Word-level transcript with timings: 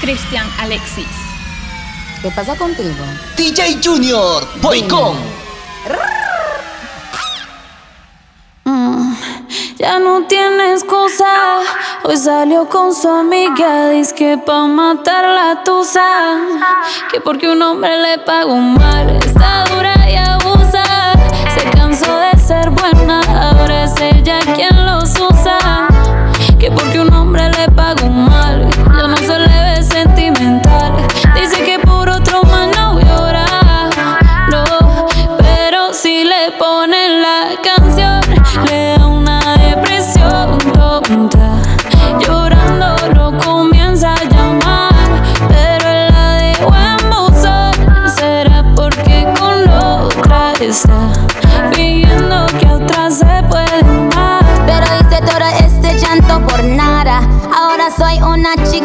Cristian 0.00 0.46
Alexis. 0.58 1.06
¿Qué 2.22 2.30
pasa 2.30 2.56
contigo? 2.56 3.04
DJ 3.36 3.80
Junior, 3.84 4.46
voy 4.62 4.82
con. 4.84 5.16
Mm, 8.64 9.14
ya 9.78 9.98
no 9.98 10.22
tiene 10.26 10.72
excusa. 10.72 11.60
Hoy 12.02 12.16
salió 12.16 12.68
con 12.68 12.94
su 12.94 13.08
amiga. 13.08 13.90
Dice 13.90 14.14
que 14.14 14.38
pa' 14.38 14.66
matar 14.66 15.24
la 15.24 15.62
tusa. 15.64 16.06
Que 17.10 17.20
porque 17.20 17.48
un 17.48 17.60
hombre 17.62 18.00
le 18.00 18.18
pagó 18.18 18.56
mal. 18.56 19.10
Está 19.10 19.64
dura 19.66 19.94
y 20.10 20.16
abusa. 20.16 21.12
Se 21.54 21.62
cansó 21.76 22.16
de 22.16 22.38
ser 22.38 22.70
buena. 22.70 23.20
Ahora 23.50 23.84
es 23.84 23.94
ella 24.00 24.38
quien 24.54 24.86
los 24.86 25.10
usa. 25.20 25.88
Que 26.58 26.70
porque 26.70 27.00
un 27.00 27.12
hombre 27.12 27.50
le 27.50 27.68
pagó 27.70 28.08
mal. 28.08 28.43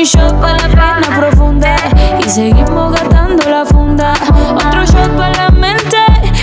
un, 0.00 0.06
shot 0.06 0.40
para 0.40 0.56
la 0.56 0.68
pena 0.68 1.16
profunda 1.18 1.76
y 2.18 2.28
seguimos 2.28 2.92
gastando 2.92 3.50
la 3.50 3.64
funda. 3.66 4.14
Otro 4.54 4.84
shot 4.84 5.10
para 5.16 5.44
la 5.44 5.50
mente, 5.50 5.96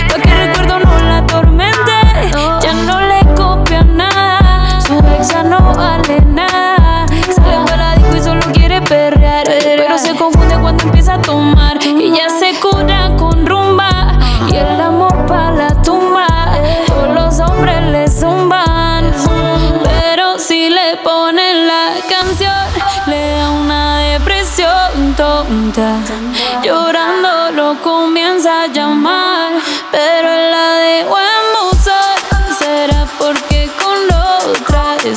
pa' 0.09 0.21
que 0.21 0.29
el 0.29 0.47
recuerdo 0.47 0.79
no 0.79 0.97
la 0.99 1.17
atormente. 1.17 1.91
Ya 2.61 2.73
no 2.73 3.01
le 3.01 3.35
copia 3.35 3.83
nada, 3.83 4.79
su 4.81 4.93
ex 4.93 5.29
ya 5.29 5.43
no 5.43 5.73
vale 5.73 6.26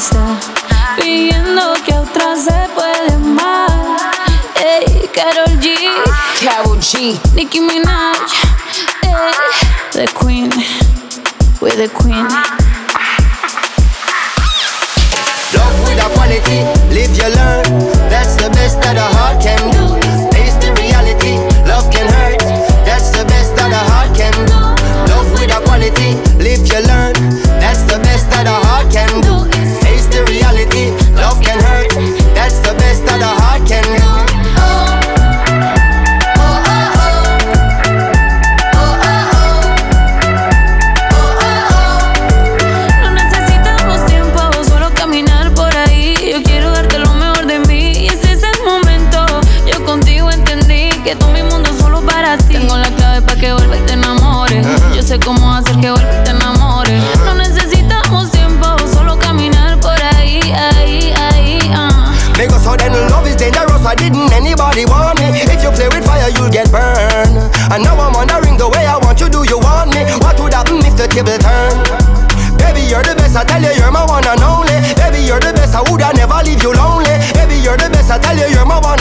está 0.01 0.39
fingiendo 0.97 1.75
que 1.85 1.93
otra 1.93 2.35
se 2.35 2.69
puede 2.75 3.13
amar. 3.13 3.99
Ey, 4.57 5.11
Karol 5.15 5.61
G, 5.61 5.77
Carol 6.43 6.81
G, 6.81 7.21
Nicki 7.35 7.61
Minaj, 7.61 8.33
ey, 9.03 9.33
the 9.93 10.07
queen, 10.15 10.51
we're 11.61 11.77
the 11.77 11.89
queen. 11.91 12.27
Love 15.53 15.77
with 15.85 16.01
a 16.01 16.09
quality, 16.15 16.65
live 16.95 17.15
you 17.19 17.29
learn. 17.37 17.65
That's 18.09 18.37
the 18.37 18.49
best 18.51 18.81
that 18.81 18.97
a 18.97 19.09
heart 19.17 19.43
can 19.43 19.61
do. 19.71 20.01
Face 20.33 20.57
the 20.65 20.73
reality, 20.81 21.37
love 21.69 21.91
can 21.93 22.09
hurt. 22.09 22.41
That's 22.87 23.11
the 23.11 23.27
best 23.27 23.55
that 23.57 23.71
a 23.71 23.83
heart 23.93 24.17
can 24.17 24.33
do. 24.47 24.61
Love 25.13 25.31
with 25.33 25.55
a 25.55 25.61
quality, 25.67 26.17
live 26.43 26.67
you 26.67 26.87
learn. 26.87 27.00
I 78.11 78.19
tell 78.19 78.37
you, 78.37 78.55
you're 78.55 78.67
my 78.67 78.81
one 78.81 79.00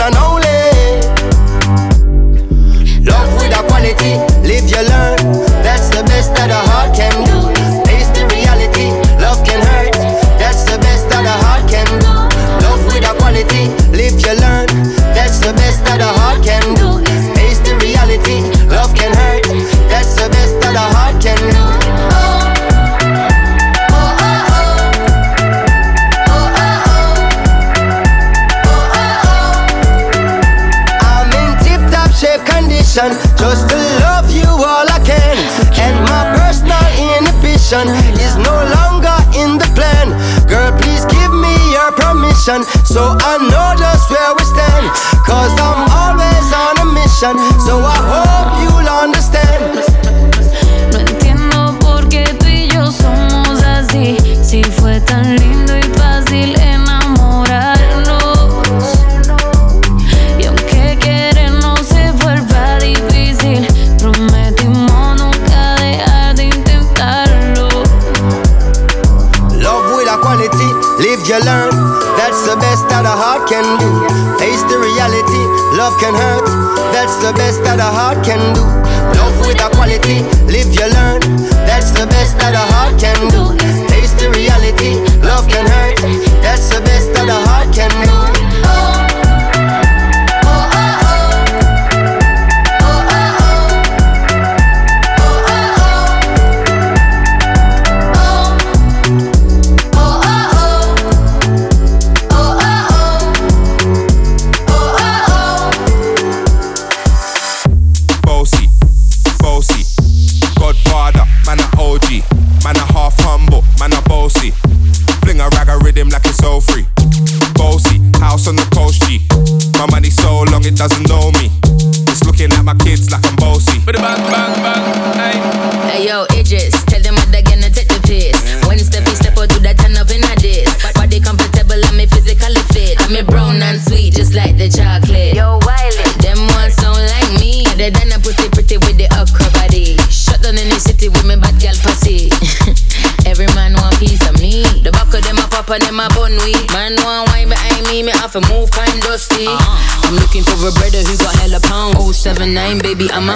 is 37.72 38.34
no 38.34 38.50
longer 38.74 39.14
in 39.38 39.54
the 39.56 39.70
plan. 39.78 40.10
Girl, 40.48 40.72
please 40.82 41.04
give 41.06 41.30
me 41.30 41.54
your 41.70 41.92
permission 41.92 42.64
so 42.84 43.14
I 43.14 43.38
know 43.38 43.78
just 43.78 44.10
where 44.10 44.34
we 44.34 44.42
stand. 44.42 44.90
Cause 45.22 45.54
I'm 45.54 45.86
always 46.02 46.50
on 46.50 46.82
a 46.82 46.86
mission, 46.90 47.38
so 47.62 47.78
I 47.78 47.94
hope 48.10 48.50
you'll 48.66 48.90
understand. 48.90 50.29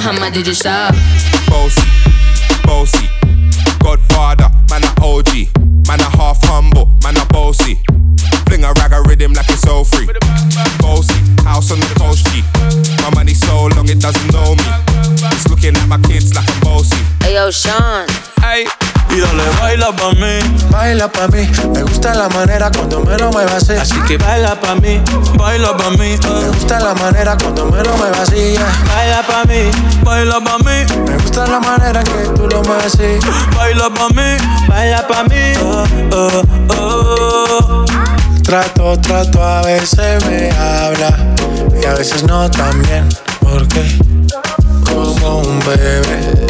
Baby, 0.04 0.16
I'm 0.16 0.16
a 0.16 0.20
hammer, 0.20 0.34
did 0.34 0.46
you 0.46 0.54
stop? 0.54 0.94
Bossy, 1.48 1.86
bossy, 2.64 3.08
Godfather, 3.80 4.48
man 4.70 4.84
a 4.84 5.04
OG, 5.04 5.56
man 5.86 6.00
a 6.00 6.16
half 6.16 6.38
humble, 6.44 6.92
man 7.02 7.16
a 7.16 7.24
bossy. 7.26 7.78
Fling 8.46 8.64
a 8.64 8.72
rag 8.74 8.92
a 8.92 9.02
rhythm 9.02 9.32
like 9.32 9.48
it's 9.48 9.66
all 9.66 9.84
free. 9.84 10.06
Bossy, 10.78 11.14
house 11.44 11.70
on 11.70 11.80
the 11.80 11.94
coast 11.98 12.26
G. 12.26 12.42
My 13.02 13.10
money 13.14 13.34
so 13.34 13.66
long 13.76 13.88
it 13.88 14.00
doesn't 14.00 14.32
know 14.32 14.54
me. 14.54 14.64
It's 15.32 15.48
looking 15.48 15.76
at 15.76 15.88
my 15.88 15.98
kids 15.98 16.34
like 16.34 16.48
I'm 16.48 16.60
bossy. 16.60 16.96
Hey 17.22 17.34
yo, 17.34 17.50
Sean. 17.50 18.06
Hey. 18.40 18.66
Y 19.10 19.20
dale, 19.20 19.44
baila 19.60 19.92
pa' 19.92 20.12
mí. 20.14 20.40
Baila 20.70 21.08
pa' 21.08 21.28
mí. 21.28 21.46
Me 22.04 22.10
gusta 22.10 22.22
la 22.22 22.28
manera 22.28 22.70
cuando 22.70 23.00
me 23.00 23.16
lo 23.16 23.30
muevas 23.32 23.54
así. 23.54 23.72
Así 23.72 23.98
que 24.06 24.18
baila 24.18 24.60
pa' 24.60 24.74
mí, 24.74 25.00
baila 25.38 25.74
pa' 25.74 25.88
mí. 25.92 26.18
Me 26.20 26.48
gusta 26.48 26.78
la 26.78 26.92
manera 26.92 27.34
cuando 27.34 27.64
me 27.64 27.82
lo 27.82 27.96
muevas 27.96 28.28
así. 28.28 28.56
Baila 28.94 29.22
pa' 29.26 29.44
mí, 29.48 29.70
baila 30.02 30.38
pa' 30.38 30.58
mí. 30.58 30.84
Me 31.06 31.16
gusta 31.16 31.46
la 31.46 31.60
manera 31.60 32.04
que 32.04 32.28
tú 32.36 32.46
lo 32.46 32.62
mueves 32.64 32.94
así. 32.94 33.18
Baila 33.56 33.88
pa' 33.88 34.08
mí, 34.10 34.36
baila 34.68 35.06
pa' 35.08 35.24
mí. 35.24 35.54
Oh, 35.62 35.84
oh, 36.12 36.42
oh. 36.76 37.84
Trato, 38.42 39.00
trato, 39.00 39.42
a 39.42 39.62
veces 39.62 40.22
me 40.26 40.50
habla. 40.50 41.16
Y 41.80 41.86
a 41.86 41.94
veces 41.94 42.22
no 42.24 42.50
tan 42.50 42.82
bien. 42.82 43.08
Porque 43.40 43.82
como 44.84 45.38
un 45.38 45.58
bebé 45.60 46.44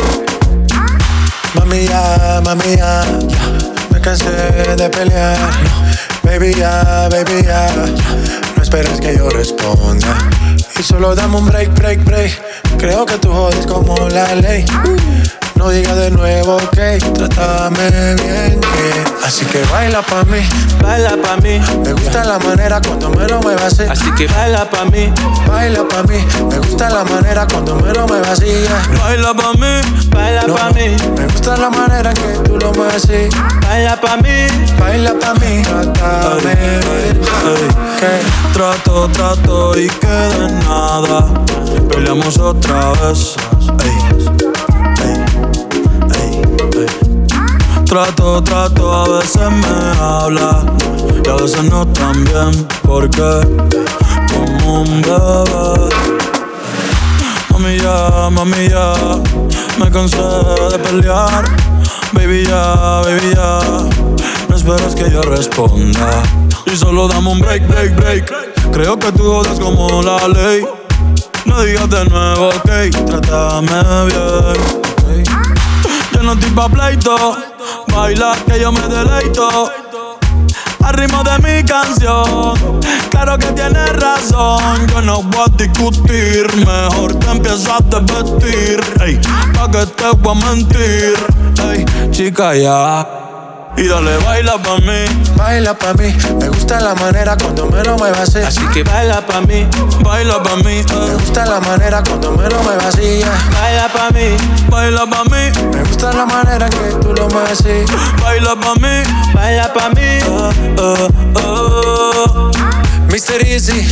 Mami 1.54 1.86
ya, 1.86 2.40
mami 2.44 2.76
ya, 2.76 3.04
me 3.04 3.63
cansé 4.04 4.76
de 4.76 4.90
pelear. 4.90 5.38
Baby 6.22 6.54
ya, 6.54 7.08
baby 7.10 7.42
ya, 7.42 7.66
no 8.54 8.62
esperes 8.62 9.00
que 9.00 9.16
yo 9.16 9.30
responda. 9.30 10.30
Y 10.78 10.82
solo 10.82 11.14
dame 11.14 11.38
un 11.38 11.46
break, 11.46 11.72
break, 11.74 12.04
break. 12.04 12.32
Creo 12.78 13.06
que 13.06 13.16
tú 13.18 13.32
jodes 13.32 13.66
como 13.66 13.96
la 14.10 14.34
ley. 14.34 14.66
No 15.64 15.70
diga 15.70 15.94
de 15.94 16.10
nuevo, 16.10 16.56
ok, 16.56 16.78
trátame 17.14 17.88
bien, 18.16 18.60
que 18.60 19.24
Así 19.24 19.46
que 19.46 19.64
baila 19.72 20.02
pa' 20.02 20.22
mí, 20.24 20.46
baila 20.82 21.16
pa' 21.16 21.38
mí. 21.38 21.58
Me 21.82 21.94
gusta 21.94 22.22
la 22.22 22.38
manera 22.38 22.82
cuando 22.82 23.08
me 23.08 23.26
lo 23.26 23.40
muevas 23.40 23.72
así. 23.72 23.84
Así 23.88 24.12
que 24.12 24.26
baila 24.26 24.68
pa' 24.68 24.84
mí, 24.84 25.10
baila 25.48 25.88
pa' 25.88 26.02
mí. 26.02 26.18
Me 26.50 26.58
gusta 26.58 26.90
la 26.90 27.02
manera 27.04 27.46
cuando 27.46 27.76
me 27.76 27.94
lo 27.94 28.06
muevas 28.06 28.28
así 28.28 28.66
Baila 28.98 29.32
pa' 29.32 29.54
mí, 29.54 30.10
baila 30.10 30.42
pa' 30.42 30.70
mí. 30.72 30.96
Me 31.16 31.26
gusta 31.28 31.56
la 31.56 31.70
manera 31.70 32.12
que 32.12 32.28
tú 32.44 32.58
lo 32.58 32.70
mueves 32.74 32.96
así. 32.96 33.30
Baila 33.66 33.98
pa' 33.98 34.18
mí, 34.18 34.46
baila 34.78 35.14
pa' 35.18 35.32
mí. 35.32 35.62
Trátame 35.62 36.54
bien, 36.54 37.20
que 37.98 38.52
Trato, 38.52 39.08
trato 39.08 39.80
y 39.80 39.88
que 39.88 40.06
de 40.06 40.52
nada. 40.68 41.24
Peleamos 41.88 42.38
otra 42.38 42.92
vez, 43.00 43.34
Trato, 47.94 48.42
trato, 48.42 48.92
a 48.92 49.08
veces 49.08 49.50
me 49.52 50.02
habla 50.02 50.64
y 51.24 51.28
a 51.28 51.34
veces 51.34 51.62
no 51.70 51.86
tan 51.86 52.24
bien, 52.24 52.66
porque 52.82 53.22
como 54.32 54.80
un 54.82 55.00
bebé. 55.00 55.94
Mami 57.50 57.78
ya, 57.78 58.30
mami 58.32 58.68
ya, 58.68 58.94
me 59.78 59.88
cansé 59.92 60.16
de 60.16 60.78
pelear. 60.80 61.44
Baby 62.10 62.44
ya, 62.44 63.00
baby 63.04 63.32
ya, 63.32 63.60
no 64.48 64.56
esperes 64.56 64.96
que 64.96 65.08
yo 65.08 65.22
responda. 65.22 66.24
Y 66.66 66.76
solo 66.76 67.06
dame 67.06 67.30
un 67.30 67.38
break, 67.38 67.68
break, 67.68 67.94
break. 67.94 68.72
Creo 68.72 68.98
que 68.98 69.12
tú 69.12 69.22
jodas 69.22 69.60
como 69.60 70.02
la 70.02 70.26
ley. 70.26 70.66
No 71.44 71.62
digas 71.62 71.88
de 71.88 72.04
nuevo, 72.06 72.48
ok, 72.48 72.90
trátame 73.06 74.06
bien. 74.06 75.24
Yo 76.12 76.22
no 76.24 76.32
estoy 76.32 76.50
pa' 76.50 76.68
pleito 76.68 77.53
Baila 77.94 78.34
que 78.46 78.60
yo 78.60 78.72
me 78.72 78.88
deleito. 78.88 79.70
Al 80.84 80.94
ritmo 80.94 81.22
de 81.22 81.38
mi 81.38 81.64
canción, 81.64 82.80
claro 83.10 83.38
que 83.38 83.46
tienes 83.52 83.92
razón. 83.96 84.86
Yo 84.88 85.00
no 85.00 85.22
voy 85.22 85.44
a 85.46 85.56
discutir, 85.56 86.46
mejor 86.56 87.14
te 87.14 87.30
empiezas 87.30 87.68
a 87.68 88.00
vestir. 88.00 88.80
Ey, 89.00 89.18
pa' 89.54 89.70
que 89.70 89.86
te 89.86 90.10
voy 90.18 90.36
a 90.36 90.46
mentir. 90.46 91.14
Chica, 92.10 92.54
ya. 92.54 93.23
Y 93.76 93.88
dale, 93.88 94.16
baila 94.18 94.56
pa' 94.62 94.78
mí. 94.78 95.04
Baila 95.36 95.74
pa' 95.74 95.94
mí. 95.94 96.14
Me 96.40 96.48
gusta 96.48 96.80
la 96.80 96.94
manera 96.94 97.36
cuando 97.36 97.66
me 97.66 97.82
lo 97.82 97.96
muevas 97.98 98.20
así. 98.20 98.38
Así 98.38 98.64
que 98.72 98.84
baila 98.84 99.20
pa' 99.26 99.40
mí, 99.40 99.66
baila 100.00 100.40
pa' 100.42 100.56
mí. 100.56 100.84
Me 101.06 101.14
gusta 101.14 101.44
la 101.44 101.60
manera 101.60 102.02
cuando 102.02 102.30
me 102.32 102.48
lo 102.48 102.62
muevas 102.62 102.94
así. 102.94 103.20
Baila 103.52 103.88
pa' 103.88 104.10
mí, 104.10 104.36
baila 104.70 105.06
pa' 105.06 105.24
mí. 105.24 105.50
Me 105.72 105.82
gusta 105.82 106.12
la 106.12 106.24
manera 106.24 106.68
que 106.70 106.94
tú 107.02 107.12
lo 107.14 107.28
mueves 107.28 107.60
así. 107.60 107.84
Baila 108.22 108.54
pa' 108.54 108.74
mí, 108.76 109.02
baila 109.34 109.72
pa' 109.72 109.90
mí. 109.90 110.18
Oh, 110.28 110.50
oh, 110.78 111.08
oh. 111.34 112.50
Mr. 113.08 113.44
Easy. 113.44 113.82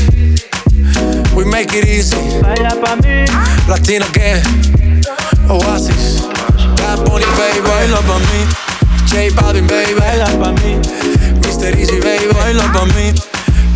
We 1.34 1.44
make 1.44 1.76
it 1.76 1.86
easy. 1.86 2.40
Baila 2.40 2.70
pa' 2.80 2.96
mí. 2.96 3.24
Latino 3.66 4.06
again. 4.06 4.42
Oasis. 5.48 6.22
Bad 6.76 7.04
Bunny, 7.04 7.26
baby. 7.36 7.60
Baila 7.66 7.98
pa' 8.02 8.18
mí. 8.18 8.71
J 9.12 9.28
Balvin, 9.36 9.66
baby. 9.66 9.92
Baila 9.92 10.24
pa' 10.40 10.52
mí. 10.62 10.80
Mr. 11.42 11.76
Easy, 11.78 12.00
baby. 12.00 12.32
Baila 12.32 12.64
pa' 12.72 12.86
mí. 12.96 13.12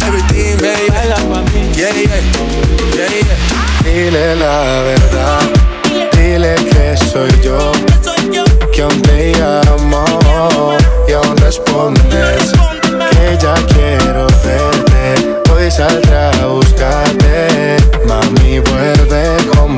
Everything, 0.07 0.57
baby. 0.64 0.88
Baila 0.88 1.16
pa' 1.31 1.43
mí. 1.52 1.61
Yeah, 1.76 1.93
yeah. 1.93 2.21
Yeah, 2.97 3.11
yeah. 3.12 3.37
Dile 3.85 4.37
la 4.37 4.83
verdad. 4.88 5.45
Dile 6.16 6.55
que 6.71 6.97
soy 6.97 7.31
yo. 7.45 7.73
Que 8.73 8.83
aún 8.83 9.02
te 9.02 9.33
llamo. 9.38 10.76
Y 11.07 11.12
aún 11.12 11.37
respondes. 11.37 12.52
Que 13.11 13.37
ya 13.38 13.55
quiero 13.75 14.26
verte. 14.43 15.52
Hoy 15.52 15.71
saldré 15.71 16.16
a 16.16 16.47
buscarte. 16.47 17.76
Mami, 18.09 18.61
vuelve 18.61 19.37
conmigo. 19.55 19.75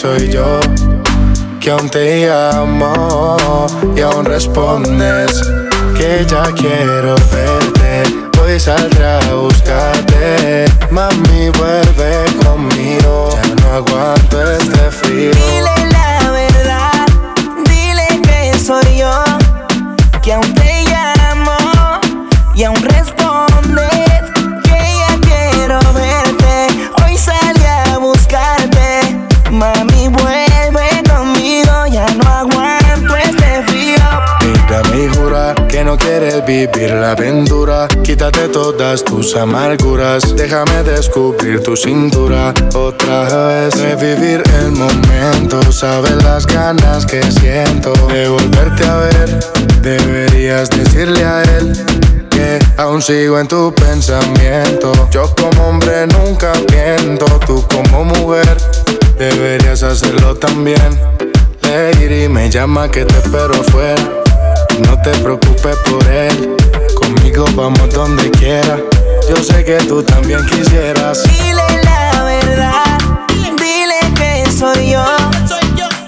Soy 0.00 0.30
yo, 0.30 0.60
que 1.58 1.72
aún 1.72 1.90
te 1.90 2.24
llamo 2.24 3.66
y 3.96 4.00
aún 4.00 4.24
respondes 4.24 5.42
que 5.96 6.24
ya 6.24 6.44
quiero 6.54 7.16
verte. 7.32 8.04
Hoy 8.40 8.60
saldré 8.60 9.04
a 9.04 9.34
buscarte, 9.34 10.66
mami 10.92 11.50
vuelve 11.58 12.26
conmigo, 12.44 13.30
ya 13.42 13.54
no 13.56 13.74
aguanto 13.74 14.52
este 14.52 14.90
frío. 14.92 15.32
Dile 15.32 15.90
la 15.90 16.30
verdad, 16.30 17.06
dile 17.64 18.22
que 18.22 18.56
soy 18.56 18.98
yo, 18.98 19.24
que 20.22 20.32
aún 20.32 20.54
te 20.54 20.84
llamo 20.84 21.56
y 22.54 22.62
aún 22.62 22.76
respondes 22.76 23.17
que 35.78 35.84
no 35.84 35.96
quieres 35.96 36.44
vivir 36.44 36.90
la 36.90 37.12
aventura. 37.12 37.86
Quítate 38.02 38.48
todas 38.48 39.04
tus 39.04 39.36
amarguras. 39.36 40.34
Déjame 40.34 40.82
descubrir 40.82 41.62
tu 41.62 41.76
cintura 41.76 42.52
otra 42.74 43.46
vez. 43.46 43.80
Revivir 43.80 44.42
el 44.60 44.72
momento. 44.72 45.60
Sabes 45.70 46.16
las 46.24 46.46
ganas 46.46 47.06
que 47.06 47.22
siento 47.30 47.92
de 48.08 48.28
volverte 48.28 48.84
a 48.84 48.96
ver. 48.96 49.38
Deberías 49.80 50.68
decirle 50.70 51.24
a 51.24 51.42
él 51.42 51.72
que 52.28 52.58
aún 52.76 53.00
sigo 53.00 53.38
en 53.38 53.46
tu 53.46 53.72
pensamiento. 53.72 55.08
Yo 55.12 55.32
como 55.36 55.68
hombre 55.68 56.08
nunca 56.08 56.52
miento. 56.72 57.26
Tú 57.46 57.64
como 57.72 58.04
mujer 58.04 58.56
deberías 59.16 59.84
hacerlo 59.84 60.34
también. 60.34 60.98
Lady 61.62 62.28
me 62.28 62.50
llama 62.50 62.90
que 62.90 63.04
te 63.04 63.16
espero 63.18 63.54
afuera. 63.54 64.17
No 64.86 65.00
te 65.02 65.10
preocupes 65.18 65.76
por 65.90 66.06
él. 66.06 66.56
Conmigo 66.94 67.44
vamos 67.54 67.92
donde 67.92 68.30
quiera. 68.32 68.78
Yo 69.28 69.36
sé 69.36 69.64
que 69.64 69.76
tú 69.88 70.02
también 70.02 70.44
quisieras. 70.46 71.22
Dile 71.24 71.82
la 71.84 72.24
verdad, 72.24 72.98
dile 73.58 73.98
que 74.14 74.50
soy 74.50 74.90
yo, 74.90 75.04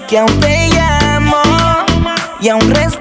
que 0.07 0.17
aún 0.19 0.39
te 0.39 0.69
llamo 0.69 1.37
y 2.39 2.49
aún 2.49 2.69
responde 2.71 3.00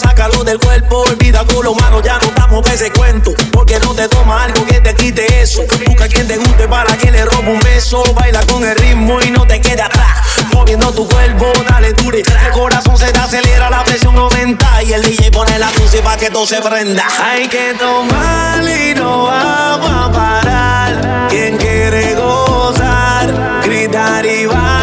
Sácalo 0.00 0.44
del 0.44 0.58
cuerpo. 0.58 1.04
Olvida 1.08 1.44
con 1.46 1.64
lo 1.64 1.74
malo, 1.74 2.02
ya 2.02 2.18
no 2.18 2.28
estamos 2.28 2.62
para 2.62 2.74
ese 2.74 2.90
cuento. 2.90 3.32
Porque 3.52 3.78
no 3.80 3.94
te 3.94 4.08
toma 4.08 4.44
algo 4.44 4.64
que 4.64 4.80
te 4.80 4.94
quite 4.94 5.40
eso. 5.40 5.62
Busca 5.86 6.08
quien 6.08 6.26
te 6.26 6.36
guste 6.36 6.68
para 6.68 6.96
que 6.96 7.10
le 7.10 7.24
robe 7.24 7.52
un 7.52 7.60
beso. 7.60 8.02
Baila 8.14 8.40
con 8.46 8.64
el 8.64 8.76
ritmo 8.76 9.18
y 9.22 9.30
no 9.30 9.46
te 9.46 9.60
quede 9.60 9.82
atrás. 9.82 10.18
Moviendo 10.52 10.92
tu 10.92 11.08
cuerpo, 11.08 11.52
dale 11.68 11.92
dure. 11.94 12.20
El 12.20 12.52
corazón 12.52 12.96
se 12.96 13.10
te 13.12 13.18
acelera, 13.18 13.70
la 13.70 13.84
presión 13.84 14.16
aumenta. 14.16 14.82
Y 14.82 14.92
el 14.92 15.02
DJ 15.02 15.30
pone 15.30 15.58
la 15.58 15.70
música 15.78 16.02
para 16.02 16.16
que 16.16 16.30
todo 16.30 16.46
se 16.46 16.60
prenda. 16.60 17.06
Hay 17.22 17.48
que 17.48 17.74
tomar 17.78 18.62
y 18.62 18.94
no 18.94 19.24
vamos 19.24 19.90
a 19.90 20.12
parar. 20.12 21.28
Quien 21.28 21.56
quiere 21.56 22.14
gozar, 22.14 23.62
gritar 23.64 24.24
y 24.26 24.46
bailar. 24.46 24.75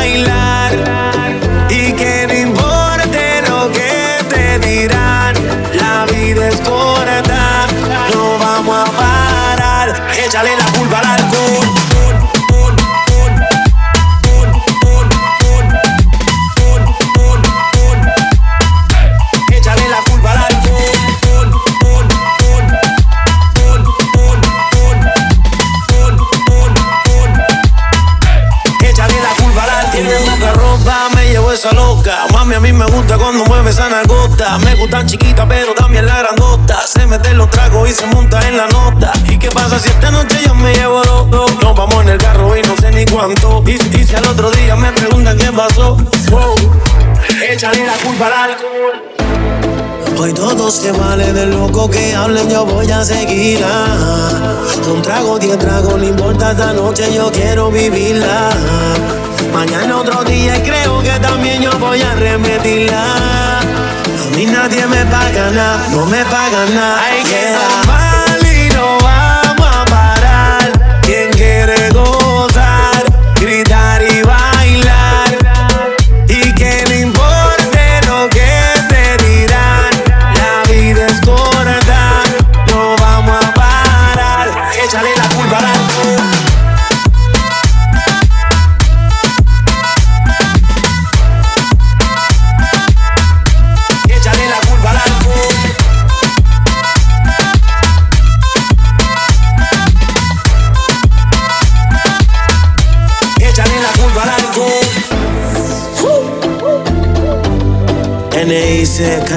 Mí 32.64 32.72
me 32.72 32.86
gusta 32.86 33.18
cuando 33.18 33.44
mueve 33.44 33.72
esa 33.72 33.90
nalgota. 33.90 34.58
Me 34.60 34.74
gustan 34.76 35.06
chiquita, 35.06 35.46
pero 35.46 35.74
también 35.74 36.06
la 36.06 36.20
grandota. 36.20 36.88
Se 36.88 37.06
mete 37.06 37.34
los 37.34 37.50
tragos 37.50 37.90
y 37.90 37.94
se 37.94 38.08
monta 38.08 38.40
en 38.48 38.56
la 38.56 38.68
nota. 38.68 39.12
¿Y 39.28 39.38
qué 39.38 39.50
pasa 39.50 39.78
si 39.78 39.90
esta 39.90 40.10
noche 40.12 40.38
yo 40.46 40.56
me 40.56 40.74
llevo 40.74 41.04
dos? 41.30 41.54
Nos 41.62 41.76
vamos 41.76 42.02
en 42.04 42.10
el 42.10 42.18
carro 42.18 42.56
y 42.58 42.62
no 42.62 42.76
sé 42.78 42.90
ni 42.92 43.06
cuánto. 43.06 43.62
Y, 43.68 43.78
si 43.78 44.16
al 44.16 44.26
otro 44.28 44.50
día 44.52 44.78
me 44.78 44.94
preguntan 44.94 45.38
qué 45.38 45.52
pasó, 45.52 45.98
wow. 46.32 46.56
Échale 47.50 47.86
la 47.86 47.94
culpa 47.98 48.28
al 48.28 48.52
alcohol. 48.52 50.18
Hoy 50.18 50.34
todo 50.34 50.72
se 50.72 50.92
vale 50.94 51.34
de 51.34 51.48
loco 51.48 51.90
que 51.90 52.16
hablen, 52.16 52.50
yo 52.50 52.66
voy 52.66 52.90
a 52.90 53.04
seguir. 53.04 53.60
ah. 53.66 54.30
Un 54.90 55.02
trago, 55.02 55.38
diez 55.38 55.60
tragos, 55.60 55.98
no 55.98 56.04
importa 56.06 56.52
esta 56.52 56.72
noche, 56.72 57.14
yo 57.14 57.30
quiero 57.32 57.70
vivirla. 57.72 58.52
Mañana 59.54 59.98
otro 59.98 60.24
día 60.24 60.58
y 60.58 60.62
creo 60.62 61.02
que 61.02 61.20
también 61.20 61.62
yo 61.62 61.72
voy 61.80 62.02
a 62.02 62.16
repetirla. 62.16 63.60
A 63.60 64.36
mí 64.36 64.46
nadie 64.46 64.86
me 64.88 65.06
paga 65.06 65.52
nada, 65.52 65.88
no 65.92 66.06
me 66.08 66.26
paga 66.26 66.66
nada. 66.74 67.04
Hay 67.06 67.24
que 67.24 68.03
N.I.C.K. 108.44 109.34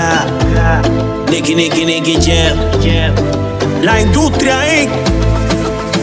Nicky, 1.31 1.55
Nicky, 1.55 1.85
Nicky 1.85 2.19
Jam. 2.19 2.59
La 3.81 4.01
industria 4.01 4.67
Inc. 4.83 4.91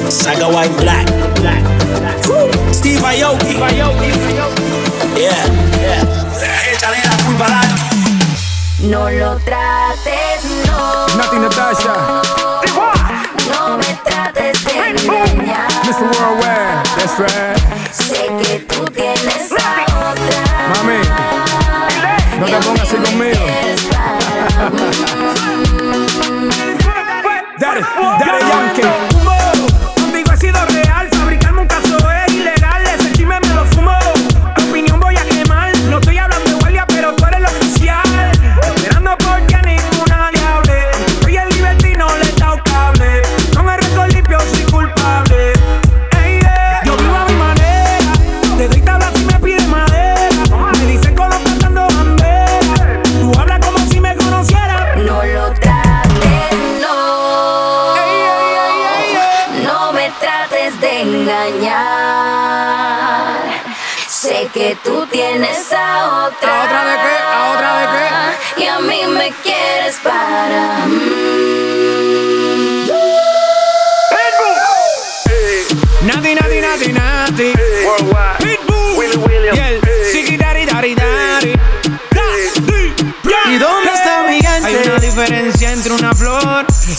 Saga 0.10 0.48
White 0.48 0.72
Black. 0.80 1.06
Steve 2.72 3.04
Aoki. 3.04 3.60
Yeah, 5.20 5.36
yeah. 5.84 6.04
Échale 6.72 7.02
la 7.04 7.18
culpa 7.26 7.46
alcohol. 7.46 7.94
No 8.90 9.10
lo 9.10 9.36
trates, 9.44 10.46
no. 10.66 11.06
Nati 11.18 11.40
Natasha, 11.40 12.22
No 13.50 13.78
me 13.80 14.00
trates 14.06 14.64
de 14.64 14.72
engañar. 14.72 15.68
Mr. 15.84 16.08
Worldwide, 16.08 16.84
that's 16.96 17.20
right. 17.20 17.63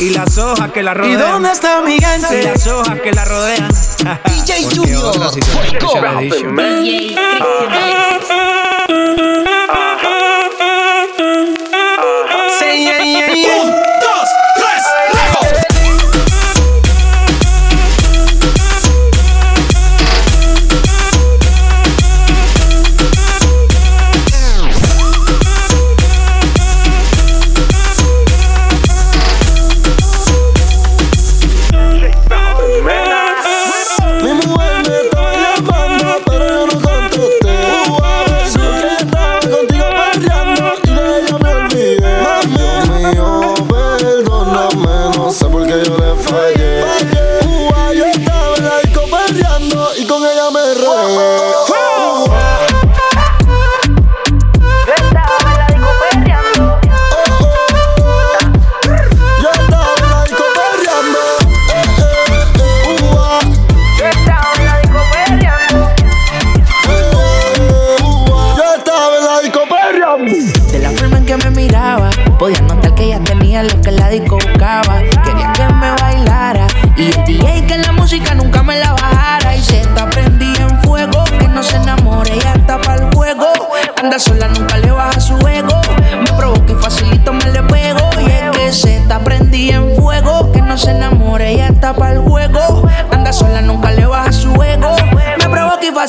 Y 0.05 0.11
las 0.11 0.37
hojas 0.37 0.71
que 0.71 0.83
la 0.83 0.93
rodean. 0.93 1.15
¿Y 1.15 1.17
dónde 1.17 1.51
está 1.51 1.81
mi 1.81 1.99
gente? 1.99 2.39
Y 2.39 2.45
las 2.45 2.67
hojas 2.67 3.01
que 3.01 3.11
la 3.11 3.25
rodean. 3.25 3.71
DJ 4.27 4.65
Junior. 4.77 5.15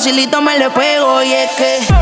facilito 0.06 0.40
me 0.40 0.56
le 0.56 0.70
pego 0.70 1.20
y 1.20 1.32
es 1.32 1.50
que 1.52 1.95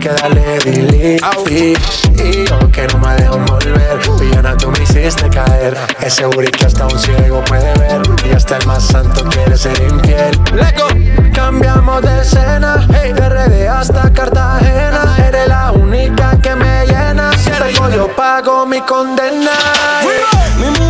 que 0.00 0.08
darle 0.08 0.58
delete. 0.64 1.20
Y 1.50 2.48
yo 2.48 2.70
que 2.72 2.86
no 2.88 2.98
me 2.98 3.14
dejo 3.16 3.38
volver 3.38 3.98
Villana, 4.18 4.56
tú 4.56 4.70
me 4.70 4.82
hiciste 4.82 5.28
caer. 5.28 5.76
Ese 6.00 6.22
seguro 6.22 6.50
que 6.50 6.66
hasta 6.66 6.86
un 6.86 6.98
ciego 6.98 7.44
puede 7.44 7.72
ver. 7.78 8.02
Y 8.28 8.34
hasta 8.34 8.56
el 8.56 8.66
más 8.66 8.82
santo 8.82 9.22
quiere 9.28 9.56
ser 9.56 9.78
infiel. 9.80 10.38
Leco. 10.54 10.88
Cambiamos 11.34 12.02
de 12.02 12.20
escena. 12.20 12.86
Hey. 12.92 13.12
De 13.12 13.28
RD 13.28 13.68
hasta 13.68 14.10
Cartagena. 14.12 15.16
Eres 15.28 15.48
la 15.48 15.72
única 15.72 16.40
que 16.40 16.54
me 16.56 16.86
llena. 16.86 17.32
Si 17.36 17.50
yo 17.94 18.08
pago 18.16 18.66
mi 18.66 18.80
condena. 18.80 19.52
Hey. 20.02 20.89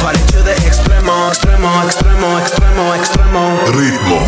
party 0.00 0.20
to 0.32 0.42
the 0.42 0.54
extremo, 0.68 1.30
extremo, 1.30 1.70
extremo, 1.84 2.38
extremo, 2.40 2.84
extremo. 2.96 3.42
Ritmo. 3.76 4.18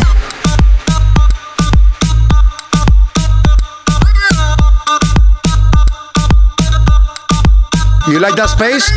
You 8.07 8.19
like 8.19 8.35
that 8.35 8.49
space? 8.49 8.91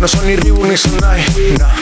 No 0.00 0.08
son 0.08 0.26
ni 0.26 0.36
Reebok 0.36 0.66
ni 0.66 0.76
Sonai, 0.76 1.22
nah. 1.58 1.81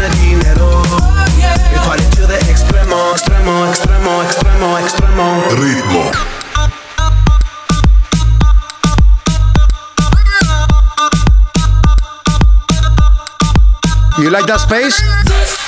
spend 0.00 0.12
a 0.12 0.16
dinero. 0.16 0.82
We 1.70 1.76
party 1.84 2.04
to 2.16 2.26
the 2.26 2.38
extremo, 2.48 3.12
extremo, 3.12 3.68
extremo, 3.70 4.24
extremo, 4.24 4.78
extremo. 4.80 5.26
Ritmo. 5.60 6.12
You 14.18 14.30
like 14.30 14.46
that 14.46 14.60
space? 14.60 15.59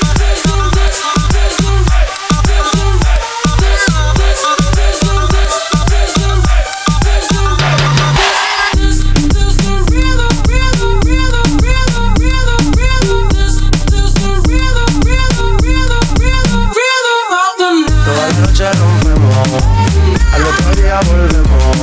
Otro 20.72 20.82
día 20.82 21.00
volvemos. 21.06 21.76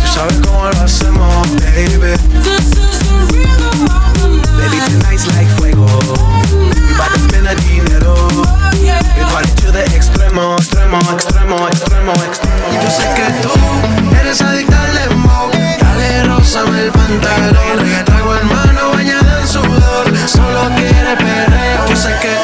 Tú 0.00 0.06
sabes 0.12 0.38
cómo 0.46 0.64
lo 0.64 0.80
hacemos, 0.80 1.48
baby. 1.56 2.14
Baby, 4.56 4.78
tonight's 4.86 5.26
like 5.34 5.50
fuego. 5.56 5.86
We 6.52 6.94
bout 6.96 7.12
to 7.12 7.18
spend 7.20 7.48
dinero. 7.62 8.14
We 9.16 9.24
party 9.30 9.50
to 9.62 9.72
the 9.72 9.84
extremo, 9.96 10.56
extremo, 10.56 10.98
extremo, 11.12 11.68
extremo, 11.68 12.12
extremo. 12.12 12.66
Yo 12.82 12.90
sé 12.90 13.04
que 13.14 13.26
tú 13.42 13.50
eres 14.20 14.40
adicta 14.42 14.82
al 14.82 14.94
dembow 14.94 15.50
Dale, 15.80 16.24
rózame 16.24 16.82
el 16.82 16.90
pantalón 16.90 18.04
Traigo 18.04 18.34
hermano 18.34 18.90
bañada 18.92 19.40
en 19.40 19.48
sudor 19.48 20.12
Solo 20.26 20.70
quiere 20.76 21.16
perreo 21.16 21.86
Yo 21.88 21.96
sé 21.96 22.10
que 22.20 22.43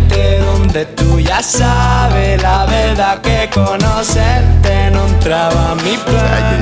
ya 1.31 1.41
sabes 1.41 2.41
la 2.43 2.65
verdad 2.65 3.21
que 3.21 3.49
conocerte 3.53 4.91
no 4.91 5.07
entraba 5.07 5.71
a 5.71 5.75
mi 5.75 5.95
plan. 5.97 6.61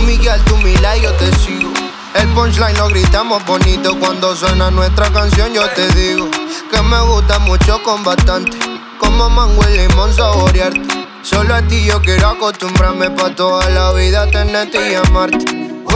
Miguel, 0.00 0.42
tú 0.44 0.56
Mila 0.58 0.96
y 0.96 1.02
yo 1.02 1.12
te 1.14 1.32
sigo. 1.36 1.70
El 2.14 2.28
punchline 2.30 2.76
lo 2.76 2.88
gritamos 2.88 3.44
bonito 3.46 3.96
cuando 3.98 4.34
suena 4.34 4.70
nuestra 4.70 5.12
canción. 5.12 5.52
Yo 5.54 5.68
te 5.70 5.88
digo 5.92 6.28
que 6.70 6.82
me 6.82 7.00
gusta 7.02 7.38
mucho 7.38 7.82
con 7.82 8.02
bastante. 8.02 8.58
Como 8.98 9.30
mango 9.30 9.62
y 9.68 9.78
limón 9.78 10.12
saborearte. 10.12 10.80
Solo 11.22 11.54
a 11.54 11.62
ti 11.62 11.84
yo 11.84 12.00
quiero 12.02 12.28
acostumbrarme 12.28 13.10
pa' 13.10 13.34
toda 13.34 13.68
la 13.70 13.92
vida 13.92 14.26
tenerte 14.30 14.90
y 14.90 14.94
amarte. 14.94 15.44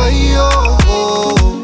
Ay, 0.00 0.34
oh, 0.38 0.78
oh, 0.88 1.62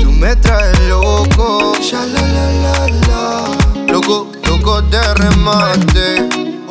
tú 0.00 0.12
me 0.12 0.36
traes 0.36 0.78
loco. 0.80 1.72
Ya 1.80 2.04
la 2.04 2.20
la 2.20 2.52
la 2.62 2.86
la. 3.08 3.92
Loco, 3.92 4.30
loco 4.46 4.82
de 4.82 5.14
remate. 5.14 6.28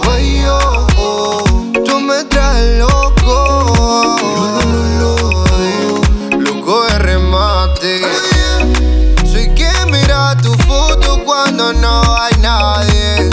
Ay, 0.10 0.44
oh, 0.48 0.88
oh, 0.98 1.44
tú 1.86 2.00
me 2.02 2.24
traes 2.26 2.80
loco. 2.80 4.16
Soy 9.32 9.50
quien 9.56 9.92
mira 9.92 10.36
tu 10.42 10.52
foto 10.64 11.24
cuando 11.24 11.72
no 11.74 12.16
hay 12.16 12.34
nadie. 12.42 13.30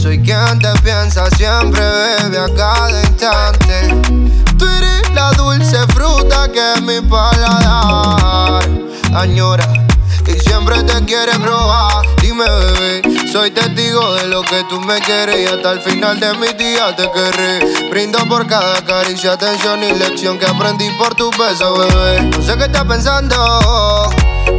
Soy 0.00 0.18
quien 0.22 0.58
te 0.58 0.72
piensa 0.82 1.26
siempre, 1.36 1.82
bebe 1.82 2.38
a 2.38 2.48
cada 2.54 3.00
instante. 3.02 4.02
Tú 4.58 4.66
eres 4.66 5.10
la 5.14 5.32
dulce 5.32 5.76
fruta 5.88 6.48
que 6.50 6.80
mi 6.80 7.00
paladar 7.02 8.66
añora 9.14 9.83
y 10.26 10.40
siempre 10.40 10.82
te 10.82 11.04
quiere 11.04 11.32
probar. 11.38 12.06
Dime, 12.20 12.44
bebé, 12.44 13.02
soy 13.32 13.50
testigo 13.50 14.14
de 14.14 14.28
lo 14.28 14.42
que 14.42 14.64
tú 14.68 14.80
me 14.80 14.98
quieres 15.00 15.36
y 15.40 15.46
hasta 15.46 15.72
el 15.72 15.80
final 15.80 16.18
de 16.20 16.34
mi 16.34 16.48
día 16.48 16.94
te 16.96 17.10
querré. 17.10 17.88
Brindo 17.90 18.18
por 18.28 18.46
cada 18.46 18.84
caricia, 18.84 19.32
atención 19.32 19.82
y 19.82 19.92
lección 19.92 20.38
que 20.38 20.46
aprendí 20.46 20.88
por 20.98 21.14
tu 21.14 21.30
beso, 21.30 21.78
bebé. 21.78 22.22
No 22.22 22.42
sé 22.42 22.56
qué 22.56 22.64
estás 22.64 22.84
pensando, 22.84 23.36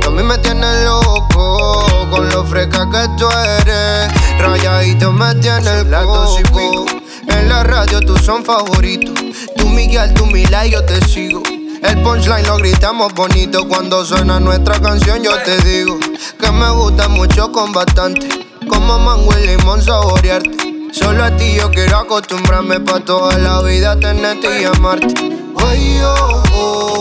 tú 0.01 0.10
a 0.10 0.12
mí 0.12 0.23
me 0.23 0.38
tienes 0.39 0.84
loco 0.84 1.86
con 2.12 2.30
lo 2.30 2.45
fresca 2.45 2.88
que 2.89 3.08
tú 3.17 3.28
eres. 3.62 4.13
Rayadito 4.39 5.12
me 5.12 5.34
tiene 5.36 5.80
el 5.80 5.89
coco. 5.89 6.86
En 7.28 7.49
la 7.49 7.63
radio 7.63 7.99
tú 8.01 8.17
son 8.17 8.45
favoritos. 8.45 9.13
Tú 9.58 9.69
Miguel, 9.69 10.13
tú 10.13 10.25
Mila 10.25 10.65
y 10.65 10.71
yo 10.71 10.86
te 10.86 11.01
sigo. 11.06 11.54
El 11.88 12.02
punchline 12.02 12.48
lo 12.48 12.58
gritamos 12.58 13.13
bonito 13.13 13.67
cuando 13.67 14.04
suena 14.04 14.39
nuestra 14.39 14.80
canción. 14.80 15.21
Yo 15.21 15.32
te 15.43 15.60
digo 15.60 16.00
que 16.39 16.52
me 16.52 16.69
gusta 16.71 17.08
mucho 17.08 17.52
con 17.52 17.71
bastante. 17.74 18.28
Como 18.67 18.98
mango 18.98 19.32
y 19.38 19.45
limón 19.45 19.84
saborearte. 19.84 20.89
Solo 20.91 21.24
a 21.24 21.30
ti 21.38 21.54
yo 21.56 21.69
quiero 21.69 21.98
acostumbrarme 21.98 22.80
pa' 22.80 23.02
toda 23.02 23.38
la 23.38 23.62
vida 23.62 24.00
tenerte 24.00 24.62
y 24.62 24.65
amarte. 24.65 25.13
Ay, 25.58 26.00
oh, 26.04 26.43
oh, 26.56 27.00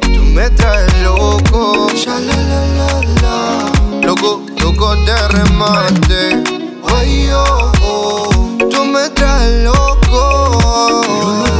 tú 0.00 0.22
me 0.22 0.48
traes 0.48 1.02
loco. 1.02 1.88
Ya. 1.92 2.18
Loco, 4.02 4.42
loco 4.62 4.96
de 4.96 5.28
remate. 5.28 6.42
Ay, 6.96 7.28
oh, 7.34 7.72
oh, 7.82 8.58
tú 8.70 8.84
me 8.86 9.10
traes. 9.10 9.64
Loco 9.64 11.59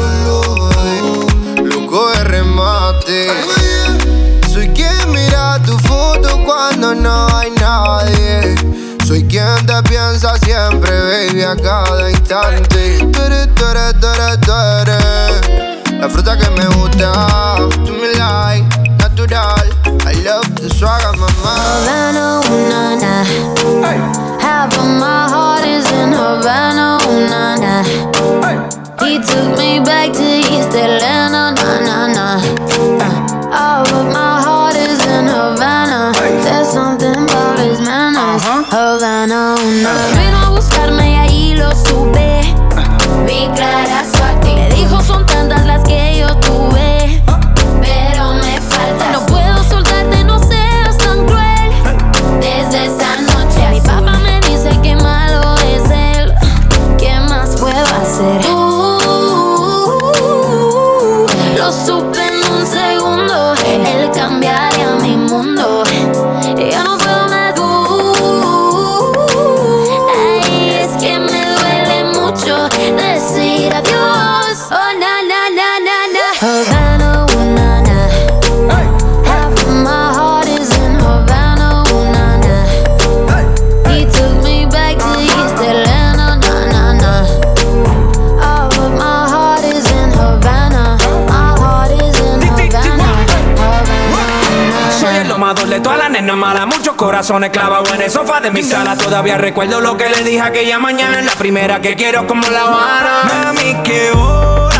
Soy 4.52 4.68
quien 4.68 5.10
mira 5.10 5.58
tu 5.64 5.78
foto 5.78 6.42
cuando 6.44 6.94
no 6.94 7.26
hay 7.34 7.50
nadie. 7.52 8.54
Soy 9.06 9.24
quien 9.24 9.64
te 9.66 9.82
piensa 9.88 10.36
siempre, 10.36 10.90
baby, 10.90 11.42
a 11.42 11.56
cada 11.56 12.10
instante. 12.10 12.98
Tú 13.12 13.22
eres, 13.22 13.48
tú 13.54 13.64
eres, 13.64 13.98
tú 13.98 14.06
eres, 14.06 14.40
tú 14.40 14.52
eres 14.52 16.00
La 16.00 16.08
fruta 16.10 16.36
que 16.36 16.50
me 16.50 16.66
gusta. 16.76 17.56
Tú 17.86 17.92
me 17.92 18.12
like, 18.18 18.64
natural. 18.98 19.66
I 20.06 20.12
love 20.22 20.54
the 20.56 20.68
swagger, 20.68 21.16
mamá. 21.16 21.54
Havana, 21.56 22.40
ooh, 22.44 22.68
na, 22.68 22.96
na. 22.96 23.24
Half 24.38 24.76
of 24.76 24.84
my 24.84 25.28
heart 25.30 25.64
is 25.64 25.90
in 25.92 26.12
Havana, 26.12 26.98
ooh, 27.06 27.26
na, 27.26 27.56
na. 27.56 28.79
He 29.02 29.18
took 29.18 29.56
me 29.56 29.80
back 29.80 30.12
to 30.12 30.22
East 30.22 30.74
Atlanta, 30.74 31.54
na, 31.56 31.80
na, 31.80 32.06
na. 32.06 32.26
Uh, 33.00 33.56
all 33.62 33.86
of 33.98 34.06
my 34.12 34.40
heart 34.42 34.76
is 34.76 35.00
in 35.06 35.26
Havana. 35.26 36.12
There's 36.44 36.68
something 36.68 37.14
about 37.24 37.58
his 37.58 37.80
manners. 37.80 38.42
Havana, 38.70 39.56
ooh, 39.58 39.82
na. 39.82 40.39
mala, 96.36 96.66
muchos 96.66 96.94
corazones 96.94 97.50
clavados 97.50 97.92
en 97.92 98.02
el 98.02 98.10
sofá 98.10 98.40
de 98.40 98.50
mi 98.50 98.62
sala. 98.62 98.96
Todavía 98.96 99.38
recuerdo 99.38 99.80
lo 99.80 99.96
que 99.96 100.08
le 100.08 100.22
dije 100.24 100.40
aquella 100.40 100.78
mañana. 100.78 101.20
La 101.22 101.32
primera 101.32 101.80
que 101.80 101.96
quiero 101.96 102.26
como 102.26 102.46
la 102.48 102.64
vara. 102.64 103.22
Mami, 103.24 103.76
qué 103.84 104.10
hora. 104.12 104.79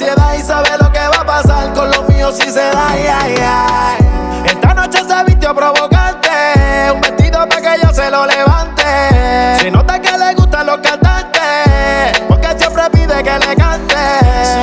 y 0.00 0.42
sabe 0.42 0.70
lo 0.80 0.92
que 0.92 1.00
va 1.00 1.22
a 1.22 1.26
pasar 1.26 1.72
con 1.72 1.90
los 1.90 2.08
míos 2.08 2.36
si 2.38 2.48
se 2.48 2.60
da. 2.60 2.88
ay, 2.90 3.06
ay. 3.10 3.98
Esta 4.44 4.72
noche 4.72 4.98
se 4.98 5.24
vistió 5.24 5.52
provocante, 5.52 6.30
un 6.94 7.00
vestido 7.00 7.48
para 7.48 7.60
que 7.60 7.74
ella 7.74 7.92
se 7.92 8.08
lo 8.08 8.24
levante. 8.24 8.84
Se 9.60 9.70
nota 9.72 10.00
que 10.00 10.16
le 10.16 10.34
gustan 10.34 10.66
los 10.66 10.78
cantantes, 10.78 12.22
porque 12.28 12.48
siempre 12.56 12.82
pide 12.92 13.24
que 13.24 13.38
le 13.38 13.56
cante. 13.56 13.94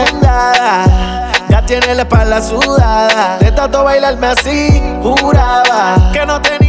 Sudada, 0.09 1.31
ya 1.49 1.65
tiene 1.65 1.95
la 1.95 2.03
espalda 2.03 2.41
sudada. 2.41 3.37
De 3.39 3.51
tanto 3.51 3.83
bailarme 3.83 4.27
así, 4.27 4.81
juraba 5.01 6.11
que 6.13 6.25
no 6.25 6.41
tenía 6.41 6.64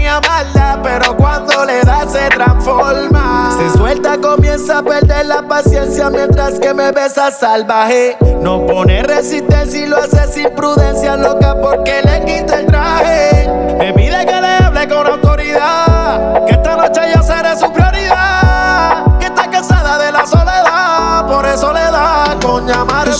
pero 0.83 1.17
cuando 1.17 1.65
le 1.65 1.81
da 1.83 2.07
se 2.09 2.29
transforma. 2.29 3.57
Se 3.59 3.77
suelta, 3.77 4.19
comienza 4.19 4.79
a 4.79 4.83
perder 4.83 5.27
la 5.27 5.43
paciencia 5.43 6.11
mientras 6.11 6.59
que 6.59 6.73
me 6.73 6.91
besa 6.93 7.31
salvaje. 7.31 8.17
No 8.41 8.67
pone 8.67 9.03
resistencia 9.03 9.85
y 9.85 9.87
lo 9.87 9.97
hace 9.97 10.33
sin 10.33 10.51
prudencia, 10.55 11.17
loca, 11.17 11.57
porque 11.61 12.03
le 12.03 12.25
quita 12.25 12.61
el 12.61 12.67
traje. 12.67 13.49
Me 13.79 13.93
pide 13.93 14.25
que 14.25 14.41
le 14.41 14.49
hable 14.65 14.89
con 14.89 15.07
autoridad, 15.07 16.45
que 16.47 16.53
esta 16.53 16.77
noche 16.77 17.01
yo 17.15 17.23
seré 17.23 17.57
su 17.59 17.71
prioridad. 17.73 19.19
Que 19.19 19.27
está 19.27 19.51
cansada 19.51 19.99
de 19.99 20.13
la 20.13 20.27
soledad, 20.27 21.27
por 21.27 21.47
eso 21.47 21.73
le 21.73 21.81
da 21.81 22.37
con 22.41 22.67
llamarme. 22.67 23.13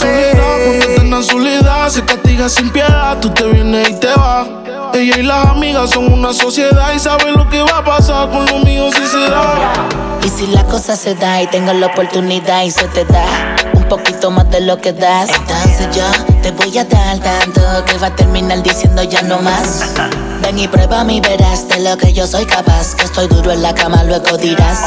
Se 1.17 2.05
castiga 2.05 2.47
sin 2.47 2.69
piedad, 2.69 3.17
tú 3.23 3.31
te 3.31 3.47
vienes 3.47 3.89
y 3.89 3.95
te 3.95 4.09
vas. 4.09 4.47
Ella 4.93 5.19
y 5.19 5.23
las 5.23 5.47
amigas 5.47 5.89
son 5.89 6.13
una 6.13 6.35
sociedad 6.35 6.93
y 6.95 6.99
saben 6.99 7.33
lo 7.33 7.49
que 7.49 7.63
va 7.63 7.79
a 7.79 7.85
pasar 7.85 8.29
con 8.29 8.45
los 8.45 8.63
míos 8.63 8.93
si 8.95 9.07
se 9.07 9.31
da. 9.31 9.89
Y 10.23 10.29
si 10.29 10.47
la 10.49 10.63
cosa 10.65 10.95
se 10.95 11.15
da 11.15 11.41
y 11.41 11.47
tengo 11.47 11.73
la 11.73 11.87
oportunidad 11.87 12.65
y 12.65 12.71
se 12.71 12.87
te 12.89 13.07
da 13.07 13.25
un 13.73 13.85
poquito 13.85 14.31
más 14.31 14.51
de 14.51 14.61
lo 14.61 14.77
que 14.77 14.93
das, 14.93 15.31
entonces 15.31 15.97
yo 15.97 16.05
te 16.43 16.51
voy 16.51 16.77
a 16.77 16.85
dar 16.85 17.19
tanto 17.19 17.63
que 17.87 17.97
va 17.97 18.09
a 18.09 18.15
terminar 18.15 18.63
diciendo 18.63 19.03
ya 19.03 19.23
no 19.23 19.39
más. 19.39 19.95
Ven 20.43 20.59
y 20.59 20.69
prueba 20.69 21.03
mi 21.03 21.23
verás 21.23 21.67
de 21.69 21.81
lo 21.81 21.97
que 21.97 22.13
yo 22.13 22.27
soy 22.27 22.45
capaz, 22.45 22.95
que 22.95 23.05
estoy 23.05 23.27
duro 23.29 23.53
en 23.53 23.63
la 23.63 23.75
cama, 23.75 24.05
luego 24.05 24.37
dirás. 24.37 24.81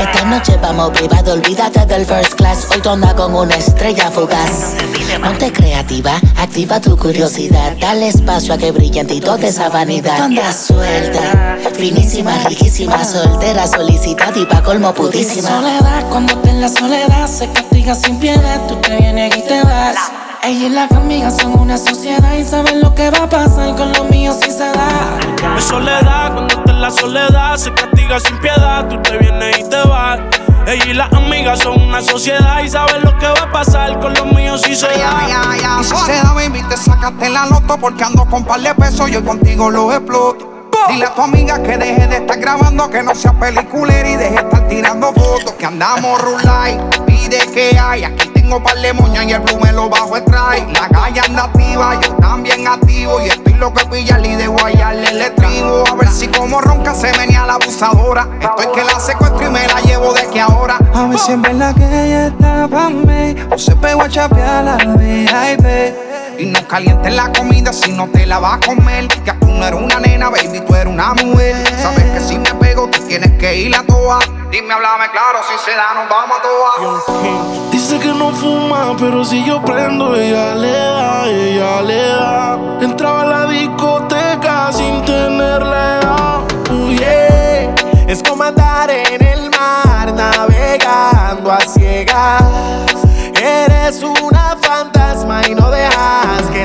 Esta 0.00 0.24
noche 0.24 0.56
vamos 0.62 0.90
privado, 0.90 1.32
olvídate 1.32 1.84
del 1.86 2.06
first 2.06 2.34
class, 2.34 2.68
hoy 2.70 2.80
tonda 2.80 3.14
con 3.14 3.34
una 3.34 3.56
estrella 3.56 4.10
fugaz. 4.10 4.74
Ponte 5.22 5.52
creativa, 5.52 6.12
activa 6.36 6.80
tu 6.80 6.96
curiosidad, 6.96 7.76
dale 7.80 8.08
espacio 8.08 8.54
a 8.54 8.58
que 8.58 8.70
brille 8.70 9.00
en 9.00 9.06
ti 9.08 9.20
esa 9.42 9.68
vanidad. 9.68 10.18
Tonda 10.18 10.52
suelta, 10.52 11.56
finísima, 11.74 12.32
riquísima, 12.44 13.04
soltera, 13.04 13.66
solicitada 13.66 14.38
y 14.38 14.46
pa' 14.46 14.62
colmo 14.62 14.94
putísima. 14.94 15.48
Soledad, 15.48 16.08
cuando 16.10 16.38
te 16.38 16.50
en 16.50 16.60
la 16.60 16.68
soledad 16.68 17.26
se 17.26 17.50
castiga 17.50 17.94
sin 17.94 18.18
piedad, 18.18 18.60
tú 18.68 18.76
te 18.76 18.96
vienes 18.96 19.36
y 19.36 19.42
te 19.42 19.62
vas. 19.64 19.96
Ella 20.42 20.66
y 20.66 20.68
las 20.68 20.90
amigas 20.92 21.36
son 21.36 21.58
una 21.58 21.76
sociedad 21.76 22.32
y 22.34 22.44
saben 22.44 22.80
lo 22.80 22.94
que 22.94 23.10
va 23.10 23.24
a 23.24 23.28
pasar 23.28 23.74
con 23.74 23.92
los 23.92 24.08
míos 24.08 24.36
si 24.42 24.50
se 24.50 24.64
da. 24.64 25.18
Es 25.56 25.64
soledad, 25.64 26.32
cuando 26.32 26.54
está 26.54 26.72
en 26.72 26.80
la 26.80 26.90
soledad 26.90 27.56
se 27.56 27.72
castiga 27.74 28.20
sin 28.20 28.38
piedad, 28.38 28.86
tú 28.88 29.00
te 29.02 29.18
vienes 29.18 29.58
y 29.58 29.64
te 29.68 29.82
vas. 29.82 30.20
Ella 30.66 30.84
y 30.86 30.94
las 30.94 31.12
amigas 31.12 31.58
son 31.58 31.80
una 31.82 32.00
sociedad 32.00 32.60
y 32.62 32.68
saben 32.68 33.02
lo 33.02 33.18
que 33.18 33.26
va 33.26 33.42
a 33.42 33.52
pasar 33.52 33.98
con 34.00 34.14
los 34.14 34.26
míos 34.32 34.62
si 34.62 34.76
se 34.76 34.86
da. 34.86 35.80
Y 35.80 35.84
si 35.84 35.96
se 35.96 36.12
da, 36.12 36.32
baby, 36.34 36.62
te 36.68 36.76
sacaste 36.76 37.28
la 37.28 37.46
loto 37.46 37.76
porque 37.78 38.04
ando 38.04 38.24
con 38.26 38.44
par 38.44 38.60
de 38.60 38.74
pesos, 38.74 39.10
yo 39.10 39.24
contigo 39.24 39.70
lo 39.70 39.92
exploto. 39.92 40.46
Dile 40.88 41.04
a 41.04 41.14
tu 41.14 41.20
amiga 41.20 41.62
que 41.62 41.76
deje 41.76 42.06
de 42.06 42.16
estar 42.16 42.38
grabando, 42.38 42.88
que 42.88 43.02
no 43.02 43.14
sea 43.14 43.32
peliculera 43.32 44.08
y 44.08 44.16
deje 44.16 44.30
de 44.30 44.36
estar 44.36 44.68
tirando 44.68 45.12
fotos. 45.12 45.52
Que 45.58 45.66
andamos 45.66 46.20
rulay, 46.22 46.80
pide 47.06 47.38
que 47.52 47.78
hay. 47.78 48.04
Aquí 48.04 48.27
tengo 48.48 48.62
par 48.62 48.78
de 48.78 48.94
moñas 48.94 49.26
y 49.26 49.32
el 49.32 49.40
blue 49.40 49.90
bajo 49.90 50.16
extrae. 50.16 50.66
La 50.72 50.88
calle 50.88 51.20
anda 51.20 51.44
activa, 51.44 52.00
yo 52.00 52.14
también 52.14 52.66
activo. 52.66 53.20
Y 53.20 53.28
estoy 53.28 53.52
loco 53.54 53.78
de 53.80 53.86
pillarle 53.86 54.28
y 54.28 54.36
de 54.36 54.46
guayarle 54.46 55.10
el 55.10 55.20
estribo. 55.20 55.84
A 55.86 55.94
ver 55.94 56.08
si 56.08 56.28
como 56.28 56.58
ronca 56.62 56.94
se 56.94 57.12
venía 57.12 57.44
la 57.44 57.54
abusadora. 57.54 58.26
Estoy 58.40 58.72
que 58.74 58.84
la 58.84 58.98
secuestro 59.00 59.46
y 59.46 59.50
me 59.50 59.66
la 59.66 59.80
llevo 59.82 60.14
de 60.14 60.26
que 60.28 60.40
ahora. 60.40 60.78
A 60.94 61.06
ver 61.06 61.18
si 61.18 61.32
en 61.32 61.42
verdad 61.42 61.74
que 61.74 61.84
ella 61.84 62.26
está 62.28 62.66
pa' 62.68 62.90
mí 62.90 63.36
O 63.50 63.58
se 63.58 63.76
pegó 63.76 64.02
a 64.02 64.08
chapear 64.08 64.64
la 64.64 64.76
VIP 64.76 66.08
Y 66.38 66.46
no 66.46 66.68
calientes 66.68 67.12
la 67.12 67.32
comida 67.32 67.72
si 67.72 67.90
no 67.90 68.06
te 68.06 68.24
la 68.24 68.38
vas 68.38 68.58
a 68.58 68.60
comer. 68.60 69.08
Que 69.08 69.32
tú 69.32 69.48
no 69.48 69.66
eres 69.66 69.80
una 69.80 69.98
nena, 69.98 70.30
baby, 70.30 70.60
tú 70.60 70.72
eres 70.72 70.86
una 70.86 71.12
mujer. 71.14 71.56
Sabes 71.82 72.04
que 72.04 72.20
si 72.20 72.38
me 72.38 72.54
pego, 72.54 72.88
tú 72.88 73.02
tienes 73.08 73.32
que 73.40 73.56
ir 73.56 73.74
a 73.74 73.82
toa. 73.82 74.20
Dime, 74.52 74.72
háblame 74.72 75.10
claro, 75.10 75.40
si 75.48 75.58
se 75.64 75.76
da, 75.76 75.94
nos 75.94 76.08
vamos 76.08 76.38
a 76.38 76.42
toa. 76.42 77.70
Dice 77.72 77.98
que 77.98 78.08
no 78.08 78.30
fuma, 78.30 78.96
pero 78.96 79.24
si 79.24 79.44
yo 79.44 79.60
prendo, 79.62 80.14
ella 80.14 80.54
le 80.54 80.70
da, 80.70 81.26
ella 81.26 81.82
le 81.82 82.06
da. 82.08 82.58
Entraba 82.82 83.22
a 83.22 83.26
la 83.26 83.46
discoteca 83.46 84.72
sin 84.72 85.04
tenerla 85.04 86.00
edad. 86.00 86.72
Uh, 86.72 86.90
yeah. 86.92 87.74
Es 88.06 88.22
como 88.22 88.44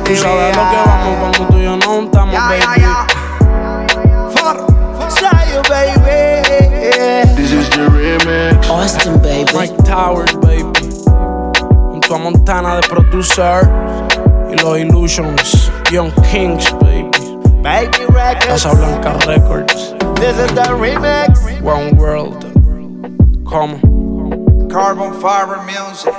Tú 0.05 0.15
sabes 0.15 0.55
lo 0.55 0.69
que 0.69 0.77
vamos 0.85 1.17
cuando 1.19 1.47
tú 1.47 1.57
y 1.57 1.63
yo 1.63 1.77
no 1.77 2.03
estamos, 2.03 2.35
baby. 2.35 2.63
Fly 5.15 5.45
you, 5.53 5.61
baby. 5.69 7.35
This 7.35 7.51
is 7.53 7.69
the 7.69 7.87
remix. 7.89 8.69
Austin, 8.69 9.21
baby. 9.21 9.51
Mike 9.53 9.77
Towers, 9.85 10.33
baby. 10.41 10.71
Junto 11.91 12.15
a 12.15 12.17
Montana 12.17 12.75
de 12.75 12.87
producer. 12.87 13.69
Y 14.51 14.55
los 14.61 14.77
Illusions. 14.77 15.71
Young 15.91 16.11
Kings, 16.29 16.71
baby. 16.81 17.09
Baby 17.61 18.05
Records. 18.09 18.63
Casa 18.63 18.73
Blanca 18.75 19.17
Records. 19.25 19.93
This 20.19 20.37
is 20.37 20.53
the 20.53 20.75
remix. 20.77 21.61
One 21.61 21.95
World. 21.95 22.43
¿Cómo? 23.45 23.79
Carbon 24.69 25.13
Fiber 25.21 25.61
Music. 25.63 26.13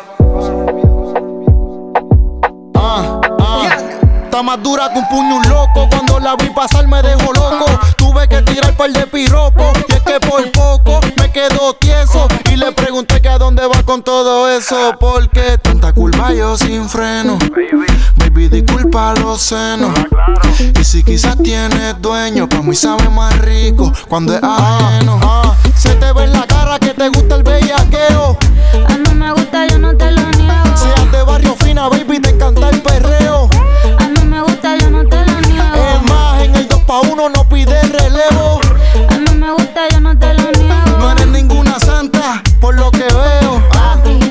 Está 4.24 4.42
más 4.42 4.62
dura 4.62 4.90
que 4.92 4.98
un 4.98 5.09
puño 5.09 5.36
un 5.36 5.48
loco. 5.48 5.88
Cuando 5.88 6.18
la 6.18 6.34
vi 6.36 6.50
pasar 6.50 6.88
me 6.88 7.00
dejó 7.02 7.32
loco. 7.32 7.66
Tuve 7.96 8.28
que 8.28 8.42
tirar 8.42 8.76
par 8.76 8.90
de 8.90 9.07
piropo. 9.07 9.72
Y 9.88 9.92
es 9.92 10.02
que 10.02 10.18
por 10.20 10.50
poco 10.50 11.00
me 11.16 11.30
quedo 11.30 11.74
tieso. 11.74 12.26
Y 12.50 12.57
le 12.57 12.72
pregunté 12.72 13.20
que 13.20 13.28
a 13.28 13.38
dónde 13.38 13.66
va 13.66 13.82
con 13.84 14.02
todo 14.02 14.50
eso. 14.50 14.94
Porque 14.98 15.59
tanta 15.62 15.92
curva 15.92 16.32
yo 16.32 16.57
sin 16.57 16.88
freno. 16.88 17.38
Baby, 18.16 18.48
disculpa 18.48 19.14
los 19.14 19.40
senos. 19.40 19.92
Y 20.80 20.84
si 20.84 21.05
quizás 21.05 21.36
tienes 21.38 22.00
dueño, 22.00 22.48
pa' 22.48 22.62
mí 22.62 22.74
sabe 22.74 23.09
más 23.11 23.38
rico 23.38 23.92
cuando 24.09 24.34
es 24.34 24.42
ajeno. 24.42 25.20
Ah, 25.22 25.55
se 25.76 25.94
te 25.94 26.12
ve 26.12 26.24
en 26.24 26.32
la 26.32 26.46
cara 26.46 26.78
que 26.78 26.88
te 26.88 27.09
gusta 27.09 27.36
el 27.36 27.42
bellaqueo. 27.44 28.36
A 28.88 28.96
mí 28.96 29.14
me 29.14 29.32
gusta, 29.32 29.66
yo 29.68 29.78
no 29.78 29.96
te 29.96 30.11
lo 30.11 30.34
1 37.55 37.64
no 37.64 37.70
pide 37.70 37.82
relevo. 37.82 38.61
A 39.11 39.18
mí 39.18 39.30
me 39.38 39.52
gusta, 39.52 39.88
yo 39.90 40.00
no 40.00 40.18
te 40.18 40.34
lo 40.34 40.50
niego. 40.52 40.98
No 40.98 41.12
eres 41.12 41.26
ninguna 41.28 41.78
santa, 41.78 42.42
por 42.61 42.74
lo 42.74 42.90
que 42.90 43.05
veo. 43.05 43.62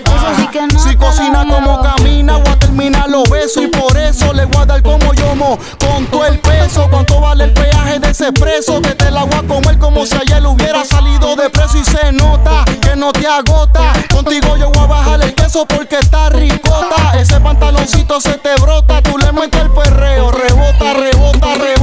Eso 0.04 0.36
sí 0.38 0.48
que 0.48 0.68
no 0.68 0.80
Si 0.80 0.96
cocina 0.96 1.46
como 1.50 1.82
camina, 1.82 2.38
voy 2.38 2.48
a 2.48 2.60
terminar 2.60 3.10
los 3.10 3.30
besos. 3.30 3.64
Y 3.64 3.68
por 3.68 3.98
eso 3.98 4.34
le 4.34 4.46
voy 4.46 4.62
a 4.62 4.66
dar 4.66 4.82
como 4.84 5.14
yomo. 5.14 5.58
Con 5.80 6.06
todo 6.08 6.26
el 6.26 6.40
peso, 6.40 6.88
cuánto 6.90 7.22
vale 7.22 7.46
el 7.46 7.54
peaje 7.54 8.00
de 8.00 8.10
ese 8.10 8.32
preso. 8.34 8.82
Que 8.82 8.94
te 8.96 9.10
la 9.10 9.24
voy 9.24 9.40
a 9.40 9.44
comer 9.44 9.78
como 9.80 10.06
si 10.06 10.16
ayer 10.16 10.46
hubiera 10.46 10.84
salido 10.84 11.36
de 11.36 11.50
preso. 11.50 11.78
Y 11.78 11.84
se 11.86 12.12
nota 12.12 12.66
que 12.82 12.96
no 12.96 13.14
te 13.14 13.26
agota. 13.26 13.94
Contigo 14.12 14.58
yo 14.58 14.70
voy 14.72 14.84
a 14.84 14.88
bajar 14.88 15.22
el 15.22 15.34
queso 15.34 15.66
porque 15.66 15.98
está 16.00 16.30
ricota. 16.30 17.18
Ese 17.18 17.40
pantaloncito 17.40 18.20
se 18.20 18.38
te 18.38 18.54
brota. 18.56 19.02
Tú 19.02 19.18
le 19.18 19.32
metes 19.32 19.62
el 19.62 19.70
perreo. 19.70 20.32
Rebota, 20.32 20.94
rebota, 20.94 21.56
rebota. 21.56 21.83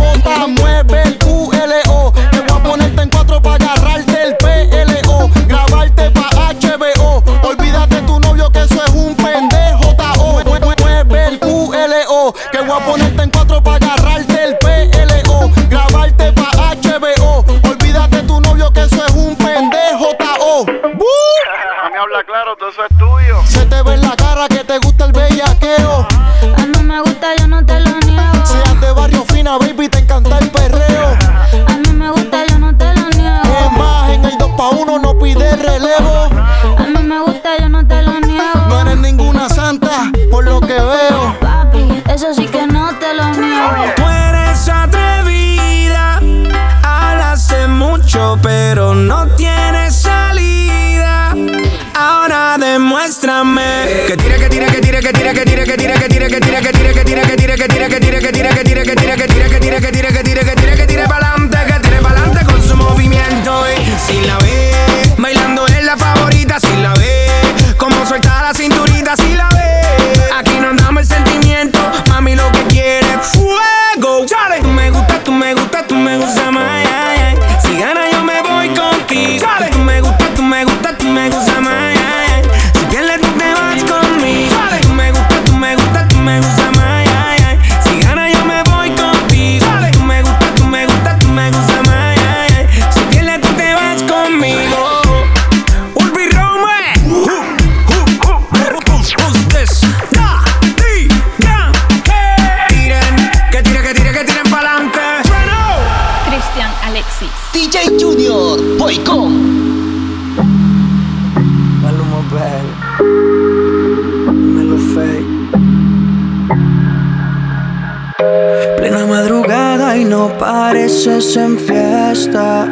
En 121.06 121.58
fiesta. 121.58 122.66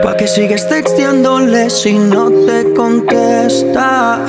¿Pa' 0.00 0.16
que 0.16 0.28
sigues 0.28 0.68
texteándole 0.68 1.70
si 1.70 1.98
no 1.98 2.30
te 2.30 2.72
contesta? 2.72 4.20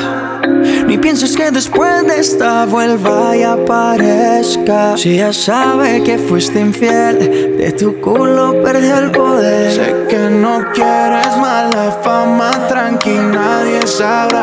Ni 0.87 0.97
pienses 0.97 1.37
que 1.37 1.51
después 1.51 2.07
de 2.07 2.19
esta 2.19 2.65
vuelva 2.65 3.37
y 3.37 3.43
aparezca. 3.43 4.97
Si 4.97 5.17
ya 5.17 5.31
sabe 5.31 6.01
que 6.01 6.17
fuiste 6.17 6.59
infiel, 6.59 7.57
de 7.57 7.71
tu 7.73 8.01
culo 8.01 8.63
perdió 8.63 8.97
el 8.97 9.11
poder. 9.11 9.71
Sé 9.71 9.95
que 10.09 10.29
no 10.31 10.65
quieres 10.73 11.37
mala 11.37 11.99
fama, 12.01 12.49
tranqui, 12.67 13.13
nadie 13.13 13.85
sabrá. 13.85 14.36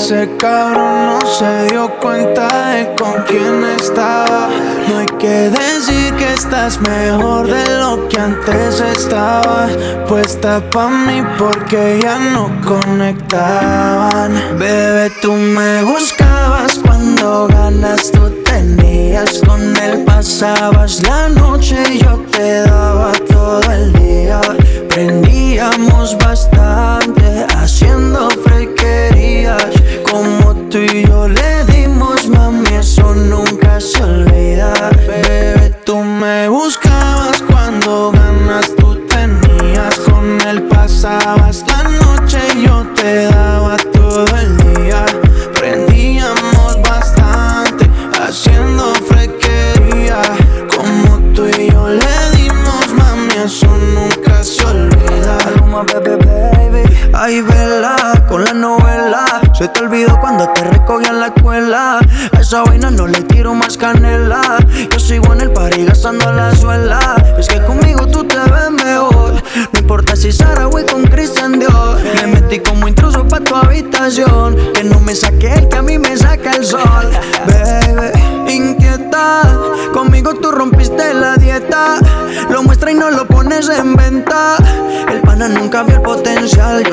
Ese 0.00 0.28
cabrón 0.38 1.06
no 1.06 1.20
se 1.26 1.66
dio 1.70 1.90
cuenta 1.98 2.46
de 2.70 2.94
con 2.94 3.20
quién 3.26 3.64
estaba. 3.64 4.48
No 4.88 4.98
hay 4.98 5.06
que 5.18 5.50
decir 5.50 6.14
que 6.14 6.34
estás 6.34 6.80
mejor 6.80 7.48
de 7.48 7.78
lo 7.80 8.08
que 8.08 8.20
antes 8.20 8.80
estabas. 8.80 9.72
Puesta 10.08 10.62
pa' 10.70 10.88
mí 10.88 11.20
porque 11.36 11.98
ya 12.00 12.16
no 12.16 12.48
conectaban. 12.64 14.32
Bebé, 14.56 15.10
tú 15.20 15.32
me 15.32 15.82
buscabas 15.82 16.78
cuando 16.78 17.48
ganas 17.48 18.12
tú 18.12 18.30
tenías. 18.44 19.40
Con 19.44 19.76
él 19.78 20.04
pasabas 20.06 21.02
la 21.02 21.28
noche 21.28 21.76
y 21.92 21.98
yo 21.98 22.22
te 22.30 22.62
daba 22.62 23.10
todo 23.28 23.72
el 23.72 23.92
día. 23.94 24.40
Prendíamos 24.88 26.16
bastante 26.18 26.67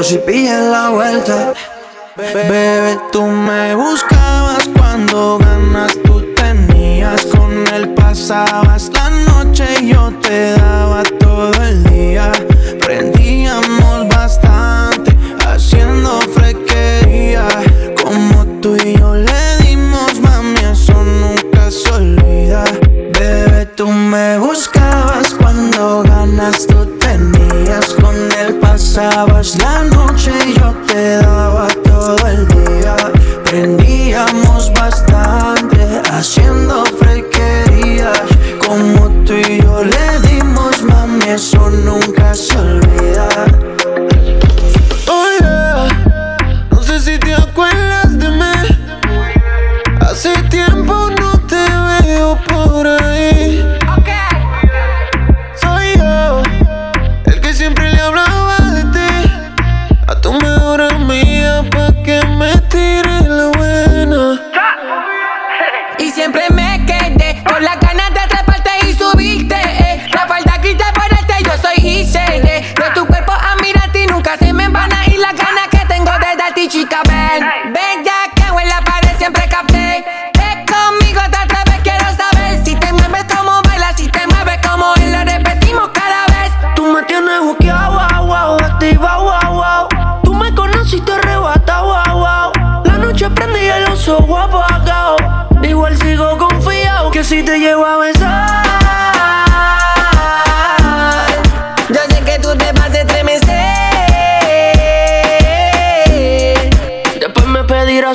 should 0.05 0.25
be 0.25 0.47
en 0.47 0.71
la 0.71 0.89
vuelta. 0.91 1.53
Baby. 2.15 2.64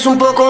un 0.07 0.17
poco 0.19 0.50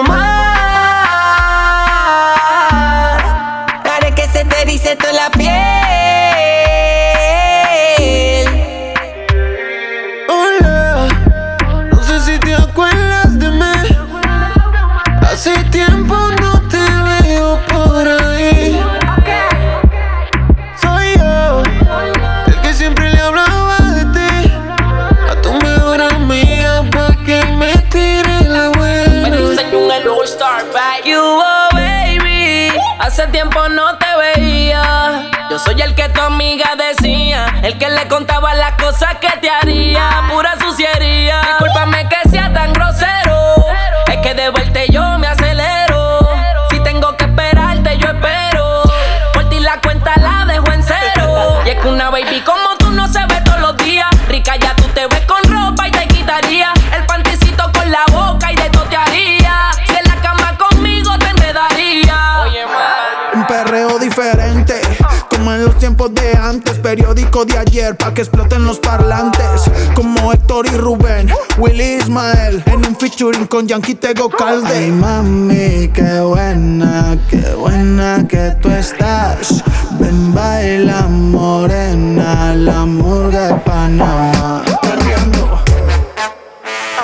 ayer 67.81 67.95
pa' 67.95 68.13
que 68.13 68.21
exploten 68.21 68.65
los 68.65 68.79
parlantes. 68.79 69.69
Como 69.95 70.31
Héctor 70.31 70.67
y 70.67 70.77
Rubén, 70.77 71.29
Willy 71.57 71.95
Ismael, 71.95 72.63
en 72.67 72.85
un 72.85 72.95
featuring 72.95 73.47
con 73.47 73.67
Yankee 73.67 73.95
Tego 73.95 74.29
Calde. 74.29 74.67
Ay, 74.67 74.91
mami, 74.91 75.89
qué 75.93 76.19
buena, 76.21 77.17
qué 77.29 77.53
buena 77.55 78.25
que 78.27 78.55
tú 78.61 78.69
estás. 78.69 79.63
Ven, 79.99 80.33
baila 80.33 81.07
morena, 81.07 82.53
la 82.55 82.85
murga 82.85 83.47
de 83.47 83.53
Panamá. 83.61 84.63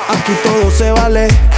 Aquí 0.09 0.34
todo 0.43 0.71
se 0.71 0.91
vale 0.91 1.57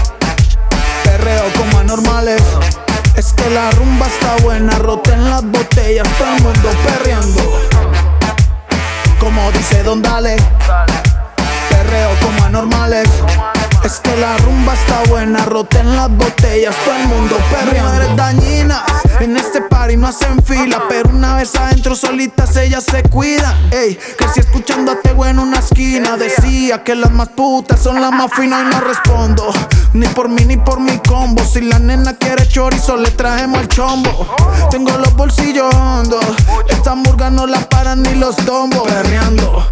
que 26.78 26.93
las 26.93 27.11
más 27.11 27.30
putas 27.30 27.82
son 27.82 27.99
las 27.99 28.11
más 28.11 28.32
finas 28.32 28.61
y 28.61 28.76
no 28.76 28.80
respondo. 28.80 29.51
Ni 29.93 30.07
por 30.09 30.30
mí 30.30 30.45
ni 30.45 30.55
por 30.55 30.80
mi 30.80 30.99
combo. 30.99 31.43
Si 31.43 31.61
la 31.61 31.80
nena 31.80 32.13
quiere 32.15 32.47
chorizo, 32.47 32.95
le 32.95 33.09
trajemos 33.09 33.61
el 33.61 33.67
chombo. 33.70 34.28
Tengo 34.70 34.95
los 34.99 35.15
bolsillos 35.15 35.74
hondos. 35.74 36.24
Esta 36.67 36.93
murga 36.93 37.32
no 37.32 37.47
la 37.47 37.59
paran 37.61 38.03
ni 38.03 38.13
los 38.13 38.36
tombos. 38.36 38.84
Perreando. 38.88 39.67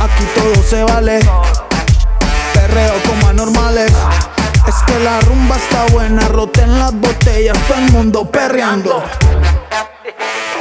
Aquí 0.00 0.24
todo 0.34 0.62
se 0.68 0.84
vale. 0.84 1.20
Perreo 2.54 2.94
como 3.06 3.28
anormales. 3.28 3.92
Es 4.66 4.74
que 4.86 4.98
la 5.00 5.20
rumba 5.20 5.56
está 5.56 5.84
buena, 5.92 6.26
roten 6.28 6.78
las 6.78 6.94
botellas, 6.94 7.58
todo 7.68 7.78
el 7.78 7.92
mundo 7.92 8.24
perreando. 8.24 9.02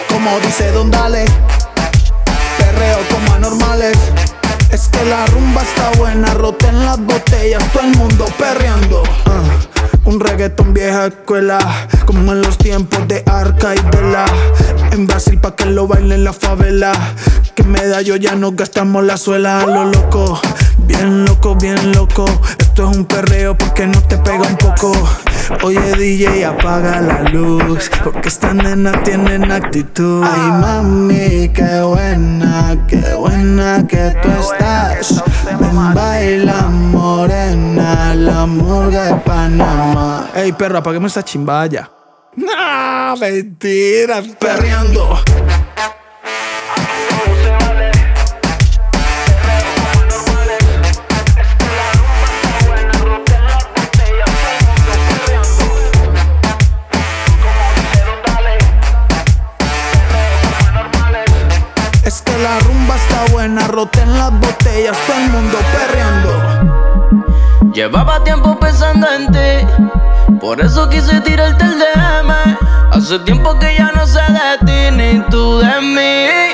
Como 0.10 0.38
dice 0.40 0.72
Don 0.72 0.92
Dale, 0.92 1.26
perreo 2.58 2.98
como 3.10 3.34
anormales. 3.34 3.98
Es 4.72 4.88
que 4.88 5.04
la 5.06 5.26
rumba 5.28 5.62
está 5.62 5.92
buena, 5.98 6.34
rota 6.34 6.70
en 6.70 6.86
las 6.86 7.00
botellas, 7.00 7.62
todo 7.74 7.84
el 7.84 7.98
mundo 7.98 8.26
perreando. 8.40 9.04
Uh, 9.04 10.10
un 10.10 10.20
reggaetón 10.20 10.74
vieja 10.74 11.08
escuela, 11.08 11.60
como 12.06 12.32
en 12.32 12.42
los 12.42 12.58
tiempos 12.58 13.08
de 13.08 13.24
Arca 13.26 13.76
y 13.76 13.80
Vela. 13.96 14.26
En 14.92 15.08
Brasil 15.08 15.38
pa' 15.40 15.56
que 15.56 15.66
lo 15.66 15.88
bailen 15.88 16.24
la 16.24 16.34
favela. 16.34 16.94
Que 17.56 17.64
medallo 17.64 18.16
ya 18.16 18.36
nos 18.36 18.56
gastamos 18.56 19.04
la 19.04 19.18
suela, 19.18 19.66
lo 19.66 19.86
loco. 19.86 20.40
Bien 20.92 21.24
loco, 21.24 21.56
bien 21.56 21.94
loco. 21.94 22.26
Esto 22.60 22.90
es 22.92 22.98
un 22.98 23.06
perreo 23.06 23.58
porque 23.58 23.88
no 23.88 24.02
te 24.04 24.18
pega 24.18 24.46
un 24.46 24.58
poco. 24.58 24.92
Oye, 25.64 25.80
DJ, 25.96 26.46
apaga 26.46 27.00
la 27.00 27.22
luz. 27.30 27.90
Porque 28.04 28.28
esta 28.28 28.54
nena 28.54 29.02
tienen 29.04 29.50
actitud. 29.52 30.22
Ay, 30.22 30.52
mami, 30.52 31.50
qué 31.54 31.82
buena, 31.82 32.78
qué 32.90 33.14
buena 33.14 33.88
que 33.88 34.14
tú 34.22 34.30
estás. 34.42 35.24
Ven, 35.46 35.94
baila 35.94 36.64
morena, 36.64 38.14
la 38.14 38.46
murga 38.46 39.06
de 39.06 39.16
Panamá. 39.22 40.30
Ey, 40.36 40.52
perro, 40.52 40.80
apaguemos 40.80 41.12
esta 41.12 41.24
chimbaya. 41.24 41.90
No, 42.36 43.18
mentira, 43.18 44.24
perreando. 44.40 45.20
en 63.82 64.14
las 64.16 64.32
botellas, 64.40 64.96
todo 65.08 65.18
el 65.18 65.30
mundo 65.32 65.58
perreando. 65.74 67.72
Llevaba 67.74 68.24
tiempo 68.24 68.60
pensando 68.60 69.08
en 69.12 69.32
ti, 69.32 70.38
por 70.40 70.62
eso 70.62 70.88
quise 70.88 71.20
tirarte 71.22 71.66
el 71.66 71.80
DM. 71.80 72.32
Hace 72.92 73.18
tiempo 73.20 73.58
que 73.58 73.76
ya 73.76 73.92
no 73.96 74.06
sé 74.06 74.20
de 74.20 74.66
ti 74.66 74.96
ni 74.96 75.20
tú 75.32 75.58
de 75.58 75.82
mí. 75.82 76.51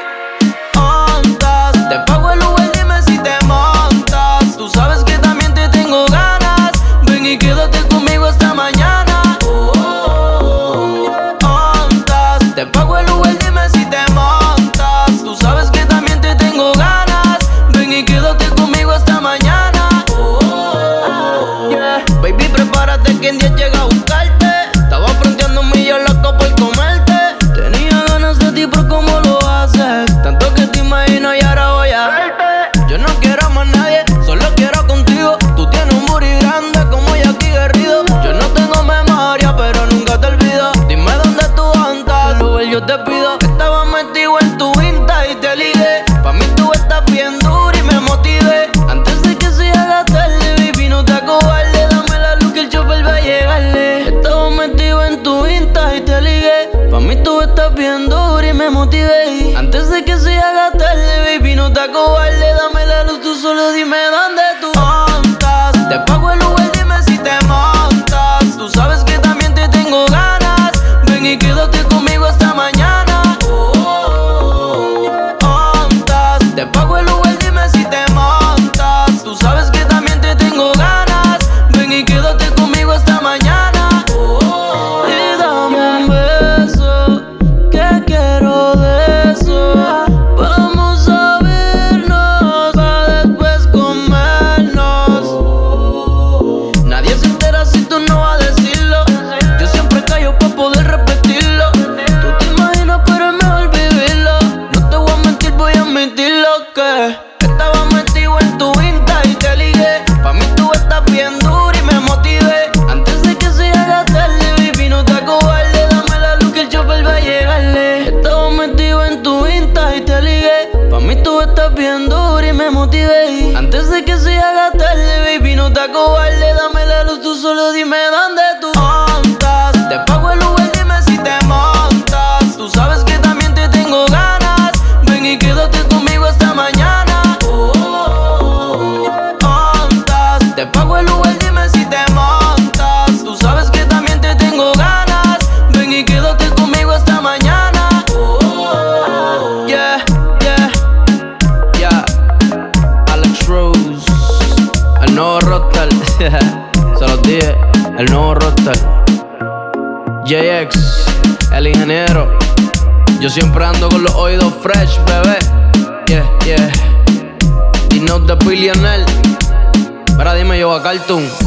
atún. 171.08 171.47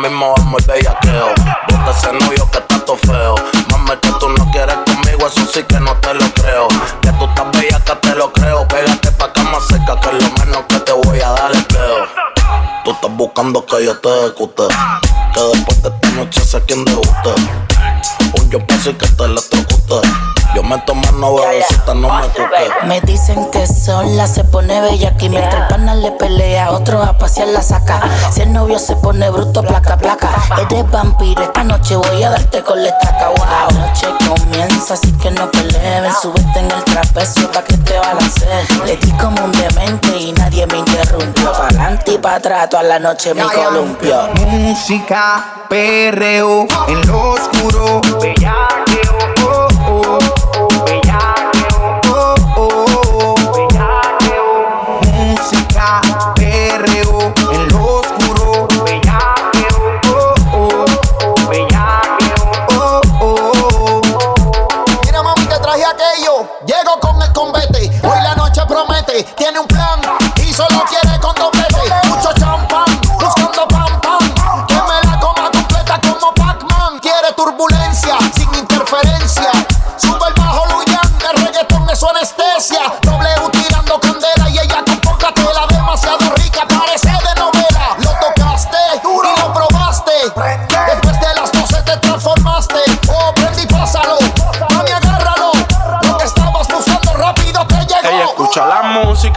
mismo 0.00 0.34
vamos 0.36 0.66
de 0.66 0.72
bellaqueo. 0.72 1.28
Bota 1.68 1.90
ese 1.90 2.12
novio 2.12 2.50
que 2.50 2.58
está 2.58 2.84
todo 2.84 2.96
feo. 2.96 3.34
Mami, 3.70 3.90
que 4.00 4.10
tú 4.18 4.28
no 4.30 4.50
quieres 4.50 4.76
conmigo, 4.86 5.26
eso 5.26 5.46
sí 5.52 5.62
que 5.64 5.78
no 5.80 5.94
te 5.96 6.14
lo 6.14 6.32
creo. 6.34 6.68
Que 7.02 7.12
tú 7.12 7.24
estás 7.26 7.50
bella, 7.52 7.80
que 7.84 7.94
te 7.96 8.14
lo 8.14 8.32
creo. 8.32 8.66
Pégate 8.68 9.12
pa' 9.12 9.26
acá 9.26 9.42
más 9.44 9.66
cerca, 9.68 10.00
que 10.00 10.16
es 10.16 10.24
lo 10.24 10.30
menos 10.44 10.64
que 10.68 10.80
te 10.80 10.92
voy 10.92 11.20
a 11.20 11.30
dar 11.30 11.52
el 11.52 11.64
peo. 11.66 12.06
Tú 12.84 12.92
estás 12.92 13.10
buscando 13.16 13.64
que 13.66 13.84
yo 13.84 13.98
te 13.98 14.08
ejecute. 14.08 14.68
Que 15.34 15.40
después 15.40 15.82
de 15.82 15.88
esta 15.88 16.08
noche 16.10 16.40
sé 16.40 16.62
quién 16.66 16.84
te 16.84 16.94
guste. 16.94 17.34
Un 18.40 18.50
yo 18.50 18.66
paso 18.66 18.90
y 18.90 18.94
que 18.94 19.06
te 19.06 19.24
electrocute. 19.24 19.69
Me 20.70 20.78
toman 20.82 21.18
no 21.18 21.34
bebecita, 21.34 21.94
no 21.94 22.08
me 22.14 22.28
toques. 22.28 22.70
Me 22.86 23.00
dicen 23.00 23.50
que 23.50 23.66
sola 23.66 24.28
se 24.28 24.44
pone 24.44 24.80
bella 24.80 25.08
aquí. 25.08 25.28
Mientras 25.28 25.62
el 25.62 25.66
pana 25.66 25.96
le 25.96 26.12
pelea, 26.12 26.70
otro 26.70 27.02
a 27.02 27.18
pasear 27.18 27.48
la 27.48 27.60
saca. 27.60 28.00
Si 28.30 28.42
el 28.42 28.52
novio 28.52 28.78
se 28.78 28.94
pone 28.94 29.28
bruto, 29.30 29.64
placa, 29.64 29.96
placa. 29.96 30.30
Eres 30.60 30.88
vampiro, 30.88 31.42
esta 31.42 31.64
noche 31.64 31.96
voy 31.96 32.22
a 32.22 32.30
darte 32.30 32.62
con 32.62 32.80
la 32.80 32.90
estaca. 32.90 33.30
La 33.50 33.80
noche 33.80 34.06
comienza, 34.28 34.94
así 34.94 35.10
que 35.14 35.32
no 35.32 35.50
peleen. 35.50 36.04
Súbete 36.22 36.60
en 36.60 36.70
el 36.70 36.84
trapecio 36.84 37.50
pa' 37.50 37.64
que 37.64 37.76
te 37.76 37.98
balanceen. 37.98 38.86
Le 38.86 38.96
di 38.96 39.10
como 39.14 39.44
un 39.44 39.50
demente 39.50 40.16
y 40.16 40.32
nadie 40.34 40.68
me 40.68 40.78
interrumpió. 40.78 41.50
Pa'lante 41.50 42.12
y 42.12 42.18
pa' 42.18 42.36
atrás, 42.36 42.68
toda 42.70 42.84
la 42.84 43.00
noche 43.00 43.34
me 43.34 43.42
columpio. 43.42 44.28
Música, 44.34 45.64
perreo, 45.68 46.68
en 46.86 47.06
lo 47.08 47.32
oscuro, 47.32 48.00
bella 48.20 48.59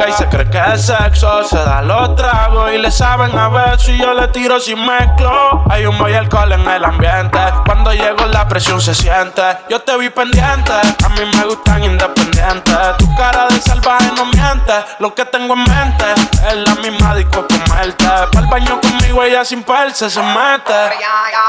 y 0.07 0.13
se 0.13 0.27
cree 0.27 0.49
que 0.49 0.61
es 0.73 0.85
sexo. 0.85 1.43
Se 1.43 1.57
da 1.57 1.81
los 1.81 2.15
tragos 2.15 2.71
y 2.73 2.77
le 2.77 2.91
saben 2.91 3.37
a 3.37 3.49
ver 3.49 3.79
si 3.79 3.97
yo 3.97 4.13
le 4.13 4.27
tiro 4.29 4.59
sin 4.59 4.85
mezclo. 4.85 5.63
Hay 5.69 5.85
un 5.85 5.97
y 6.09 6.13
alcohol 6.13 6.51
en 6.51 6.67
el 6.67 6.83
ambiente. 6.83 7.39
Cuando 7.65 7.93
llego 7.93 8.25
la 8.27 8.47
presión 8.47 8.81
se 8.81 8.93
siente. 8.93 9.41
Yo 9.69 9.81
te 9.81 9.97
vi 9.97 10.09
pendiente, 10.09 10.71
a 10.71 11.09
mí 11.09 11.21
me 11.35 11.45
gustan 11.45 11.83
independientes. 11.83 12.77
Tu 12.97 13.15
cara 13.15 13.47
de 13.47 13.59
salvaje 13.59 14.11
no 14.15 14.25
miente. 14.25 14.73
Lo 14.99 15.13
que 15.15 15.25
tengo 15.25 15.53
en 15.53 15.63
mente 15.63 16.05
es 16.47 16.55
la 16.55 16.75
misma 16.75 17.15
disco 17.15 17.45
comerte. 17.47 18.05
Para 18.05 18.39
el 18.39 18.47
baño 18.47 18.81
conmigo 18.81 19.23
ella 19.23 19.45
sin 19.45 19.63
perse 19.63 20.09
se 20.09 20.21
mete. 20.21 20.73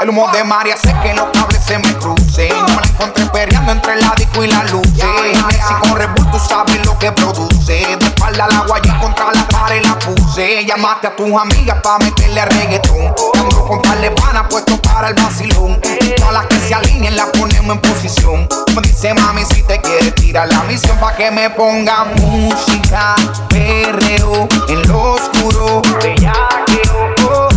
El 0.01 0.09
humo 0.11 0.29
de 0.33 0.45
María 0.45 0.75
hace 0.75 0.95
que 1.03 1.15
los 1.15 1.27
cables 1.33 1.65
se 1.65 1.79
me 1.79 1.97
crucen. 2.35 2.49
No 2.49 2.69
me 2.69 2.75
la 2.75 2.87
encontré 2.87 3.27
perreando 3.27 3.73
entre 3.73 4.01
la 4.01 4.15
disco 4.17 4.45
y 4.45 4.49
la 4.49 4.65
luz. 4.65 4.87
Si 4.95 5.89
con 5.89 5.97
Red 5.97 6.11
Bull 6.17 6.31
tú 6.31 6.39
sabes 6.39 6.85
lo 6.85 6.99
que 6.99 7.13
produce. 7.13 7.97
De 7.97 8.07
espalda 8.07 8.47
la 8.49 8.61
guaya 8.61 8.99
contra 9.01 9.27
la 9.33 9.45
y 9.75 9.81
la 9.81 9.99
puse. 9.99 10.65
Llamaste 10.65 11.09
a 11.09 11.17
tus 11.17 11.33
amigas 11.33 11.79
pa' 11.83 11.99
meterle 11.99 12.41
a 12.41 12.45
reggaetón. 12.47 13.15
Ando 13.39 13.67
con 13.67 13.83
par 13.83 14.01
de 14.01 14.11
panas 14.11 14.45
puesto 14.51 14.81
para 14.83 15.09
el 15.09 15.15
vacilón. 15.15 15.81
Todas 16.17 16.33
las 16.33 16.47
que 16.47 16.59
se 16.61 16.75
alineen 16.75 17.17
las 17.17 17.29
ponemos 17.31 17.77
en 17.77 17.81
posición. 17.81 18.49
Me 18.75 18.83
dice 18.83 19.15
mami 19.15 19.43
si 19.45 19.63
te 19.63 19.81
quieres 19.81 20.15
tirar 20.15 20.49
la 20.49 20.63
misión 20.65 20.99
pa' 20.99 21.15
que 21.15 21.31
me 21.31 21.51
ponga 21.51 22.05
música. 22.05 23.15
Perreo 23.49 24.49
en 24.69 24.89
lo 24.89 25.13
oscuro. 25.13 25.83
Bellaqueo, 26.03 27.15
oh, 27.31 27.49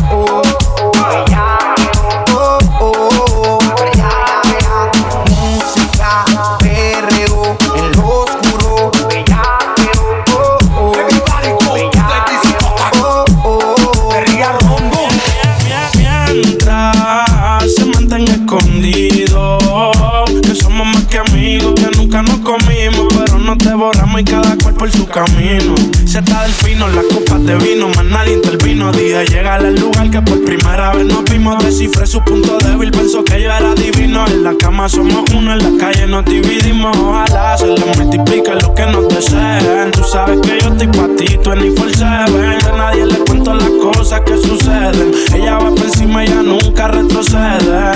por 24.87 24.97
su 24.97 25.05
camino. 25.07 25.75
Se 26.17 26.23
está 26.23 26.41
del 26.41 26.51
fino, 26.51 26.87
las 26.87 27.05
copas 27.13 27.45
de 27.45 27.55
vino, 27.57 27.89
más 27.89 28.05
nadie 28.05 28.33
intervino. 28.33 28.91
Dije 28.91 29.23
llegar 29.25 29.63
al 29.63 29.75
lugar 29.75 30.09
que 30.09 30.19
por 30.19 30.43
primera 30.43 30.91
vez 30.91 31.05
nos 31.05 31.23
vimos. 31.25 31.63
Descifré 31.63 32.07
su 32.07 32.23
punto 32.23 32.57
débil, 32.57 32.89
pensó 32.89 33.23
que 33.23 33.39
yo 33.39 33.51
era 33.51 33.75
divino. 33.75 34.25
En 34.25 34.43
la 34.43 34.55
cama 34.57 34.89
somos 34.89 35.29
uno, 35.35 35.53
en 35.53 35.59
la 35.59 35.85
calle 35.85 36.07
nos 36.07 36.25
dividimos. 36.25 36.97
Ojalá 36.97 37.55
se 37.55 37.67
les 37.67 37.85
multiplique 37.99 38.49
lo 38.49 38.73
que 38.73 38.87
nos 38.87 39.07
deseen. 39.09 39.91
Tú 39.91 40.03
sabes 40.11 40.39
que 40.41 40.59
yo 40.59 40.69
estoy 40.69 40.87
pa' 40.87 41.07
ti, 41.15 41.37
tú 41.43 41.51
en. 41.51 41.77
A 42.01 42.77
nadie 42.77 43.05
le 43.05 43.19
cuento 43.19 43.53
las 43.53 43.69
cosas 43.69 44.21
que 44.21 44.37
suceden. 44.37 45.11
Ella 45.35 45.59
va 45.59 45.69
por 45.69 45.85
encima, 45.85 46.23
ella 46.23 46.41
nunca 46.41 46.87
retrocede. 46.87 47.91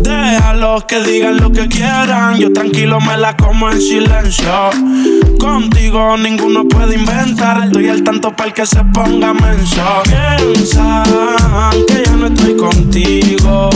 Déjalos 0.00 0.84
que 0.86 1.00
digan 1.04 1.36
lo 1.36 1.52
que 1.52 1.68
quieran. 1.68 2.38
Yo 2.38 2.52
tranquilo 2.52 3.00
me 3.00 3.16
la 3.16 3.36
como 3.36 3.70
en 3.70 3.80
silencio. 3.80 4.70
Contigo 5.38 6.16
ninguno 6.16 6.64
puede 6.64 6.94
inventar. 6.94 7.51
Estoy 7.60 7.88
al 7.88 8.02
tanto 8.02 8.34
para 8.34 8.48
el 8.48 8.54
que 8.54 8.64
se 8.64 8.82
ponga 8.82 9.34
menso. 9.34 9.82
Piensan 10.04 11.04
que 11.86 12.02
yo 12.06 12.16
no 12.16 12.26
estoy 12.28 12.56
contigo. 12.56 13.70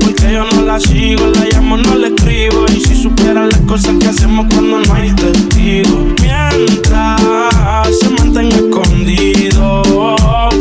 Porque 0.00 0.32
yo 0.32 0.44
no 0.44 0.62
la 0.62 0.80
sigo, 0.80 1.26
la 1.28 1.44
llamo, 1.44 1.76
no 1.76 1.94
la 1.94 2.08
escribo. 2.08 2.66
Y 2.68 2.80
si 2.80 3.00
supieran 3.00 3.50
las 3.50 3.60
cosas 3.60 3.94
que 4.00 4.08
hacemos 4.08 4.46
cuando 4.52 4.80
no 4.80 4.94
hay 4.94 5.12
testigo. 5.12 6.06
Mientras 6.20 7.20
se 8.00 8.08
mantenga 8.10 8.56
escondido. 8.56 10.16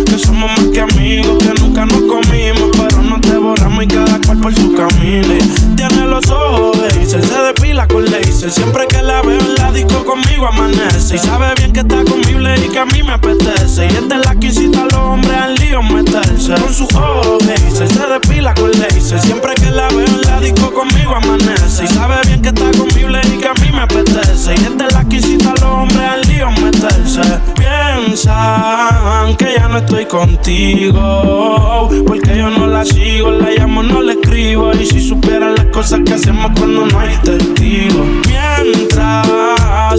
Que 0.05 0.18
somos 0.19 0.51
más 0.51 0.65
que 0.72 0.81
amigos, 0.81 1.43
que 1.43 1.53
nunca 1.59 1.85
nos 1.85 2.01
comimos. 2.03 2.69
Pero 2.77 3.01
no 3.01 3.19
te 3.19 3.35
borramos 3.38 3.84
y 3.84 3.88
cada 3.88 4.19
por 4.41 4.53
su 4.53 4.73
camino. 4.73 5.34
Tiene 5.76 6.07
los 6.07 6.27
ojos 6.30 6.81
de 6.81 6.88
Hazel, 6.88 7.23
se 7.23 7.41
depila 7.41 7.88
con 7.88 8.05
laser. 8.05 8.51
Siempre 8.51 8.88
que 8.88 9.01
la 9.01 9.22
veo 9.22 9.39
en 9.39 9.55
la 9.55 9.72
disco 9.72 10.03
conmigo 10.05 10.47
amanece. 10.47 11.15
Y 11.15 11.19
sabe 11.19 11.53
bien 11.57 11.72
que 11.73 11.81
está 11.81 12.03
conmigo 12.03 12.27
y 12.39 12.69
que 12.69 12.80
a 12.80 12.85
mí 12.85 13.03
me 13.03 13.14
apetece. 13.14 13.85
Y 13.85 13.89
es 13.89 14.26
la 14.26 14.35
que 14.35 14.47
incita 14.47 14.81
a 14.81 14.85
los 14.85 14.93
hombres 14.95 15.38
al 15.38 15.55
lío 15.55 15.81
meterse. 15.81 16.53
Con 16.53 16.73
sus 16.73 16.93
ojos 16.95 17.45
de 17.45 17.53
Hazel, 17.53 17.89
se 17.89 18.07
depila 18.07 18.53
con 18.53 18.72
laser. 18.72 19.19
Siempre 19.19 19.53
que 19.55 19.72
la 19.72 19.88
veo 19.89 20.05
en 20.05 20.22
la 20.22 20.39
disco 20.39 20.73
conmigo 20.73 21.15
amanece. 21.15 21.85
Y 21.85 21.88
sabe 21.88 22.15
bien 22.26 22.41
que 22.41 22.49
está 22.49 22.72
conmigo 22.72 23.09
y 23.09 23.38
que 23.38 23.47
a 23.47 23.53
mí 23.53 23.72
me 23.72 23.81
apetece. 23.81 24.55
Y 24.55 24.65
es 24.65 24.93
la 24.93 25.03
que 25.05 25.15
incita 25.18 25.51
a 25.51 25.53
los 25.53 25.64
hombres 25.64 26.01
al 26.01 26.22
lío 26.22 26.51
meterse. 26.51 27.22
Piensan 27.55 29.35
que 29.38 29.55
ya 29.57 29.68
no 29.68 29.77
estoy 29.77 30.05
contigo. 30.05 31.89
Porque 32.05 32.38
yo 32.38 32.49
no 32.49 32.68
la 32.68 32.85
sigo, 32.85 33.31
la 33.31 33.51
llamo, 33.51 33.84
no 33.84 34.01
la 34.01 34.14
escribo. 34.28 34.72
Y 34.74 34.86
si 34.86 35.08
supieran 35.08 35.56
las 35.56 35.66
cosas 35.68 36.02
que 36.06 36.14
hacemos 36.14 36.52
cuando 36.58 36.86
no 36.86 36.99
hay 36.99 37.16
testigo. 37.18 38.04
Mientras 38.28 39.28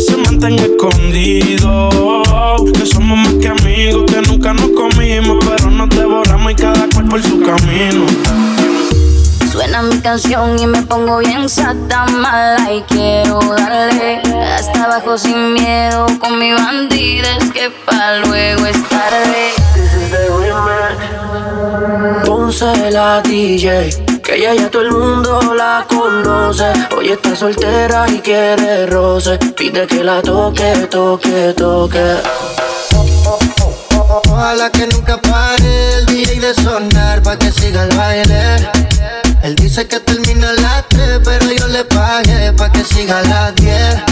se 0.04 0.16
mantenga 0.16 0.64
escondido. 0.64 1.88
Que 2.74 2.86
somos 2.86 3.18
más 3.18 3.34
que 3.34 3.48
amigos, 3.48 4.10
que 4.10 4.22
nunca 4.22 4.52
nos 4.52 4.70
comimos. 4.70 5.44
Pero 5.44 5.70
nos 5.70 5.88
devoramos 5.90 6.52
y 6.52 6.54
cada 6.54 6.88
cual 6.94 7.08
por 7.08 7.22
su 7.22 7.40
camino. 7.40 8.06
Suena 9.50 9.82
mi 9.82 9.98
canción 10.00 10.58
y 10.58 10.66
me 10.66 10.82
pongo 10.82 11.18
bien 11.18 11.48
sata 11.48 12.06
mala 12.06 12.70
y 12.70 12.82
quiero 12.82 13.40
darle 13.40 14.20
hasta 14.56 14.84
abajo 14.84 15.16
sin 15.18 15.54
miedo 15.54 16.06
con 16.20 16.38
mi 16.38 16.52
bandida 16.52 17.36
es 17.40 17.50
que 17.50 17.70
pa' 17.86 18.18
luego 18.26 18.66
es 18.66 18.88
tarde. 18.88 19.52
Ponce 22.24 22.90
la 22.90 23.20
DJ, 23.22 23.90
que 24.28 24.34
ella 24.34 24.54
ya 24.54 24.70
todo 24.70 24.82
el 24.82 24.92
mundo 24.92 25.54
la 25.54 25.86
conoce. 25.88 26.70
Hoy 26.94 27.08
está 27.08 27.34
soltera 27.34 28.06
y 28.10 28.18
quiere 28.18 28.86
roce. 28.86 29.38
Pide 29.56 29.86
que 29.86 30.04
la 30.04 30.20
toque, 30.20 30.86
toque, 30.90 31.54
toque. 31.56 32.16
Ojalá 34.30 34.70
que 34.70 34.86
nunca 34.86 35.16
pare 35.16 35.94
el 35.94 36.06
DJ 36.06 36.40
de 36.40 36.54
sonar 36.54 37.22
pa' 37.22 37.38
que 37.38 37.50
siga 37.50 37.84
el 37.84 37.96
baile. 37.96 38.68
Él 39.42 39.54
dice 39.54 39.86
que 39.88 39.98
termina 40.00 40.50
a 40.50 40.52
las 40.52 40.88
3, 40.88 41.20
pero 41.24 41.50
yo 41.50 41.66
le 41.68 41.84
pagué 41.84 42.52
pa' 42.52 42.70
que 42.70 42.84
siga 42.84 43.20
a 43.20 43.22
las 43.22 43.54
10. 43.54 44.02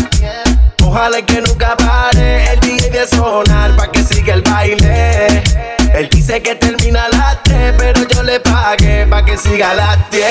Ojalá 0.82 1.20
que 1.26 1.42
nunca 1.42 1.76
pare 1.76 2.54
el 2.54 2.60
DJ 2.60 2.90
de 2.90 3.06
sonar 3.06 3.76
pa' 3.76 3.92
que 3.92 4.02
siga 4.02 4.32
el 4.32 4.42
baile. 4.42 5.75
Él 5.96 6.10
dice 6.10 6.42
que 6.42 6.54
termina 6.56 7.06
a 7.06 7.08
las 7.08 7.42
3, 7.44 7.74
pero 7.78 8.06
yo 8.06 8.22
le 8.22 8.38
pagué 8.40 9.06
pa' 9.06 9.24
que 9.24 9.38
siga 9.38 9.70
a 9.70 9.74
las 9.74 10.10
10. 10.10 10.22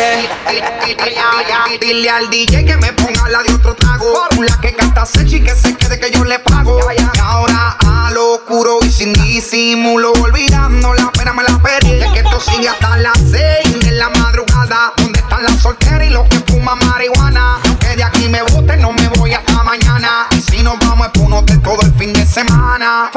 Dile 1.81 2.07
al 2.07 2.29
DJ 2.29 2.65
que 2.65 2.77
me 2.77 2.93
ponga 2.93 3.27
la 3.29 3.41
de 3.41 3.51
otro 3.51 3.73
trago. 3.73 4.13
La 4.47 4.59
que 4.61 4.75
canta 4.75 5.07
sexy 5.07 5.41
que 5.41 5.55
se 5.55 5.75
quede 5.75 5.99
que 5.99 6.11
yo 6.11 6.23
le 6.23 6.37
pago. 6.37 6.79
Y 6.91 7.19
ahora 7.19 7.77
a 7.83 8.11
lo 8.11 8.33
oscuro 8.35 8.77
y 8.83 8.91
sin 8.91 9.13
disimulo. 9.13 10.13
Olvidando 10.13 10.93
la 10.93 11.11
pena 11.11 11.33
me 11.33 11.41
la 11.41 11.57
perdí. 11.57 11.99
Que 12.13 12.19
esto 12.19 12.39
sigue 12.39 12.69
hasta 12.69 12.97
las 12.97 13.17
6 13.17 13.85
de 13.85 13.91
la 13.93 14.09
madrugada. 14.09 14.93
¿Dónde 14.97 15.14
están 15.25 15.43
las 15.43 15.61
solteras 15.61 16.07
y 16.07 16.09
los 16.11 16.27
que 16.29 16.39
fuman 16.51 16.77
marihuana? 16.79 17.59
Aunque 17.65 17.95
de 17.95 18.03
aquí 18.03 18.29
me 18.29 18.41
guste, 18.43 18.77
no 18.77 18.91
me 18.91 19.07
voy 19.09 19.33
hasta 19.33 19.63
mañana. 19.63 20.27
Y 20.31 20.41
si 20.41 20.63
nos 20.63 20.77
vamos 20.79 21.07
es 21.07 21.13
por 21.13 21.33
un 21.33 21.61
todo 21.61 21.81
el 21.81 21.93
fin 21.95 22.13
de 22.13 22.25
semana. 22.25 23.11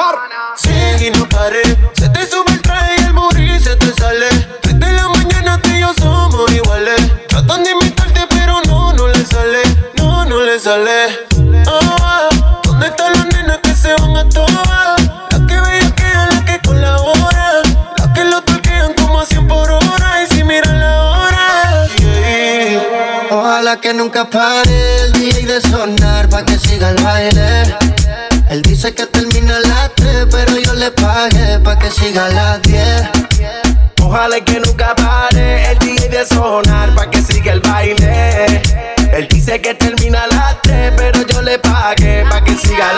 Sigue 0.56 1.09
y 1.09 1.10
no 1.10 1.28
pare. 1.28 1.62
Se 1.94 2.09
te 2.09 2.26
sube 2.26 2.52
el 2.52 2.62
traje 2.62 2.94
y 2.98 3.05
el 3.05 3.12
morir 3.12 3.60
se 3.60 3.76
te 3.76 3.93
sale. 3.94 4.28
Desde 4.62 4.93
la 4.93 5.09
mañana 5.09 5.60
tú 5.60 5.70
y 5.70 5.80
yo 5.80 5.93
somos 6.01 6.51
iguales. 6.51 7.01
Tratan 7.28 7.62
de 7.64 7.70
imitarte, 7.72 8.26
pero 8.30 8.60
no, 8.66 8.93
no 8.94 9.09
le 9.09 9.24
sale. 9.24 9.62
No, 9.97 10.24
no 10.24 10.40
le 10.40 10.59
sale. 10.59 11.26
Ah, 11.66 12.28
¿Dónde 12.64 12.86
están 12.86 13.12
las 13.12 13.26
nenas 13.26 13.59
que 13.62 13.74
se 13.74 13.94
van 13.94 14.16
a 14.16 14.28
todas? 14.28 15.38
Ojalá 23.59 23.80
que 23.80 23.93
nunca 23.93 24.30
pare 24.30 25.01
el 25.02 25.12
DJ 25.14 25.44
de 25.44 25.60
sonar 25.60 26.28
pa' 26.28 26.44
que 26.44 26.56
siga 26.56 26.90
el 26.90 27.02
baile. 27.02 27.64
Él 28.51 28.62
dice 28.62 28.94
que 28.94 29.05
termina 29.06 29.56
a 29.56 29.60
las 29.68 29.94
3, 29.97 30.28
pero 30.30 30.56
yo 30.59 30.74
le 30.74 30.93
pagué 30.93 31.59
pa' 31.59 31.76
que 31.76 31.90
siga 31.90 32.26
a 32.26 32.28
las 32.28 32.62
10. 32.62 33.09
Ojalá 34.01 34.40
que 34.44 34.60
nunca 34.60 34.94
pare 34.94 35.72
el 35.72 35.78
DJ 35.80 36.09
de 36.09 36.24
sonar 36.24 36.94
pa' 36.94 37.10
que 37.10 37.20
siga 37.20 37.55
el 37.55 37.59
baile. 37.59 38.62
Él 39.12 39.26
dice 39.28 39.60
que 39.60 39.74
termina 39.74 40.22
a 40.22 40.28
las 40.28 40.62
3, 40.62 40.93
pero 40.97 41.26
yo 41.26 41.43
le 41.43 41.59
pagué 41.59 42.24
pa' 42.30 42.44
que 42.44 42.56
siga 42.56 42.90
a 42.90 42.93
las 42.93 42.97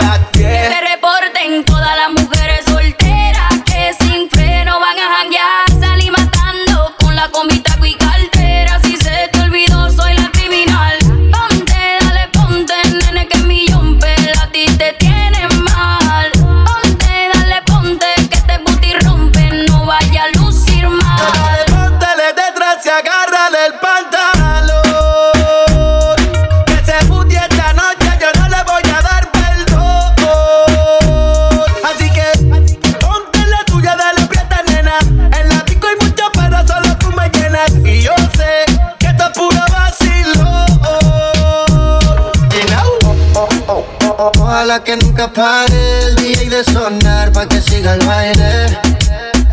Nunca 45.21 45.33
pare 45.33 45.99
el 45.99 46.15
DJ 46.15 46.49
de 46.49 46.63
sonar 46.63 47.31
pa' 47.31 47.45
que 47.47 47.61
siga 47.61 47.93
el 47.93 48.05
baile. 48.07 48.65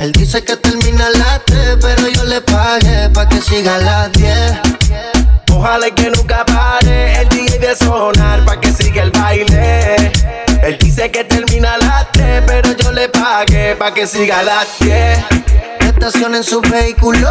Él 0.01 0.13
dice 0.13 0.43
que 0.43 0.57
termina 0.57 1.07
a 1.07 1.11
las 1.11 1.45
3, 1.45 1.77
pero 1.81 2.09
yo 2.09 2.25
le 2.25 2.41
pagué 2.41 3.11
pa' 3.11 3.29
que 3.29 3.41
siga 3.43 3.75
a 3.75 3.79
las 3.79 4.13
10. 4.13 4.33
Ojalá 5.53 5.91
que 5.91 6.11
nunca 6.11 6.45
pare 6.47 7.21
el 7.21 7.29
DJ 7.29 7.59
de 7.59 7.77
sonar 7.77 8.47
pa' 8.47 8.59
que 8.59 8.73
siga 8.73 9.03
el 9.03 9.11
baile. 9.11 9.97
Él 10.63 10.79
dice 10.81 11.11
que 11.11 11.25
termina 11.25 11.75
a 11.75 11.79
las 11.79 12.13
3, 12.13 12.45
pero 12.47 12.73
yo 12.73 12.91
le 12.93 13.11
pagué 13.11 13.77
pa' 13.77 13.93
que 13.93 14.07
siga 14.07 14.39
a 14.39 14.45
las 14.45 14.67
10. 14.81 15.19
Estacionen 15.81 16.45
su 16.45 16.63
vehículo, 16.63 17.29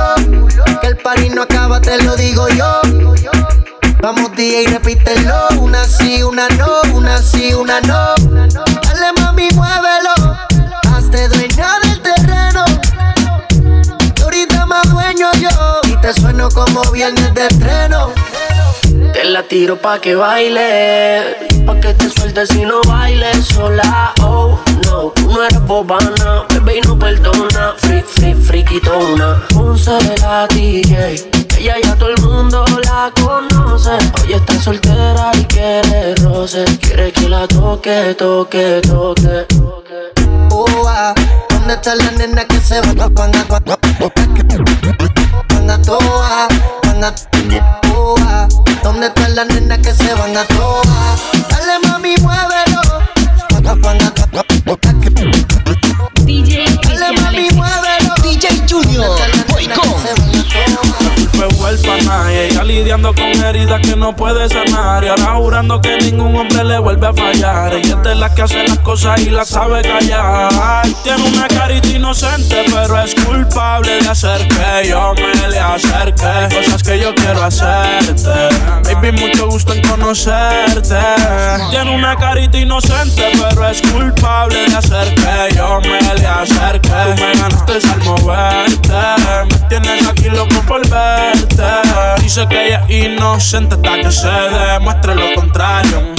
que 0.82 0.88
el 0.88 0.98
party 0.98 1.30
no 1.30 1.42
acaba, 1.42 1.82
te 1.82 2.04
lo 2.04 2.16
digo 2.16 2.48
yo. 2.50 2.82
Vamos 4.00 4.32
DJ, 4.36 4.68
repítelo, 4.68 5.50
una 5.60 5.84
sí, 5.84 6.22
una 6.22 6.48
no, 6.50 6.82
una 6.94 7.18
sí, 7.18 7.54
una 7.54 7.82
no. 7.82 8.14
Dale 8.16 9.12
mami, 9.20 9.50
muévelo, 9.56 10.38
hazte 10.94 11.28
dueño 11.28 11.66
del 11.84 12.02
terreno. 12.02 12.64
Y 14.16 14.22
ahorita 14.22 14.66
más 14.68 14.90
dueño 14.92 15.32
yo, 15.42 15.82
y 15.88 16.00
te 16.02 16.14
sueno 16.14 16.50
como 16.50 16.82
viernes 16.92 17.34
de 17.34 17.48
estreno. 17.48 18.14
Te 19.14 19.24
la 19.26 19.44
tiro 19.44 19.78
pa' 19.78 20.00
que 20.00 20.16
baile, 20.16 21.36
pa' 21.66 21.80
que 21.80 21.94
te 21.94 22.10
sueltes 22.10 22.50
si 22.50 22.66
no 22.66 22.82
bailes 22.88 23.46
sola. 23.46 24.14
Oh, 24.22 24.60
no, 24.86 25.12
tú 25.16 25.32
no 25.32 25.44
eres 25.44 25.62
bobana, 25.66 26.46
bebé 26.50 26.78
y 26.78 26.82
no 26.82 26.98
perdona. 26.98 27.76
Free, 27.78 28.02
free, 28.02 28.34
friquitona, 28.34 29.44
Ponce 29.50 29.92
la 30.22 30.48
DJ. 30.48 31.30
Ella 31.58 31.76
ya 31.84 31.96
todo 31.96 32.10
el 32.10 32.22
mundo 32.22 32.66
la 32.84 33.12
conoce. 33.20 33.98
Hoy 34.22 34.34
está 34.34 34.60
soltera 34.60 35.32
y 35.34 35.46
quiere 35.46 36.16
roce. 36.16 36.66
Quiere 36.82 37.12
que 37.12 37.30
la 37.30 37.48
toque, 37.48 38.16
toque, 38.18 38.82
toque. 38.88 39.46
Oh, 40.52 40.66
ah, 40.88 41.14
¿dónde 41.50 41.74
está 41.74 41.96
la 41.96 42.12
nena 42.12 42.46
que 42.46 42.60
se 42.60 42.80
va 42.82 42.92
a 42.92 42.96
toa, 45.82 46.48
van 46.84 47.04
a 47.04 47.14
oh, 47.96 48.16
ah, 48.20 48.48
¿Dónde 48.88 49.08
está 49.08 49.28
la 49.28 49.44
nena 49.44 49.78
que 49.82 49.94
se 49.94 50.14
van 50.14 50.38
a 50.38 50.46
toa? 50.46 50.82
Dale 51.50 51.78
mami, 51.86 52.16
muévelo. 52.22 52.82
DJ 56.24 56.80
Dale 56.84 57.22
mami, 57.22 57.50
muévelo. 57.52 58.16
DJ 58.24 58.64
Junior, 58.66 59.17
ella 62.30 62.64
lidiando 62.64 63.14
con 63.14 63.44
heridas 63.44 63.82
que 63.82 63.96
no 63.96 64.16
puede 64.16 64.50
sanar. 64.50 65.04
Y 65.04 65.08
ahora 65.08 65.36
jurando 65.36 65.82
que 65.82 65.98
ningún 65.98 66.36
hombre 66.36 66.64
le 66.64 66.80
vuelve 66.80 67.08
a 67.08 67.14
fallar. 67.14 67.74
Ella 67.74 67.96
es 67.96 68.04
de 68.04 68.16
las 68.16 68.32
que 68.32 68.42
hace 68.42 68.68
las 68.68 68.80
cosas 68.80 69.22
y 69.22 69.30
las 69.30 69.50
sabe 69.50 69.82
callar. 69.82 70.88
Tiene 71.04 71.24
una 71.24 71.48
carita 71.48 71.88
inocente, 71.88 72.66
pero 72.72 73.02
es 73.02 73.16
culpable 73.16 74.02
de 74.02 74.10
hacer 74.10 74.48
que 74.48 74.90
yo 74.90 75.14
me 75.16 75.48
le 75.48 75.60
acerque. 75.60 76.56
Cosas 76.56 76.84
que 76.84 77.00
yo 77.00 77.14
quiero 77.16 77.44
hacerte. 77.44 78.30
Baby, 78.84 79.12
mucho 79.12 79.48
gusto 79.48 79.74
en 79.74 79.82
conocerte. 79.88 81.00
Tiene 81.70 81.96
una 81.96 82.16
carita 82.16 82.58
inocente, 82.58 83.32
pero 83.38 83.68
es 83.68 83.82
culpable 83.82 84.70
de 84.70 84.76
hacer 84.76 85.14
que 85.16 85.56
yo 85.56 85.80
me 85.82 86.02
le 86.16 86.28
acerque. 86.28 86.90
Tú 86.90 87.22
me 87.22 87.34
ganaste 87.34 87.74
al 87.92 88.04
moverte. 88.04 88.94
Me 89.50 89.60
tienes 89.70 90.08
aquí 90.08 90.30
loco 90.30 90.62
por 90.68 90.82
verte. 90.90 91.64
Dice 92.22 92.46
que 92.48 92.68
ella 92.68 92.86
es 92.88 93.06
inocente 93.06 93.76
hasta 93.76 94.02
que 94.02 94.12
se 94.12 94.28
demuestre 94.28 95.16
lo 95.16 95.34
contrario. 95.34 96.14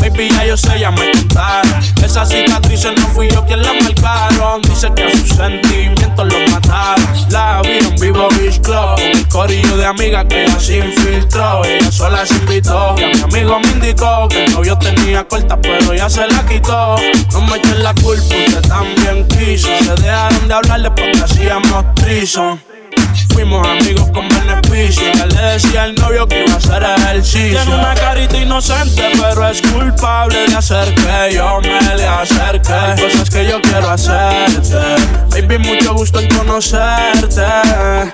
Baby, 0.00 0.30
ya 0.30 0.46
yo 0.46 0.56
sé, 0.56 0.78
ya 0.80 0.90
me 0.90 1.10
contaron. 1.12 1.74
Esas 2.02 2.30
cicatrices 2.30 2.92
no 2.98 3.06
fui 3.08 3.28
yo 3.28 3.44
quien 3.44 3.62
las 3.62 3.74
marcaron. 3.82 4.62
Dice 4.62 4.90
que 4.94 5.04
a 5.04 5.10
sus 5.10 5.28
sentimientos 5.28 6.26
los 6.26 6.50
mataron. 6.50 7.06
La 7.28 7.60
vi 7.62 7.86
en 7.86 7.96
vivo 7.96 8.28
Beach 8.38 8.60
Club. 8.62 8.98
El 8.98 9.28
corillo 9.28 9.76
de 9.76 9.84
amigas 9.84 10.24
que 10.26 10.44
ella 10.44 10.58
se 10.58 10.78
infiltró. 10.78 11.62
Ella 11.64 11.92
sola 11.92 12.24
se 12.24 12.34
invitó. 12.36 12.94
Y 12.98 13.04
a 13.04 13.08
mi 13.08 13.20
amigo 13.20 13.60
me 13.60 13.68
indicó 13.72 14.26
que 14.28 14.44
el 14.44 14.52
novio 14.52 14.78
tenía 14.78 15.26
corta, 15.28 15.60
pero 15.60 15.92
ya 15.92 16.08
se 16.08 16.26
la 16.26 16.46
quitó. 16.46 16.96
No 17.32 17.40
me 17.42 17.56
echen 17.58 17.82
la 17.82 17.94
culpa, 17.94 18.22
usted 18.22 18.68
también 18.68 19.28
quiso. 19.28 19.68
Se 19.84 19.94
dejaron 20.02 20.48
de 20.48 20.54
hablarle 20.54 20.90
porque 20.92 21.20
hacíamos 21.22 21.94
trison. 21.96 22.69
Fuimos 23.32 23.66
amigos 23.66 24.08
con 24.12 24.28
beneficio. 24.28 25.04
Y 25.14 25.20
él 25.20 25.28
le 25.28 25.42
decía 25.52 25.84
al 25.84 25.94
novio 25.94 26.26
que 26.26 26.44
iba 26.44 26.54
a 26.54 26.56
hacer 26.56 26.82
ejercicio. 26.82 27.62
Tiene 27.62 27.74
una 27.74 27.94
carita 27.94 28.36
inocente, 28.36 29.10
pero 29.18 29.48
es 29.48 29.62
culpable 29.62 30.46
de 30.46 30.56
hacer 30.56 30.94
que 30.94 31.34
yo 31.34 31.60
me 31.60 31.96
le 31.96 32.06
acerque. 32.06 33.02
Cosas 33.02 33.30
que 33.30 33.46
yo 33.46 33.60
quiero 33.62 33.90
hacerte. 33.90 34.78
Baby, 35.30 35.58
mucho 35.58 35.94
gusto 35.94 36.20
en 36.20 36.28
conocerte. 36.28 37.46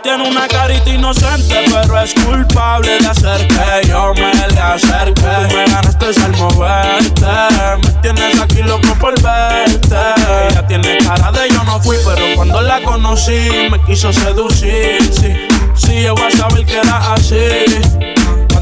Tiene 0.02 0.28
una 0.28 0.46
carita 0.48 0.90
inocente, 0.90 1.64
pero 1.70 2.00
es 2.00 2.14
culpable 2.14 2.98
de 2.98 3.06
hacer 3.06 3.48
que 3.48 3.88
yo 3.88 4.12
me 4.14 4.32
le 4.32 4.60
acerque. 4.60 5.22
Tú 5.48 5.56
me 5.56 5.64
ganaste 5.66 6.06
al 6.24 6.36
moverte. 6.36 7.26
Me 7.82 7.92
tienes 8.02 8.40
aquí 8.40 8.62
loco 8.62 8.94
por 9.00 9.20
verte. 9.22 9.96
Ella 10.50 10.66
tiene 10.66 10.98
cara 10.98 11.32
de 11.32 11.48
yo 11.50 11.64
no 11.64 11.80
fui, 11.80 11.96
pero 12.04 12.36
cuando 12.36 12.60
la 12.60 12.82
conocí 12.82 13.68
me 13.70 13.80
quiso 13.84 14.12
seducir. 14.12 14.85
Sí, 15.10 15.32
sí, 15.74 16.02
yo 16.02 16.14
voy 16.14 16.26
a 16.26 16.30
saber 16.30 16.64
que 16.64 16.76
era 16.78 17.12
así. 17.14 18.15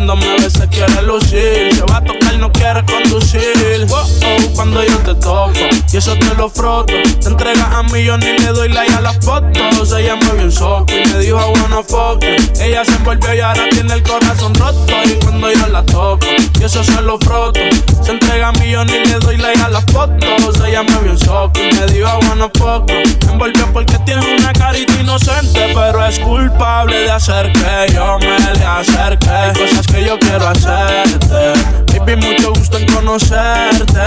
Cuando 0.07 0.27
me 0.27 0.37
ve 0.37 0.51
se 0.51 0.69
quiere 0.69 1.01
lucir, 1.01 1.75
se 1.75 1.83
va 1.91 1.97
a 1.97 2.05
tocar, 2.05 2.37
no 2.37 2.53
quiere 2.53 2.85
conducir. 2.85 3.87
Oh, 3.91 3.95
oh, 3.97 4.55
cuando 4.55 4.85
yo 4.85 4.99
te 4.99 5.15
toco 5.15 5.51
y 5.91 5.97
eso 5.97 6.15
te 6.19 6.35
lo 6.35 6.51
froto, 6.51 6.93
te 7.23 7.27
entregas 7.27 7.73
a 7.73 7.83
mí, 7.85 8.05
yo 8.05 8.19
ni 8.19 8.39
le 8.39 8.49
doy 8.49 8.69
like 8.69 8.93
a 8.93 9.01
las 9.01 9.17
fotos. 9.25 9.93
Ella 9.99 10.17
me 10.17 10.33
vio 10.33 10.45
un 10.45 10.53
soco 10.53 10.93
y 10.93 11.09
me 11.09 11.21
dijo 11.21 11.39
wanna 11.39 11.83
fuck. 11.83 12.23
Ella 12.61 12.85
se 12.85 12.93
envolvió 12.97 13.35
y 13.35 13.41
ahora 13.41 13.67
tiene 13.71 13.95
el 13.95 14.03
corazón 14.03 14.53
roto. 14.57 14.93
Y 15.07 15.15
cuando 15.25 15.51
yo 15.51 15.69
la 15.69 15.83
toco 15.87 16.27
y 16.61 16.63
eso 16.63 16.85
se 16.85 17.01
lo 17.01 17.19
froto, 17.21 17.61
se 18.03 18.11
entrega 18.13 18.49
a 18.49 18.53
mí, 18.53 18.73
yo 18.73 18.85
ni 18.85 18.99
le 19.07 19.19
doy 19.21 19.39
like 19.39 19.63
a 19.63 19.71
las 19.71 19.85
fotos. 19.87 20.61
Ella 20.67 20.83
me 20.83 20.99
vio 20.99 21.13
un 21.13 21.19
soco 21.19 21.59
y 21.59 21.75
me 21.75 21.87
dijo 21.87 22.11
wanna 22.29 22.51
fuck 22.59 22.91
you. 22.91 23.27
Me 23.27 23.33
envolvió 23.33 23.73
porque 23.73 23.99
tiene 24.01 24.37
una 24.37 24.53
carita 24.53 24.93
inocente, 25.01 25.73
pero 25.75 26.05
es 26.05 26.19
culpable 26.19 26.95
de 26.99 27.11
hacer 27.11 27.51
que 27.53 27.95
yo 27.95 28.19
me 28.19 28.39
le 28.39 28.65
acerque. 28.65 29.31
Hay 29.31 29.53
cosas 29.55 29.87
yo 30.03 30.19
quiero 30.19 30.49
hacerte. 30.49 31.53
Baby, 31.99 32.17
mucho 32.17 32.53
gusto 32.53 32.79
en 32.79 32.87
conocerte. 32.87 34.01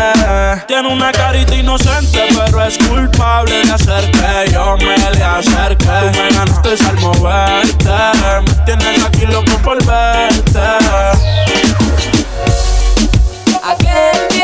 Tiene 0.67 0.87
una 0.87 1.11
carita 1.11 1.55
inocente, 1.55 2.27
pero 2.33 2.63
es 2.63 2.77
culpable 2.77 3.65
de 3.65 3.71
hacer 3.71 4.11
que 4.11 4.51
yo 4.51 4.75
me 4.77 4.97
le 4.97 5.23
acerque. 5.23 5.85
Tú 5.85 6.19
me 6.19 6.29
ganaste 6.31 6.75
al 6.87 6.99
moverte. 6.99 7.89
Me 8.45 8.65
tienes 8.65 9.05
aquí 9.05 9.25
loco 9.25 9.57
por 9.63 9.77
verte. 9.85 10.59
Aquel 13.63 14.36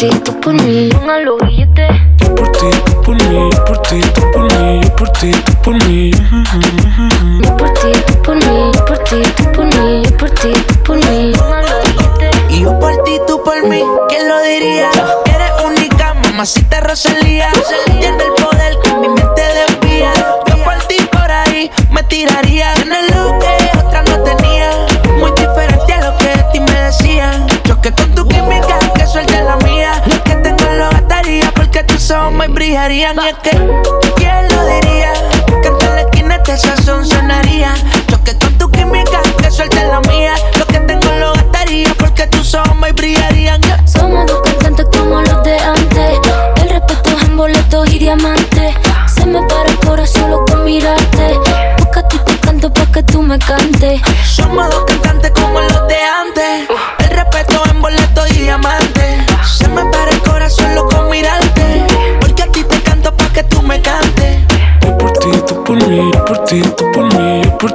escrito 0.00 0.32
por 0.40 0.54
mim. 0.54 0.89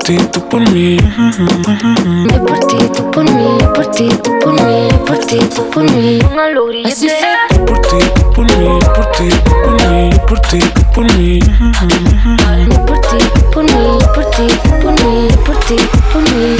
ti, 0.06 0.18
tú 0.32 0.48
por 0.49 0.61
mí. 0.69 0.98
Por 0.98 2.60
ti, 2.68 2.77
tú 2.95 3.11
por 3.11 3.23
mí, 3.23 3.57
por 3.73 3.88
ti, 3.88 4.10
tú 4.23 4.40
por 4.40 4.53
mí, 4.53 4.88
por 5.06 5.18
ti, 5.18 5.40
tú 5.40 5.69
por 5.72 5.84
mí. 5.91 6.19
Por 6.19 7.82
ti, 7.82 7.98
tú 8.14 8.34
por 8.34 8.57
mí, 8.57 8.80
por 8.94 9.11
ti, 9.11 9.30
tú 9.44 9.52
por 9.64 9.90
mí, 9.90 10.10
por 10.27 10.40
ti, 10.41 10.60
tú 10.60 10.82
por 10.94 11.14
mí. 11.18 11.40
Por 12.86 13.02
ti, 13.02 13.18
tú 13.34 13.52
por 13.52 13.64
mí, 13.64 13.99
por 14.14 14.26
ti, 14.30 14.48
tú 14.48 14.69
por 14.82 14.94
mí, 15.03 15.27
por 15.44 15.56
ti, 15.65 15.76
tú 15.76 15.99
por 16.14 16.22
mí. 16.22 16.57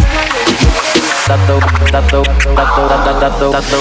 Tato, 1.28 1.60
tato, 1.92 2.24
tato, 2.56 2.88
tato, 3.20 3.50
tato, 3.52 3.78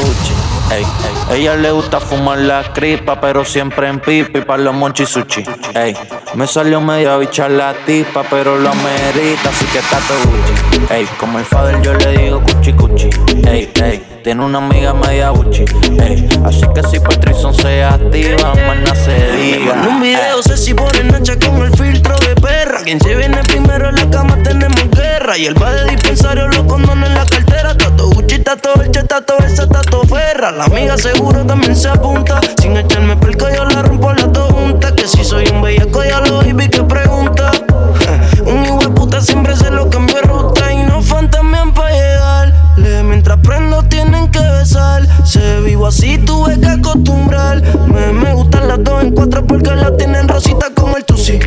Ey, 0.70 0.82
ey. 1.30 1.40
Ella 1.42 1.56
le 1.56 1.70
gusta 1.70 2.00
fumar 2.00 2.38
la 2.38 2.72
cripa, 2.72 3.20
pero 3.20 3.44
siempre 3.44 3.88
en 3.88 4.00
pipi 4.00 4.40
para 4.40 4.62
los 4.62 4.74
monchisuchi. 4.74 5.44
Ey 5.74 5.94
me 6.36 6.46
salió 6.48 6.80
medio 6.80 7.18
bicha 7.18 7.48
la 7.48 7.74
tipa, 7.86 8.24
pero 8.28 8.56
lo 8.56 8.70
amerita, 8.70 9.50
así 9.50 9.64
que 9.66 9.78
tato 9.80 10.14
Gucci. 10.24 10.92
Ey, 10.92 11.06
como 11.18 11.38
el 11.38 11.44
father 11.44 11.80
yo 11.80 11.94
le 11.94 12.18
digo 12.18 12.42
cuchi 12.42 12.72
cuchi. 12.72 13.08
Ey, 13.46 13.70
ey, 13.82 14.02
tiene 14.22 14.44
una 14.44 14.58
amiga 14.58 14.94
media 14.94 15.30
Gucci. 15.30 15.64
Ey, 16.00 16.28
así 16.44 16.62
que 16.74 16.82
si 16.88 16.98
Patrison 16.98 17.54
se 17.54 17.84
activa, 17.84 18.52
más 18.66 18.98
se 18.98 19.32
diga. 19.36 19.74
En 19.74 19.88
un 19.88 20.00
video 20.00 20.42
sé 20.42 20.56
si 20.56 20.74
pone 20.74 21.04
nacha 21.04 21.36
con 21.38 21.62
el 21.62 21.76
filtro 21.76 22.16
de 22.18 22.34
perra. 22.34 22.80
Quien 22.82 23.00
se 23.00 23.14
viene 23.14 23.38
primero 23.44 23.90
en 23.90 23.94
la 23.94 24.10
cama 24.10 24.36
tenemos 24.42 24.90
guerra. 24.90 25.38
Y 25.38 25.46
el 25.46 25.60
va 25.60 25.72
de 25.72 25.90
dispensario 25.90 26.48
lo 26.48 26.66
condona 26.66 27.06
en 27.06 27.14
la 27.14 27.26
cartera. 27.26 27.76
Tato 27.76 28.10
Gucci, 28.10 28.40
tato 28.40 28.82
Elche, 28.82 29.04
tato 29.04 29.38
esa, 29.38 29.68
tato 29.68 30.02
Ferra. 30.02 30.50
La 30.50 30.64
amiga 30.64 30.96
seguro 30.98 31.44
también 31.46 31.76
se 31.76 31.88
apunta. 31.88 32.40
Sin 32.60 32.76
echarme 32.76 33.16
pelco 33.16 33.46
yo 33.54 33.64
la 33.64 33.82
rompo 33.82 34.12
las 34.12 34.23
juntas. 34.64 34.92
Que 34.92 35.06
si 35.06 35.24
soy 35.24 35.46
un 35.52 35.62
bellaco 35.62 36.02
ya 36.04 36.20
lo 36.20 36.40
vi 36.40 36.68
que 36.68 36.82
pregunta. 36.82 37.50
un 38.46 38.64
hijo 38.64 38.94
puta 38.94 39.20
siempre 39.20 39.56
se 39.56 39.70
lo 39.70 39.88
cambio 39.90 40.16
de 40.16 40.22
ruta. 40.22 40.72
Y 40.72 40.82
no 40.84 41.02
fantamean 41.02 41.72
pa' 41.72 41.90
llegarle. 41.90 43.02
Mientras 43.04 43.38
prendo 43.40 43.82
tienen 43.84 44.30
que 44.30 44.40
besar. 44.40 45.02
Se 45.24 45.60
vivo 45.60 45.86
así 45.86 46.18
tuve 46.18 46.58
que 46.60 46.68
acostumbrar. 46.68 47.62
Me, 47.88 48.34
gustan 48.34 48.68
las 48.68 48.82
dos 48.82 49.02
en 49.02 49.12
cuatro 49.12 49.46
porque 49.46 49.74
la 49.74 49.96
tienen 49.96 50.28
rosita 50.28 50.66
como 50.74 50.96
el 50.96 51.04
tusi. 51.04 51.38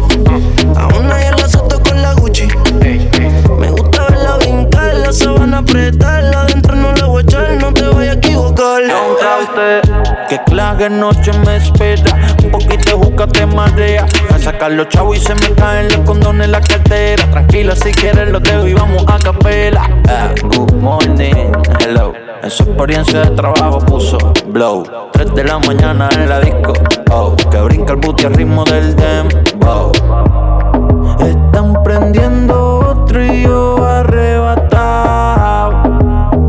A 0.75 0.87
una 0.87 1.21
ya 1.21 1.31
la 1.31 1.47
soto 1.47 1.81
con 1.81 2.01
la 2.01 2.13
Gucci. 2.13 2.47
Me 3.59 3.71
gusta 3.71 4.07
verla 4.09 4.37
brincar, 4.37 4.93
la 4.95 5.11
sabana 5.11 5.59
apretarla. 5.59 6.41
Adentro 6.41 6.75
no 6.75 6.93
la 6.93 7.05
voy 7.05 7.21
a 7.21 7.23
echar, 7.23 7.51
no 7.59 7.73
te 7.73 7.83
vayas 7.83 8.15
a 8.15 8.17
equivocar. 8.17 8.83
Que 10.29 10.43
clave 10.43 10.89
noche 10.89 11.31
me 11.45 11.57
marea. 13.57 14.05
A 14.33 14.37
sacar 14.37 14.71
los 14.71 14.87
chavos 14.89 15.17
y 15.17 15.19
se 15.19 15.33
me 15.35 15.51
caen 15.55 15.87
los 15.89 16.01
condones 16.05 16.45
en 16.45 16.51
la 16.51 16.61
cartera. 16.61 17.23
Tranquila 17.31 17.75
si 17.75 17.91
quieres 17.91 18.29
los 18.29 18.41
dejo 18.43 18.67
y 18.67 18.73
vamos 18.73 19.03
a 19.07 19.17
capela. 19.17 19.89
Ah, 20.07 20.29
good 20.43 20.73
morning, 20.73 21.51
hello. 21.79 22.13
En 22.43 22.51
su 22.51 22.63
experiencia 22.63 23.21
de 23.21 23.31
trabajo 23.31 23.79
puso 23.79 24.17
blow. 24.47 24.83
3 25.11 25.33
de 25.33 25.43
la 25.43 25.57
mañana 25.59 26.07
en 26.13 26.29
la 26.29 26.39
disco. 26.39 26.73
Oh, 27.09 27.35
que 27.35 27.57
brinca 27.61 27.93
el 27.93 27.99
booty 27.99 28.25
al 28.25 28.35
ritmo 28.35 28.63
del 28.63 28.95
dembow. 28.95 29.91
Están 31.19 31.81
prendiendo 31.83 32.79
otro 32.79 33.23
y 33.23 33.41
yo 33.41 33.83
arrebatado. 33.83 35.71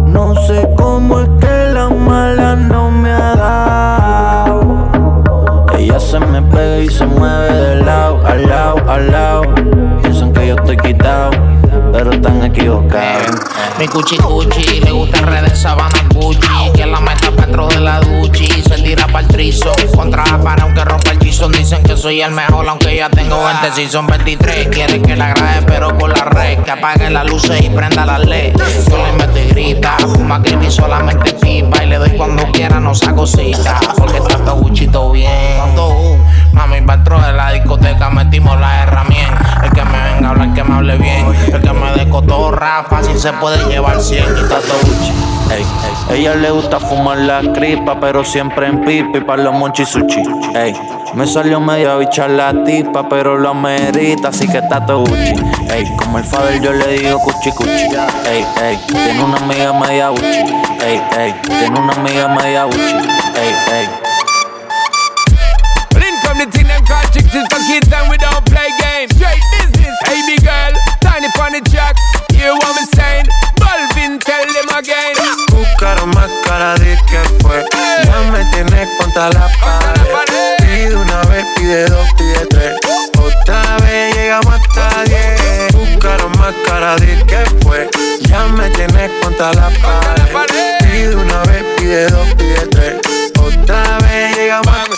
No 0.06 0.34
sé 0.46 0.68
cómo 0.76 1.20
es 1.20 1.28
que 1.40 1.72
la 1.72 1.88
mala 1.88 2.54
no 2.54 2.90
me 2.90 3.10
ha 3.10 3.34
dado. 3.34 4.88
Ella 5.78 5.98
se 5.98 6.20
me 6.20 6.42
y 6.82 6.88
se 6.88 7.06
mueve 7.06 7.52
de 7.52 7.76
lado, 7.84 8.24
al 8.24 8.46
lado, 8.46 8.90
al 8.90 9.10
lado. 9.10 9.42
Piensan 10.02 10.32
que 10.32 10.48
yo 10.48 10.54
estoy 10.54 10.76
quitado, 10.76 11.30
pero 11.92 12.12
están 12.12 12.44
equivocados. 12.44 13.36
Mi 13.78 13.86
cuchi 13.86 14.16
cuchi, 14.16 14.80
le 14.80 14.90
gusta 14.92 15.20
redes 15.22 15.58
sabana 15.58 15.98
dentro 17.58 17.66
de 17.68 17.80
la 17.80 18.00
duchi 18.00 18.46
Se 18.62 18.82
tira 18.82 19.06
pa'l 19.06 19.26
trizo. 19.26 19.72
Contra 19.94 20.24
la 20.24 20.38
pared 20.38 20.62
aunque 20.62 20.84
rompa 20.84 21.10
el 21.10 21.18
piso 21.18 21.48
Dicen 21.48 21.82
que 21.82 21.96
soy 21.96 22.20
el 22.20 22.32
mejor 22.32 22.68
aunque 22.68 22.94
ya 22.96 23.08
tengo 23.10 23.42
20 23.42 23.72
Si 23.72 23.88
son 23.88 24.06
23 24.06 24.68
Quieren 24.68 25.02
que 25.02 25.16
la 25.16 25.30
grabe 25.30 25.62
pero 25.66 25.96
con 25.96 26.10
la 26.10 26.24
red. 26.24 26.58
Que 26.60 26.70
apague 26.70 27.10
las 27.10 27.28
luces 27.28 27.62
y 27.62 27.70
prenda 27.70 28.06
las 28.06 28.24
LED 28.24 28.54
Yo 28.88 28.96
le 28.98 29.12
meto 29.12 29.38
y 29.38 29.48
grita 29.48 29.96
Fuma 29.98 30.38
ni 30.38 30.70
solamente 30.70 31.32
pipa. 31.34 31.82
Y 31.82 31.88
le 31.88 31.96
doy 31.96 32.10
cuando 32.10 32.44
quiera 32.52 32.80
no 32.80 32.94
saco 32.94 33.26
cita 33.26 33.80
Porque 33.96 34.20
trato 34.20 34.56
Gucci 34.56 34.86
todo 34.88 35.12
bien 35.12 35.28
Mami, 36.52 36.80
dentro 36.80 37.20
de 37.20 37.32
la 37.32 37.52
discoteca 37.52 38.10
metimos 38.10 38.58
la 38.58 38.82
herramienta. 38.82 39.60
El 39.62 39.70
que 39.70 39.84
me 39.84 40.02
venga 40.12 40.28
a 40.28 40.30
hablar, 40.30 40.54
que 40.54 40.64
me 40.64 40.74
hable 40.74 40.96
bien. 40.96 41.26
El 41.52 41.60
que 41.60 41.72
me 41.72 41.92
dé 41.92 42.08
cotorra, 42.08 42.84
fácil 42.90 43.16
se 43.16 43.32
puede 43.34 43.64
llevar 43.68 44.00
100 44.00 44.24
y 44.24 44.48
tato 44.48 44.74
Gucci 44.82 45.37
Ey. 45.50 45.64
Ella 46.10 46.34
le 46.34 46.50
gusta 46.50 46.78
fumar 46.78 47.18
la 47.18 47.40
cripa, 47.52 47.98
pero 48.00 48.24
siempre 48.24 48.66
en 48.66 48.84
pipi 48.84 49.20
para 49.20 49.42
los 49.42 49.54
monchi 49.54 49.84
sushi. 49.84 50.22
Ey, 50.54 50.74
me 51.14 51.26
salió 51.26 51.60
medio 51.60 51.92
a 51.92 51.96
bichar 51.96 52.30
la 52.30 52.64
tipa, 52.64 53.08
pero 53.08 53.36
lo 53.36 53.50
amerita, 53.50 54.28
así 54.28 54.46
que 54.46 54.60
tato 54.62 55.00
Gucci. 55.00 55.34
Ey, 55.70 55.84
como 55.96 56.18
el 56.18 56.24
father 56.24 56.60
yo 56.60 56.72
le 56.72 56.98
digo 56.98 57.18
cuchi 57.20 57.50
cuchi. 57.52 57.70
Ey, 58.26 58.46
ey, 58.62 58.78
tiene 58.86 59.22
una 59.22 59.38
amiga 59.38 59.72
media 59.72 60.08
Gucci. 60.10 60.38
Ey, 60.84 61.02
ey, 61.16 61.34
tiene 61.42 61.78
una 61.78 61.92
amiga 61.92 62.28
media 62.28 62.64
Gucci. 62.64 62.94
Ey, 63.34 63.54
ey. 63.72 63.88
Chicks 67.12 67.34
is 67.34 68.08
we 68.08 68.16
don't 68.18 68.44
play 68.46 68.68
games. 68.78 69.10
Straight 69.16 69.42
business, 69.50 69.96
hey 70.06 70.36
girl, 70.38 70.72
tiny 71.00 71.26
the 71.26 71.70
track. 71.70 71.96
Hear 72.38 72.54
what 72.54 72.72
me 72.78 72.86
saying? 72.94 73.26
Balvin, 73.58 74.20
tell 74.20 74.46
them 74.46 74.70
again. 74.78 75.16
Buscaron 75.50 76.10
más 76.10 76.30
cara 76.44 76.74
de 76.76 76.96
que 77.10 77.20
fue. 77.42 77.64
Ya 78.04 78.18
me 78.30 78.44
tienes 78.52 78.88
contra 78.96 79.28
la 79.30 79.48
pared. 79.60 80.56
Pide 80.58 80.94
una 80.94 81.20
vez, 81.22 81.44
pide 81.56 81.86
dos, 81.86 82.06
pide 82.16 82.46
tres. 82.46 82.78
Otra 83.18 83.76
vez 83.82 84.14
llegamos 84.14 84.54
hasta 84.54 85.04
diez. 85.04 85.72
Buscaron 85.72 86.30
más 86.38 86.54
cara 86.64 86.94
de 86.96 87.26
que 87.26 87.44
fue. 87.62 87.90
Ya 88.20 88.44
me 88.46 88.70
tienes 88.70 89.10
contra 89.20 89.52
la 89.54 89.68
pared. 90.32 90.78
Pide 90.78 91.16
una 91.16 91.42
vez, 91.42 91.64
pide 91.76 92.06
dos, 92.06 92.34
pide 92.36 92.66
tres. 92.70 92.94
Otra 93.40 93.98
vez 93.98 94.36
llegamos 94.36 94.74
hasta 94.76 94.97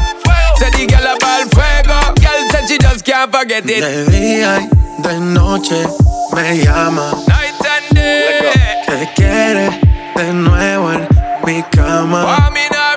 Say 0.61 0.69
the 0.77 0.85
girl 0.85 1.07
a 1.09 1.17
ball 1.17 1.41
fuego. 1.57 1.97
Girl 2.21 2.41
said 2.51 2.69
she 2.69 2.77
just 2.77 3.03
can't 3.03 3.33
forget 3.33 3.65
it. 3.65 3.81
De 3.81 4.05
día 4.11 4.59
y 4.61 4.69
de 5.01 5.19
noche 5.19 5.87
me 6.35 6.59
llama. 6.63 7.17
Night 7.27 7.65
and 7.65 7.95
day. 7.95 8.43
Que 8.85 9.09
quiere 9.15 9.69
de 10.15 10.33
nuevo 10.33 10.91
en 10.93 11.07
mi 11.47 11.63
cama. 11.71 12.51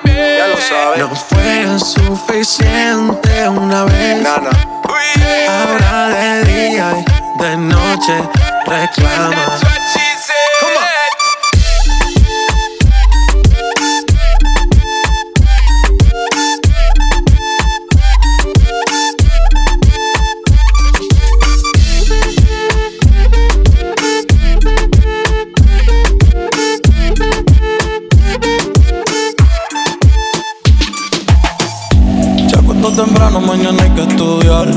Ya 0.04 0.46
lo 0.48 0.58
sabes. 0.60 0.98
No 0.98 1.16
fue 1.16 1.78
suficiente 1.78 3.48
una 3.48 3.84
vez. 3.84 4.26
Ahora 5.48 6.08
de 6.08 6.44
día 6.44 6.92
y 6.98 7.42
de 7.42 7.56
noche 7.56 8.28
reclama. 8.66 9.58
Temprano, 32.94 33.40
mañana 33.40 33.82
hay 33.82 33.90
que 33.90 34.02
estudiar. 34.02 34.68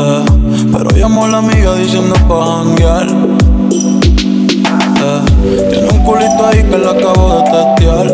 Eh, 0.00 0.24
pero 0.72 0.90
llamó 0.90 1.24
a 1.24 1.28
la 1.28 1.38
amiga 1.38 1.74
diciendo 1.74 2.14
pa' 2.28 2.62
janguear. 2.62 3.06
Eh, 5.02 5.20
tiene 5.70 5.88
un 5.88 5.98
culito 6.04 6.46
ahí 6.46 6.62
que 6.62 6.78
la 6.78 6.90
acabo 6.90 7.36
de 7.36 7.42
testear. 7.50 8.06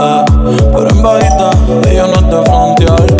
Eh, 0.00 0.24
pero 0.72 0.90
en 0.90 1.02
bajita, 1.02 1.50
ella 1.90 2.06
no 2.06 2.14
es 2.14 2.26
de 2.30 2.42
frontear. 2.44 3.19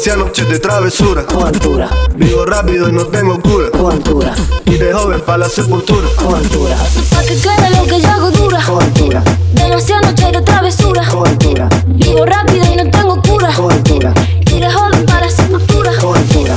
Demasiadas 0.00 0.28
noches 0.28 0.48
de 0.48 0.58
travesura. 0.58 1.26
Con 1.26 1.46
altura. 1.46 1.90
Vivo 2.16 2.46
rápido 2.46 2.88
y 2.88 2.92
no 2.92 3.04
tengo 3.08 3.38
cura. 3.38 3.70
Con 3.70 3.92
altura. 3.92 4.34
Y 4.64 4.78
de 4.78 4.94
joven 4.94 5.20
para 5.20 5.38
la 5.38 5.48
sepultura. 5.50 6.08
Con 6.16 6.36
altura. 6.36 6.74
Pa' 7.10 7.20
que 7.20 7.36
quede 7.36 7.70
lo 7.76 7.84
que 7.84 8.00
yo 8.00 8.08
hago 8.08 8.30
dura. 8.30 8.64
Con 8.64 8.82
altura. 8.82 9.22
Demasiadas 9.52 10.06
noches 10.06 10.32
de 10.32 10.40
travesura. 10.40 11.06
Con 11.06 11.28
altura. 11.28 11.68
Vivo 11.86 12.24
rápido 12.24 12.64
y 12.72 12.76
no 12.76 12.90
tengo 12.90 13.20
cura. 13.20 13.52
Con 13.54 13.70
altura. 13.70 14.14
Y 14.46 14.58
de 14.58 14.72
joven 14.72 15.04
para 15.04 15.26
la 15.26 15.30
sepultura. 15.30 15.92
Con 16.00 16.16
altura. 16.16 16.56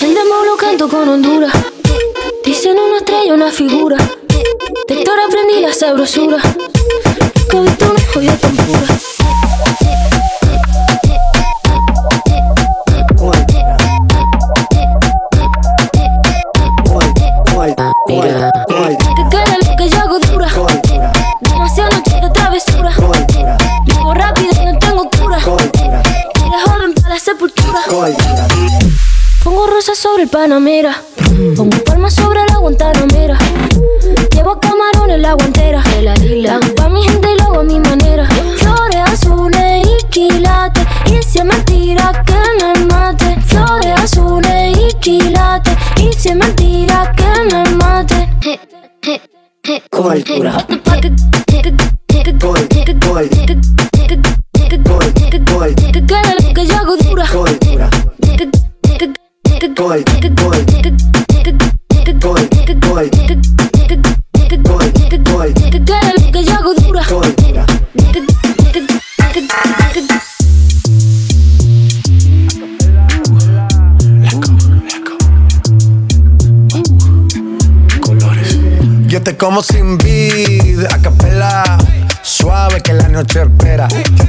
El 0.00 0.14
demo 0.14 0.44
lo 0.46 0.56
canto 0.56 0.88
con 0.88 1.06
Honduras. 1.06 1.52
Dicen 2.46 2.78
una 2.78 2.96
estrella, 2.96 3.34
una 3.34 3.50
figura. 3.50 3.98
De 4.88 4.94
Héctor 4.94 5.20
aprendí 5.20 5.60
la 5.60 5.74
sabrosura. 5.74 6.38
Panamera. 30.38 30.94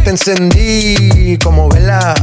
Encendí 0.10 1.38
como 1.44 1.70
vela. 1.70 2.14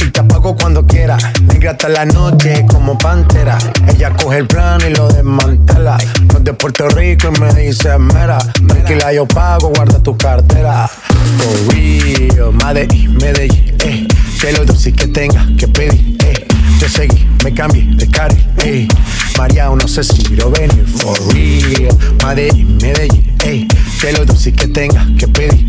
Y 0.00 0.10
te 0.10 0.20
apago 0.20 0.56
cuando 0.56 0.86
quiera. 0.86 1.16
Negra 1.42 1.72
hasta 1.72 1.88
la 1.88 2.04
noche 2.04 2.64
como 2.66 2.96
pantera. 2.98 3.58
Ella 3.88 4.10
coge 4.10 4.38
el 4.38 4.46
plano 4.46 4.86
y 4.86 4.94
lo 4.94 5.08
desmantela. 5.08 5.98
No 6.32 6.40
de 6.40 6.52
Puerto 6.54 6.88
Rico 6.88 7.30
y 7.34 7.40
me 7.40 7.52
dice 7.54 7.98
mera. 7.98 8.38
Tranquila, 8.38 9.12
yo 9.12 9.26
pago, 9.26 9.70
guarda 9.74 10.02
tu 10.02 10.16
cartera. 10.16 10.88
For 10.88 11.74
real, 11.74 12.52
Medellín, 12.64 13.16
Medellín, 13.16 13.74
eh. 13.84 14.08
Que 14.40 14.52
lo 14.52 14.64
dulce 14.64 14.92
que 14.92 15.08
tenga 15.08 15.46
que 15.58 15.68
pedir, 15.68 16.16
eh. 16.24 16.46
Te 16.80 16.88
seguí, 16.88 17.26
me 17.44 17.52
cambié 17.52 17.84
de 17.96 18.08
carril, 18.08 18.46
eh. 18.64 18.88
María, 19.36 19.68
no 19.68 19.86
sé 19.88 20.04
si 20.04 20.22
lo 20.36 20.50
venir, 20.50 20.86
for 20.86 21.18
real. 21.34 21.96
Medellín, 22.24 22.78
Medellín, 22.80 23.36
eh. 23.44 23.66
Que 24.00 24.12
lo 24.12 24.24
dulce 24.24 24.52
que 24.52 24.68
tenga 24.68 25.06
que 25.18 25.28
pedir. 25.28 25.67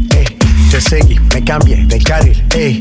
Te 0.71 0.79
seguí, 0.79 1.19
me 1.33 1.43
cambié 1.43 1.85
de 1.87 1.99
carril, 1.99 2.45
ey. 2.55 2.77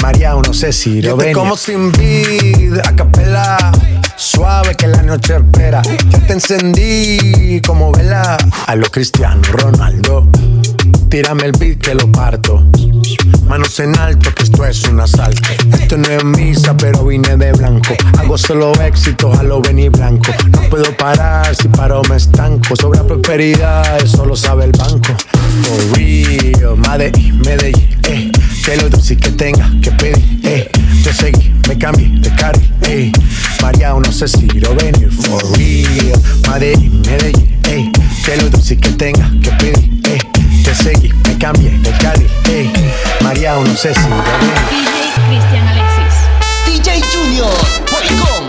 María, 0.00 0.34
no 0.34 0.54
sé 0.54 0.72
si 0.72 1.02
lo 1.02 1.16
ven. 1.16 1.32
como 1.32 1.56
sin 1.56 1.90
vid, 1.92 2.78
a 2.78 2.94
capela. 2.94 3.72
Suave 4.16 4.76
que 4.76 4.86
la 4.86 5.02
noche 5.02 5.34
espera. 5.36 5.82
Ya 5.82 6.18
te 6.26 6.34
encendí 6.34 7.60
como 7.66 7.90
vela. 7.90 8.36
A 8.66 8.76
lo 8.76 8.88
Cristiano 8.88 9.42
Ronaldo. 9.50 10.28
Tírame 11.08 11.46
el 11.46 11.52
beat 11.52 11.78
que 11.78 11.94
lo 11.94 12.10
parto. 12.12 12.64
Manos 13.52 13.78
en 13.80 13.94
alto, 13.98 14.34
que 14.34 14.44
esto 14.44 14.64
es 14.64 14.82
un 14.84 14.98
asalto. 14.98 15.46
Esto 15.78 15.98
no 15.98 16.08
es 16.08 16.24
misa, 16.24 16.74
pero 16.74 17.04
vine 17.04 17.36
de 17.36 17.52
blanco. 17.52 17.94
Hago 18.18 18.38
solo 18.38 18.72
éxito, 18.80 19.30
a 19.30 19.42
lo 19.42 19.60
blanco. 19.60 20.32
No 20.50 20.70
puedo 20.70 20.96
parar, 20.96 21.54
si 21.54 21.68
paro 21.68 22.00
me 22.08 22.16
estanco. 22.16 22.74
Sobre 22.74 23.00
la 23.00 23.06
prosperidad, 23.06 24.02
eso 24.02 24.24
lo 24.24 24.36
sabe 24.36 24.64
el 24.64 24.72
banco. 24.72 25.14
For 25.64 25.98
real, 25.98 26.78
Medellín, 26.78 27.40
Medellín, 27.40 28.00
eh. 28.04 28.32
Que 28.64 28.76
lo 28.78 28.88
dulce 28.88 29.18
que 29.18 29.32
tenga 29.32 29.70
que 29.82 29.90
pedir, 29.92 30.40
eh. 30.44 30.70
Te 31.04 31.12
seguí, 31.12 31.52
me 31.68 31.76
cambié 31.76 32.08
de 32.08 32.34
carril, 32.34 32.72
eh. 32.88 33.12
María, 33.60 33.92
no 33.92 34.12
sé 34.12 34.28
si 34.28 34.46
lo 34.46 34.74
venir. 34.76 35.10
For 35.12 35.42
real, 35.58 36.18
Medellín, 36.48 37.02
Medellín, 37.02 37.60
eh. 37.64 37.92
Que 38.24 38.34
lo 38.38 38.48
dulce 38.48 38.78
que 38.78 38.88
tenga 38.92 39.30
que 39.42 39.50
pedir, 39.50 40.01
Te 40.72 40.84
seguí, 40.84 41.12
me 41.28 41.36
cambié 41.36 41.70
de 41.80 41.90
carril, 41.98 42.30
eh. 42.48 42.72
María, 43.20 43.56
no 43.56 43.76
sé 43.76 43.92
si. 43.92 44.00
DJ 44.00 45.12
Cristian 45.28 45.68
Alexis. 45.68 46.14
DJ 46.64 47.02
Junior, 47.12 47.52
Boicón. 47.90 48.41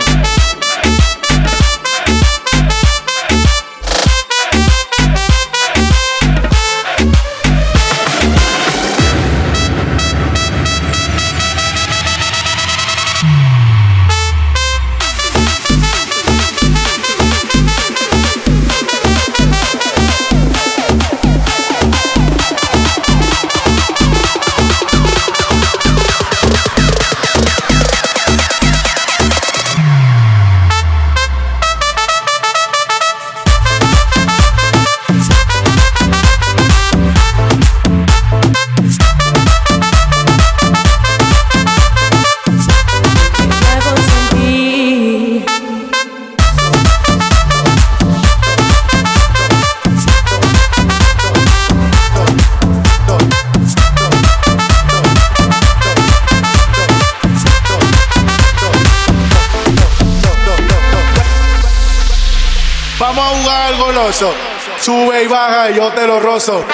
Sube 64.80 65.24
y 65.24 65.26
baja 65.26 65.70
y 65.70 65.74
yo 65.74 65.90
te 65.90 66.06
lo 66.06 66.20
rozo. 66.20 66.64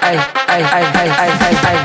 Ay, 0.00 0.18
ay, 0.48 0.66
ay, 0.72 0.84
ay, 0.92 1.12
ay, 1.18 1.30
ay, 1.40 1.58
ay. 1.62 1.78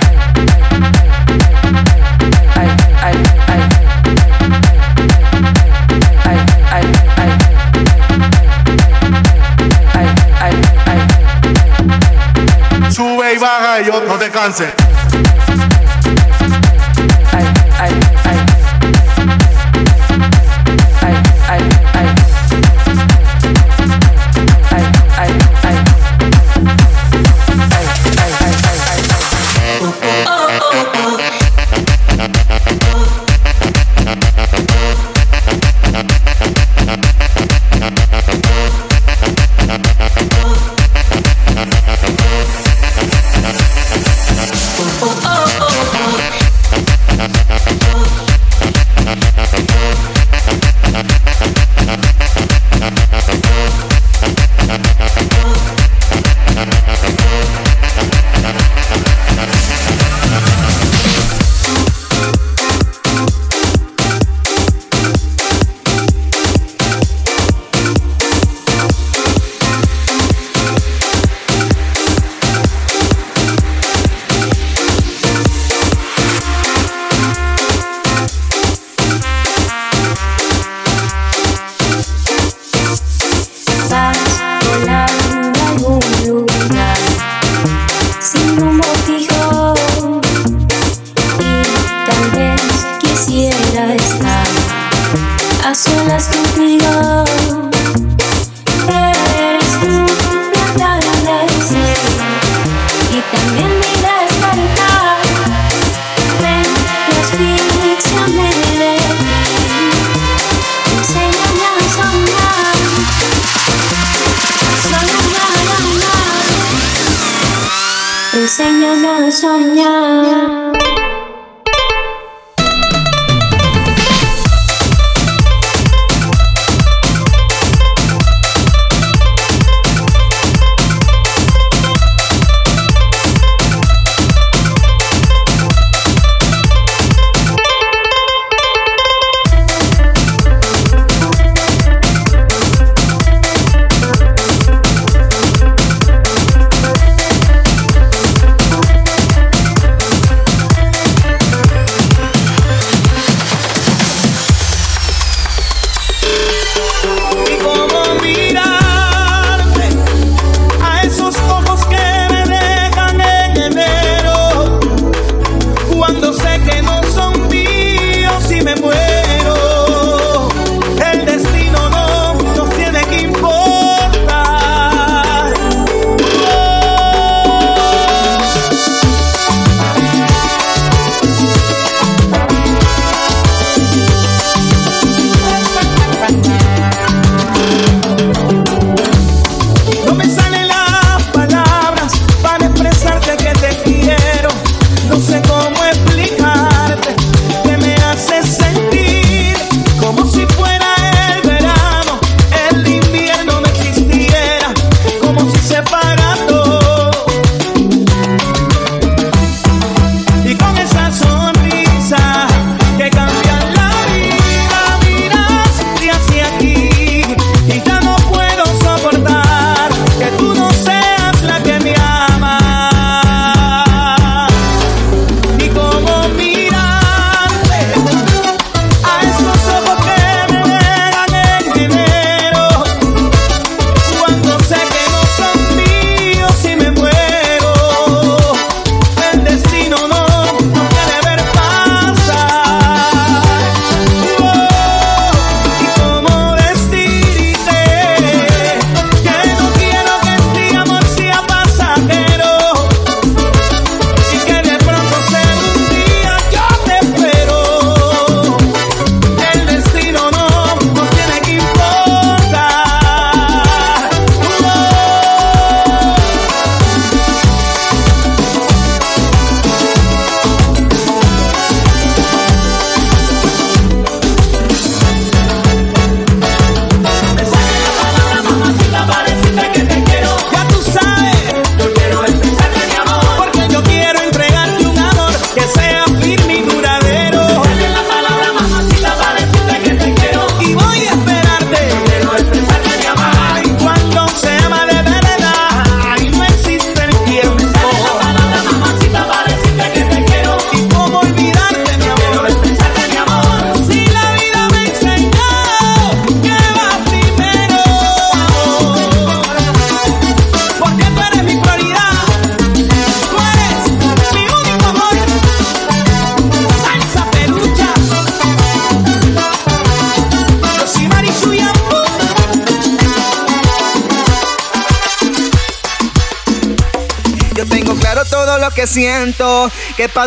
Sube 12.92 13.34
y 13.34 13.38
baja 13.38 13.82
y 13.82 13.86
yo 13.86 14.02
no 14.02 14.16
te 14.16 14.32
canses. 14.32 14.87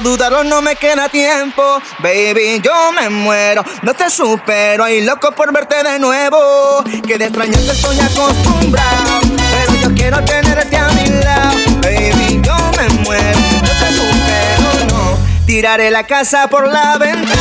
Dudarlo 0.02 0.44
no 0.44 0.62
me 0.62 0.77
queda 0.77 1.10
tiempo, 1.10 1.62
baby, 1.98 2.60
yo 2.62 2.90
me 2.93 3.10
muero. 3.10 3.62
No 3.82 3.93
te 3.93 4.09
supero 4.09 4.89
y 4.89 5.02
loco 5.02 5.32
por 5.32 5.52
verte 5.52 5.82
de 5.82 5.98
nuevo. 5.98 6.82
Que 7.06 7.18
de 7.18 7.27
extrañarte 7.27 7.70
estoy 7.70 8.01
acostumbrado, 8.01 9.20
pero 9.36 9.74
yo 9.82 9.94
quiero 9.94 10.24
tenerte 10.24 10.77
a 10.77 10.89
mi 10.89 11.06
lado, 11.22 11.59
baby, 11.82 12.40
yo 12.43 12.56
me 12.78 12.89
muero. 13.05 13.39
No 13.62 13.68
te 13.68 13.93
supero, 13.93 14.86
no. 14.89 15.18
Tiraré 15.44 15.90
la 15.90 16.05
casa 16.06 16.48
por 16.48 16.66
la 16.66 16.97
ventana. 16.97 17.35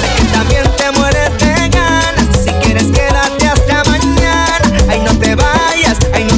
Sé 0.00 0.08
que 0.16 0.32
también 0.32 0.64
te 0.76 0.90
mueres 0.98 1.30
de 1.38 1.68
ganas. 1.68 2.44
Si 2.44 2.50
quieres 2.64 2.86
quédate 2.86 3.46
hasta 3.46 3.84
mañana. 3.88 4.60
Ay, 4.88 5.00
no 5.00 5.16
te 5.18 5.34
vayas, 5.36 5.96
ay, 6.12 6.24
no 6.24 6.33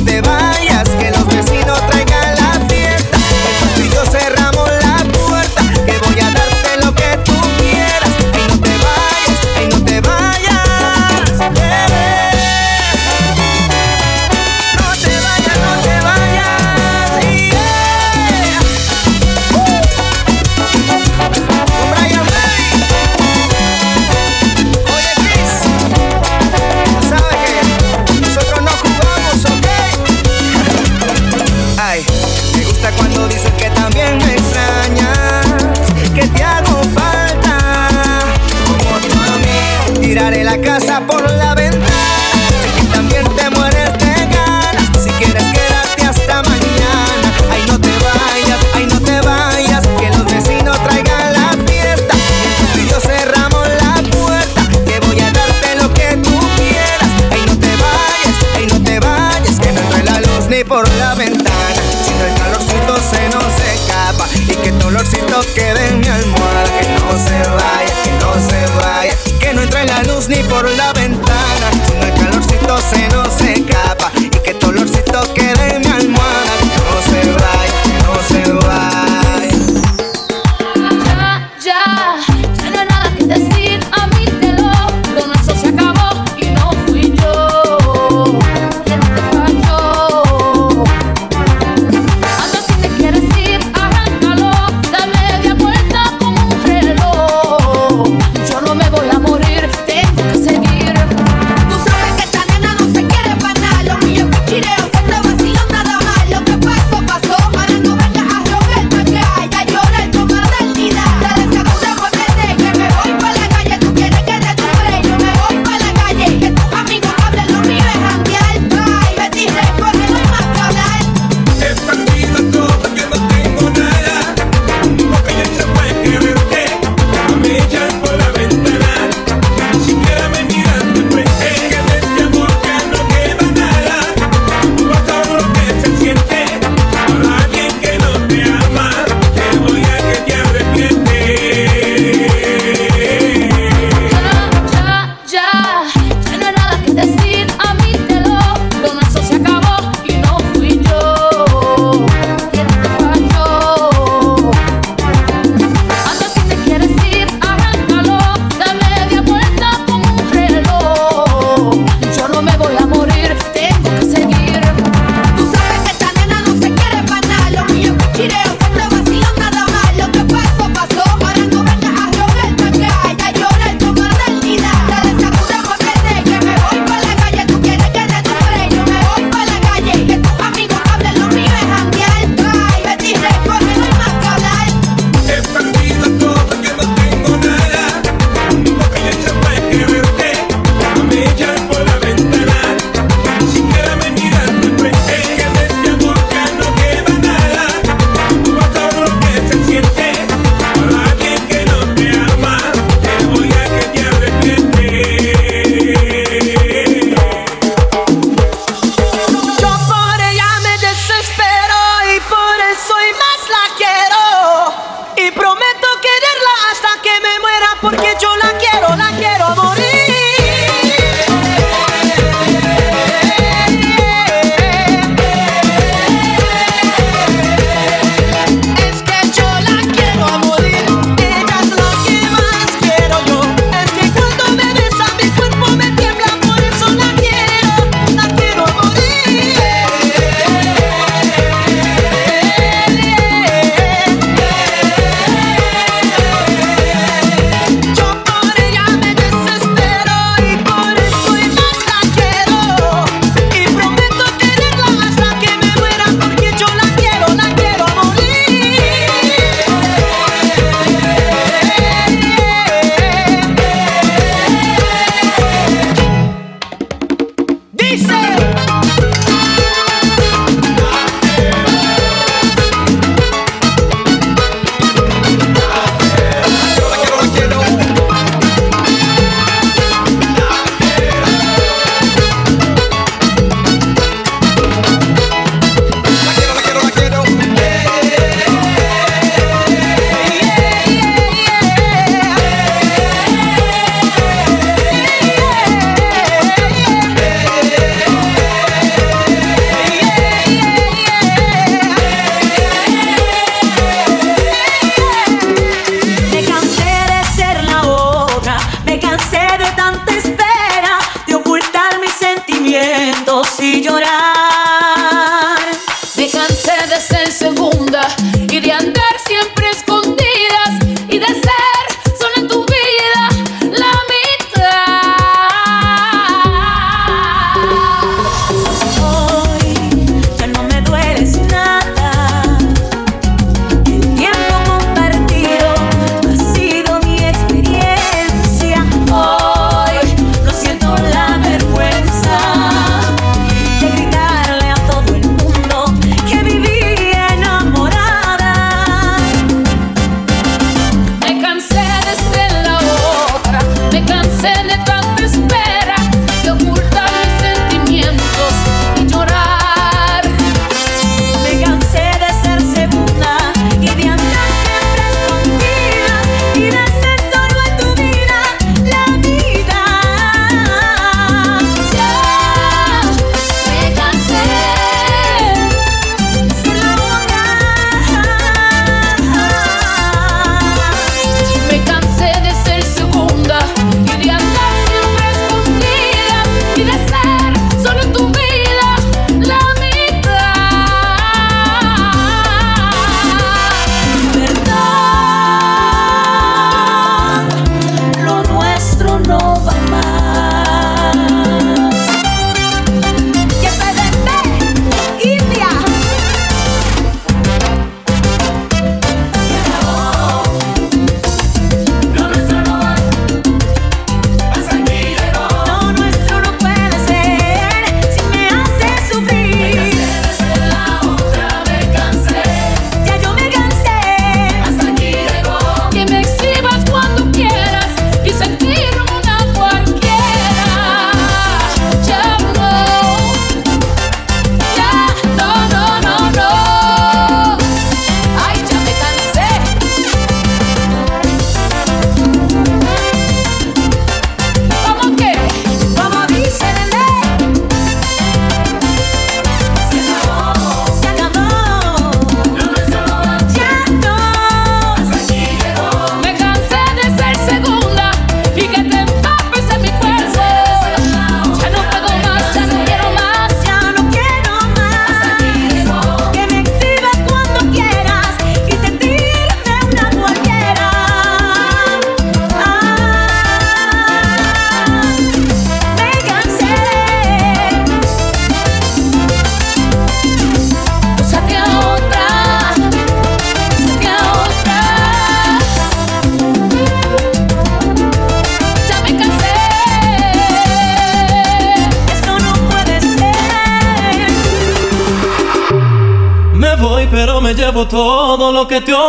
lo 65.36 65.54
quede 65.54 65.88
en 65.88 66.00
mi 66.00 66.08
almohada. 66.08 66.64
Que 66.80 66.88
no 66.88 67.12
se 67.18 67.38
vaya, 67.50 67.94
que 68.04 68.10
no 68.24 68.32
se 68.48 68.66
vaya. 68.80 69.14
Que 69.38 69.54
no 69.54 69.62
entre 69.62 69.84
la 69.84 70.02
luz 70.04 70.28
ni 70.28 70.42
por 70.44 70.68
la 70.70 70.92
ventana. 70.92 71.70
Con 71.88 72.08
el 72.08 72.14
calorcito 72.14 72.78
se 72.80 73.08
nos 73.08 73.15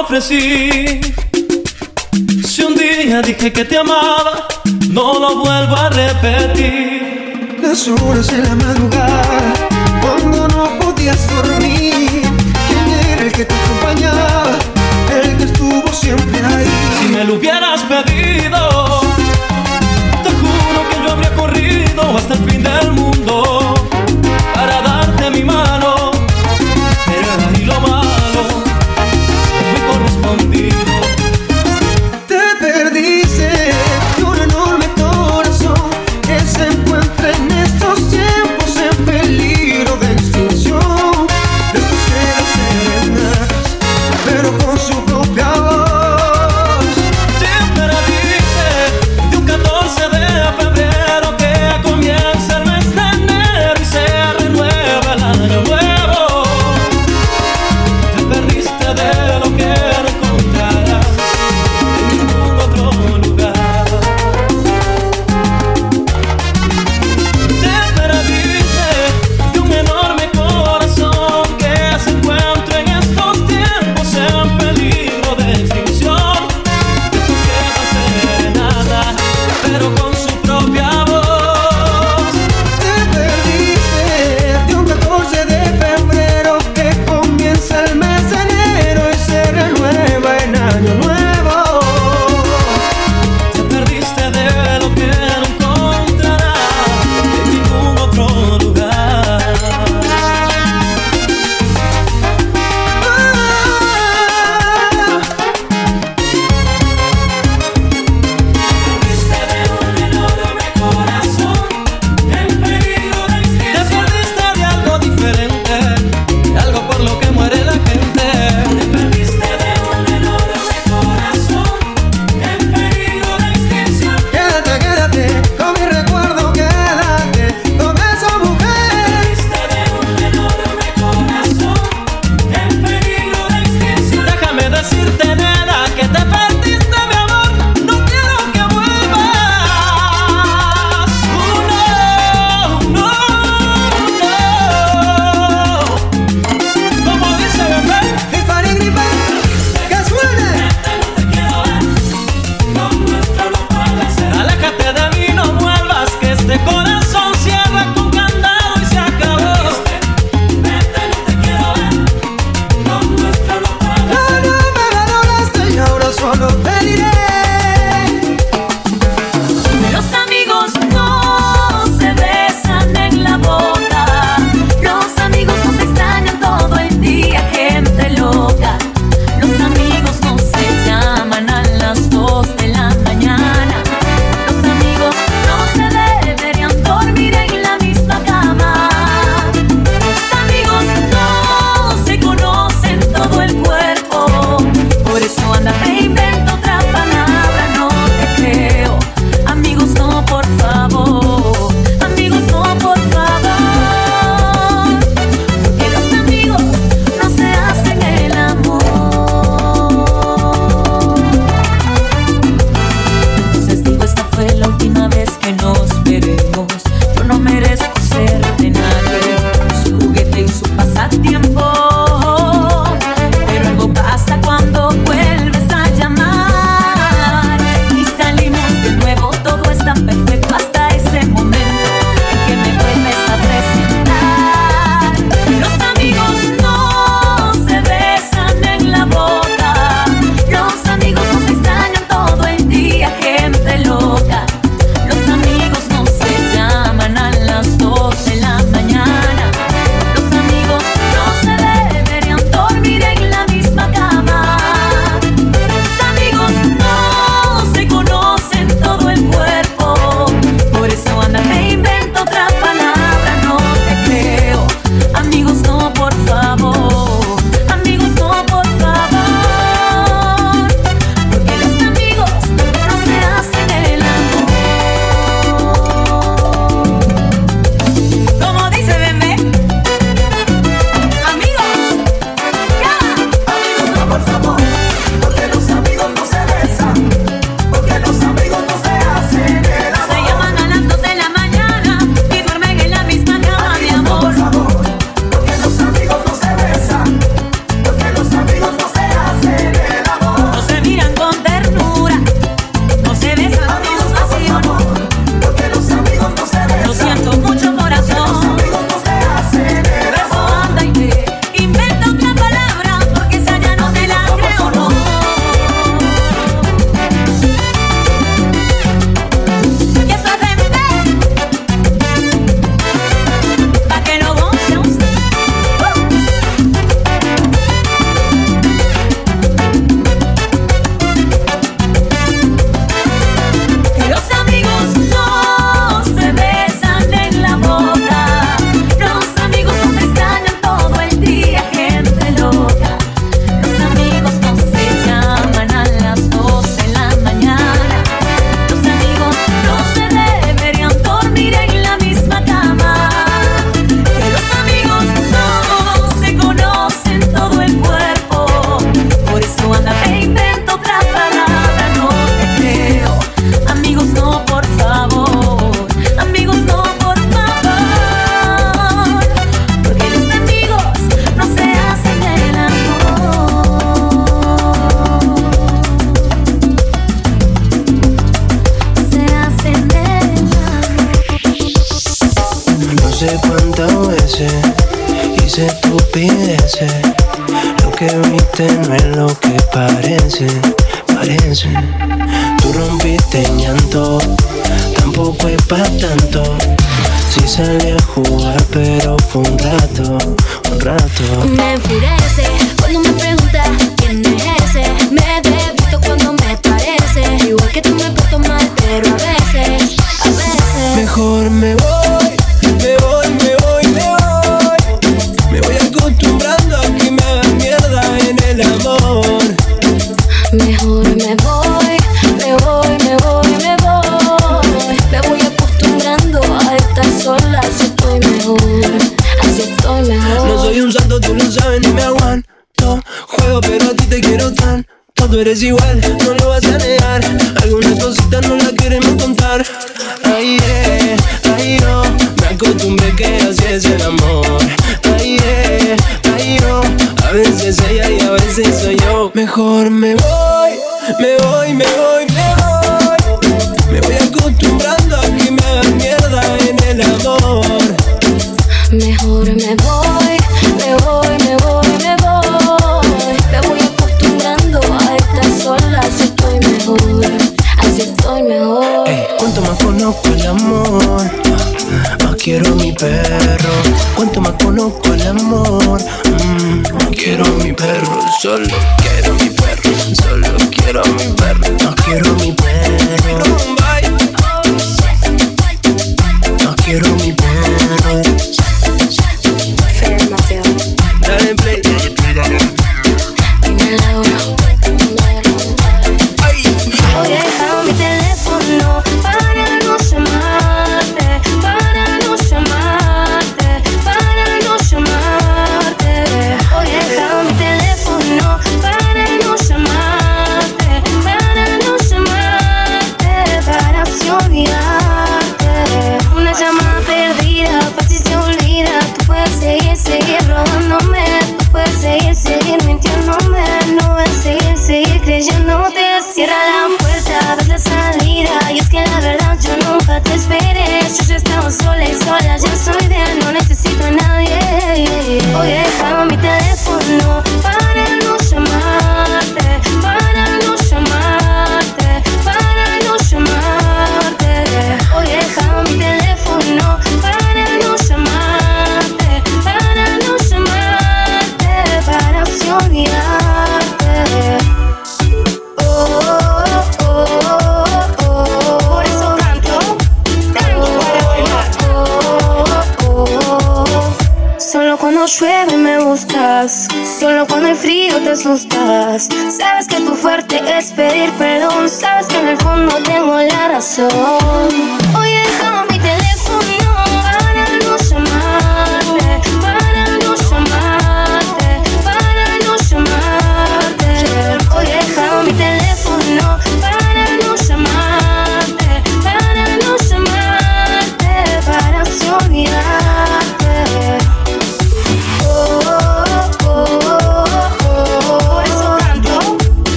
ofrecí. 0.00 1.00
Si 2.46 2.62
un 2.62 2.74
día 2.74 3.22
dije 3.22 3.52
que 3.52 3.64
te 3.64 3.78
amaba, 3.78 4.46
no 4.90 5.18
lo 5.18 5.36
vuelvo 5.36 5.76
a 5.76 5.88
repetir. 5.90 7.58
Las 7.62 7.88
horas 7.88 8.28
en 8.30 8.42
la 8.44 8.54
madrugada, 8.54 9.52
cuando 10.00 10.48
no 10.48 10.78
podías 10.78 11.28
dormir. 11.30 12.22
¿Quién 12.68 12.86
era 13.10 13.22
el 13.24 13.32
que 13.32 13.44
te 13.44 13.54
acompañaba? 13.54 14.58
El 15.22 15.36
que 15.36 15.44
estuvo 15.44 15.92
siempre 15.92 16.44
ahí. 16.44 16.66
Si 17.00 17.08
me 17.08 17.24
lo 17.24 17.34
hubieras 17.34 17.82
pedido, 17.82 19.00
te 20.22 20.30
juro 20.30 20.88
que 20.90 20.96
yo 21.04 21.12
habría 21.12 21.34
corrido 21.34 22.16
hasta 22.16 22.34
el 22.34 22.50
fin 22.50 22.62
del 22.62 22.92
mundo 22.92 23.25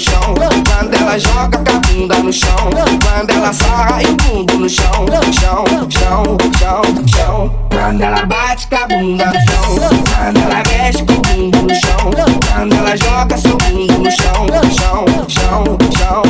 chão. 0.00 0.34
Quando 0.66 0.94
ela 0.94 1.18
joga 1.18 1.58
com 1.58 1.76
a 1.76 1.80
bunda 1.80 2.18
no 2.18 2.32
chão. 2.32 2.70
Quando 3.04 3.30
ela 3.30 3.52
sarra 3.52 4.00
o 4.02 4.22
fundo 4.22 4.58
no 4.58 4.68
chão. 4.68 5.06
Chão, 5.38 5.90
chão, 5.90 6.36
chão, 6.58 6.82
chão. 7.06 7.54
Quando 7.70 8.00
ela 8.00 8.24
bate 8.26 8.66
com 8.68 8.76
a 8.76 8.86
bunda 8.86 9.26
no 9.26 9.32
chão. 9.32 9.92
Quando 10.08 10.38
ela 10.38 10.62
mexe 10.68 11.04
com 11.04 11.12
o 11.12 11.20
bumbum 11.20 11.62
no 11.62 11.74
chão. 11.74 12.10
Quando 12.50 12.74
ela 12.74 12.96
joga 12.96 13.36
seu 13.36 13.56
bumbum 13.58 13.98
no 13.98 14.10
chão. 14.10 14.46
Chão, 14.72 15.04
chão, 15.28 15.78
chão. 15.96 16.29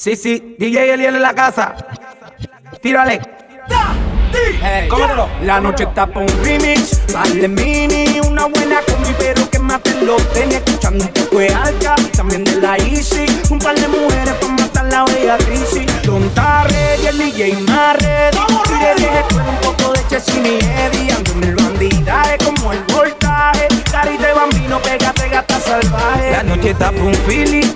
Sí, 0.00 0.16
sí, 0.16 0.56
DJ 0.58 0.94
Eliel 0.94 1.16
en 1.16 1.20
la 1.20 1.34
casa. 1.34 1.74
Tírale. 2.80 3.20
Hey, 4.62 4.88
cómetelo. 4.88 5.28
La 5.42 5.60
noche 5.60 5.84
está 5.84 6.06
pa' 6.06 6.20
un 6.20 6.28
remix, 6.42 7.02
vale 7.12 7.46
mini, 7.46 8.18
una 8.20 8.46
buena 8.46 8.80
combi, 8.86 9.10
pero 9.18 9.50
que 9.50 9.58
mate 9.58 9.92
los 10.00 10.26
tenis, 10.32 10.56
escuchando 10.56 11.04
un 11.04 11.10
poco 11.12 11.40
de 11.40 11.48
alta, 11.52 11.96
también 12.16 12.44
de 12.44 12.62
la 12.62 12.78
Easy, 12.78 13.26
un 13.50 13.58
par 13.58 13.78
de 13.78 13.88
mujeres 13.88 14.32
pa' 14.40 14.48
matar 14.48 14.86
la 14.86 15.04
bella 15.04 15.36
crisis, 15.36 15.86
Don 16.04 16.26
Tarre 16.30 16.96
y 17.02 17.06
el 17.06 17.18
DJ 17.18 17.60
Marre, 17.68 18.30
y 18.70 18.78
de 18.82 18.94
vieja 18.94 19.20
escuela 19.20 19.50
un 19.50 19.58
poco 19.58 19.92
de 19.92 20.06
Chessy 20.08 20.40
y 20.40 20.58
Eddie, 20.64 21.12
ando 21.12 21.32
en 21.32 21.44
el 21.44 21.56
bandidaje 21.56 22.38
como 22.38 22.72
el 22.72 22.82
voltaje, 22.84 23.68
carita 23.92 24.28
de 24.28 24.32
bambino, 24.32 24.80
pégate 24.80 25.28
gata 25.28 25.60
salvaje, 25.60 26.30
la 26.30 26.42
noche 26.42 26.70
está 26.70 26.90
pa' 26.90 27.02
un 27.02 27.14
feeling, 27.26 27.70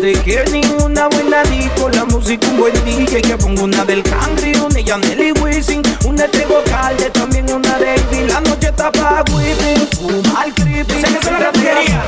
te 0.00 0.12
quiero 0.12 0.50
ninguna 0.50 1.08
buena 1.08 1.42
disco, 1.42 1.90
la 1.90 2.06
música 2.06 2.46
un 2.48 2.58
buen 2.58 2.72
DJ, 2.84 3.20
que 3.20 3.36
pongo 3.36 3.64
una 3.64 3.84
del 3.84 4.02
country, 4.02 4.54
una 4.54 4.74
de 4.74 4.84
Janelle 4.84 5.28
y 5.28 5.32
Wisin, 5.32 5.82
una 6.06 6.26
de 6.26 6.46
vocal, 6.46 6.96
de 6.96 7.10
también 7.10 7.52
una 7.52 7.78
de 7.78 7.96
Ivy, 7.96 8.28
la 8.28 8.40
noche 8.40 8.68
está 8.68 8.90
pa' 8.90 9.22
whipping, 9.30 9.86
fumar 9.98 10.54
creepy, 10.54 10.94
sé 10.94 11.02
que 11.02 11.22
se 11.22 11.30
la 11.30 11.38
ratería, 11.40 12.02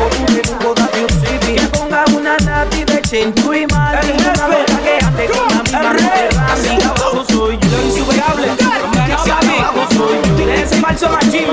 que 1.54 1.66
ponga 1.68 2.04
una 2.16 2.36
nati 2.38 2.84
de 2.84 3.02
Chentu 3.02 3.52
y 3.52 3.66
Mali, 3.66 4.12
una 4.12 4.48
loca 4.48 4.80
que 4.82 5.04
ande 5.04 5.26
con 5.26 5.48
la 5.48 5.62
misma 5.62 6.52
Así 6.52 6.68
abajo 6.82 7.24
soy 7.28 7.58
yo, 7.58 7.68
lo 7.68 7.82
insuperable, 7.82 8.48
hacia 9.12 9.36
abajo 9.36 9.86
soy 9.90 10.16
yo, 10.28 10.36
tienes 10.36 10.72
ese 10.72 10.80
falso 10.80 11.10
machismo, 11.10 11.52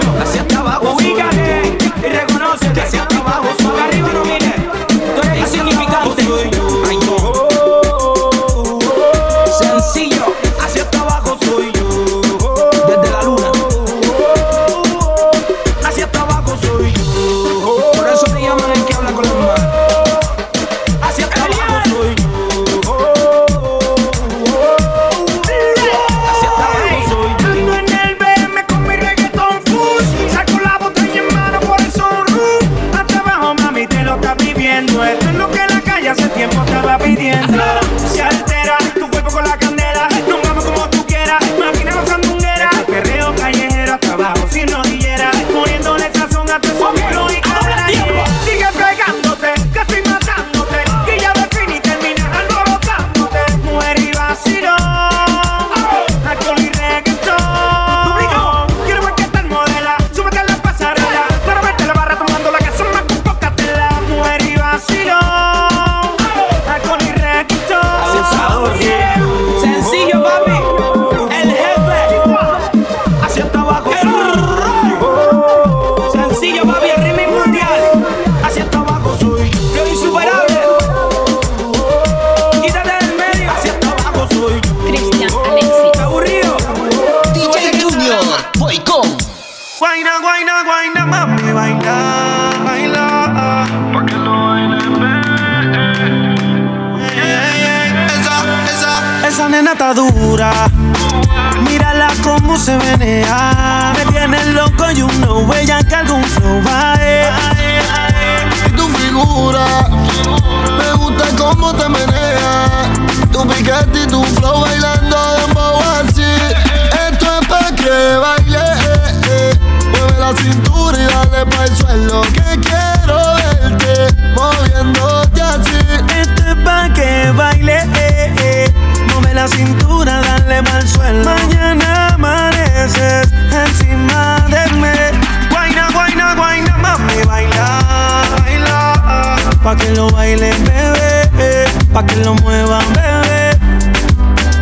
pa' 141.99 142.05
que 142.05 142.15
lo 142.23 142.33
mueva, 142.35 142.79
bebé. 142.95 143.59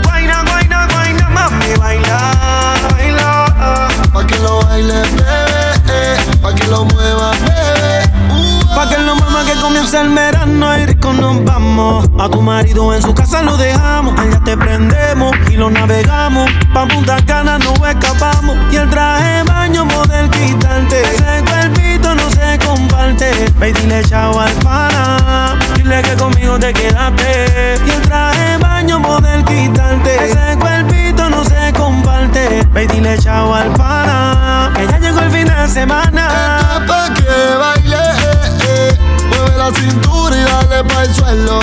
Guaina, 0.03 0.43
guaina, 0.43 0.88
guaina, 0.91 1.30
mami, 1.30 1.73
baila, 1.77 2.18
baila. 2.91 3.30
Pa' 4.11 4.26
que 4.26 4.39
lo 4.39 4.64
baile, 4.64 5.01
bebé, 5.18 6.18
pa' 6.41 6.55
que 6.55 6.68
lo 6.68 6.85
mueva, 6.85 7.31
bebé. 7.45 8.09
Pa' 8.76 8.89
que 8.89 8.97
lo 8.97 9.15
mueva 9.15 9.45
que 9.45 9.53
comienza 9.61 10.01
el 10.01 10.09
verano 10.15 10.77
y 10.80 10.85
rico 10.88 11.14
nos 11.14 11.43
vamos. 11.43 12.09
A 12.19 12.27
tu 12.27 12.41
marido 12.41 12.93
en 12.95 13.01
su 13.03 13.14
casa 13.14 13.43
lo 13.43 13.55
dejamos. 13.55 14.19
Allá 14.19 14.39
te 14.43 14.57
prendemos 14.57 15.35
y 15.51 15.57
lo 15.57 15.69
navegamos. 15.69 16.49
Pa' 16.73 16.88
Punta 16.88 17.18
Cana 17.26 17.59
no 17.59 17.73
escapamos. 17.85 18.57
Y 18.72 18.77
el 18.77 18.89
traje 18.89 19.43
baño 19.43 19.85
model 19.85 20.30
quitante. 20.31 21.01
Ese 21.01 21.43
cuerpito 21.45 22.15
no 22.15 22.30
se 22.31 22.57
comparte. 22.65 23.31
Ve 23.59 23.69
y 23.69 23.73
dile 23.73 24.03
chao 24.03 24.39
al 24.39 24.53
te 26.59 26.73
quedaste. 26.73 27.75
Y 27.85 27.89
el 27.89 28.01
traje 28.01 28.57
baño 28.57 28.99
model 28.99 29.43
quitante. 29.45 30.15
Ese 30.25 30.57
cuerpito 30.59 31.29
no 31.29 31.43
se 31.43 31.73
comparte. 31.73 32.65
Ve 32.73 32.88
dile 32.88 33.17
chao 33.19 33.53
al 33.53 33.71
pana. 33.73 34.71
Que 34.75 34.88
ya 34.88 34.99
llegó 34.99 35.19
el 35.19 35.31
fin 35.31 35.47
de 35.47 35.67
semana. 35.67 36.59
Esto 36.59 36.84
es 36.84 36.89
pa' 36.89 37.13
que 37.13 37.55
baile, 37.59 37.95
eh, 37.95 38.57
eh. 38.67 38.97
Mueve 39.29 39.57
la 39.57 39.71
cintura 39.71 40.35
y 40.35 40.43
dale 40.43 40.84
pa' 40.84 41.03
el 41.03 41.15
suelo 41.15 41.59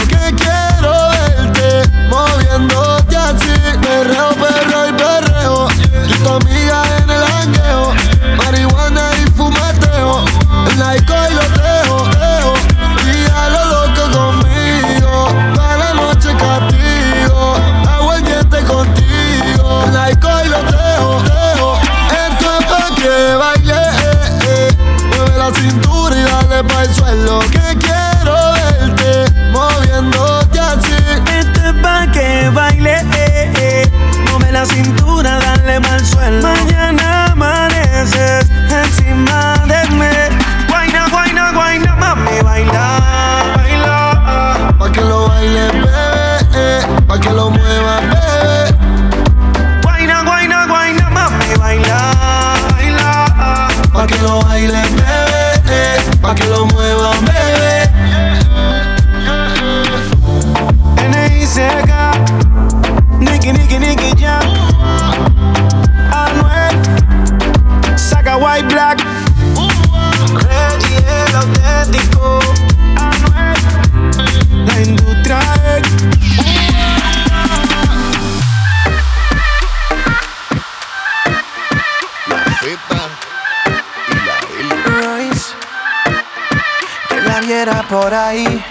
viera 87.65 87.82
por 87.89 88.12
ahí. 88.12 88.62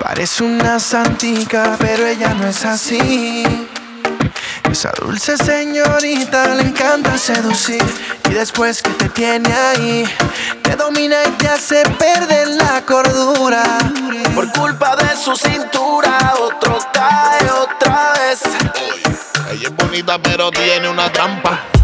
Parece 0.00 0.42
una 0.42 0.80
santica, 0.80 1.76
pero 1.78 2.06
ella 2.06 2.34
no 2.34 2.46
es 2.46 2.64
así. 2.64 3.44
Esa 4.70 4.90
dulce 5.00 5.36
señorita 5.36 6.54
le 6.56 6.62
encanta 6.62 7.16
seducir 7.16 7.84
y 8.28 8.34
después 8.34 8.82
que 8.82 8.90
te 8.90 9.08
tiene 9.10 9.52
ahí, 9.52 10.04
te 10.62 10.76
domina 10.76 11.16
y 11.26 11.30
te 11.32 11.48
hace 11.48 11.82
perder 11.98 12.48
la 12.48 12.82
cordura. 12.84 13.62
Por 14.34 14.52
culpa 14.52 14.96
de 14.96 15.16
su 15.16 15.36
cintura, 15.36 16.34
otro 16.40 16.78
cae 16.92 17.50
otra 17.50 18.14
vez. 18.14 18.42
Ella 19.50 19.68
es 19.68 19.76
bonita 19.76 20.18
pero 20.20 20.50
tiene 20.50 20.88
una 20.88 21.10
trampa. 21.10 21.77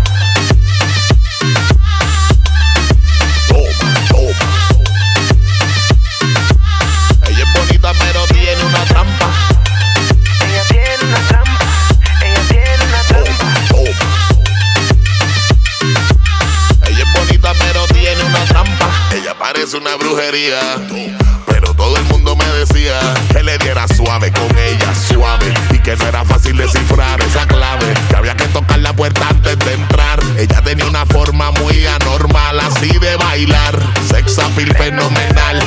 Pero 21.47 21.75
todo 21.75 21.99
el 21.99 22.05
mundo 22.05 22.35
me 22.35 22.47
decía 22.47 22.99
que 23.31 23.43
le 23.43 23.59
diera 23.59 23.87
suave 23.89 24.33
con 24.33 24.57
ella, 24.57 24.95
suave. 24.95 25.53
Y 25.71 25.79
que 25.81 25.95
no 25.97 26.07
era 26.07 26.25
fácil 26.25 26.57
descifrar 26.57 27.21
esa 27.21 27.47
clave. 27.47 27.93
Que 28.09 28.17
había 28.17 28.35
que 28.35 28.47
tocar 28.47 28.79
la 28.79 28.95
puerta 28.95 29.29
antes 29.29 29.59
de 29.59 29.75
entrar. 29.75 30.19
Ella 30.39 30.63
tenía 30.63 30.87
una 30.87 31.05
forma 31.05 31.51
muy 31.51 31.87
anormal, 31.87 32.59
así 32.61 32.89
de 32.99 33.17
bailar. 33.17 33.79
Sex 34.09 34.39
appeal 34.39 34.75
fenomenal. 34.75 35.63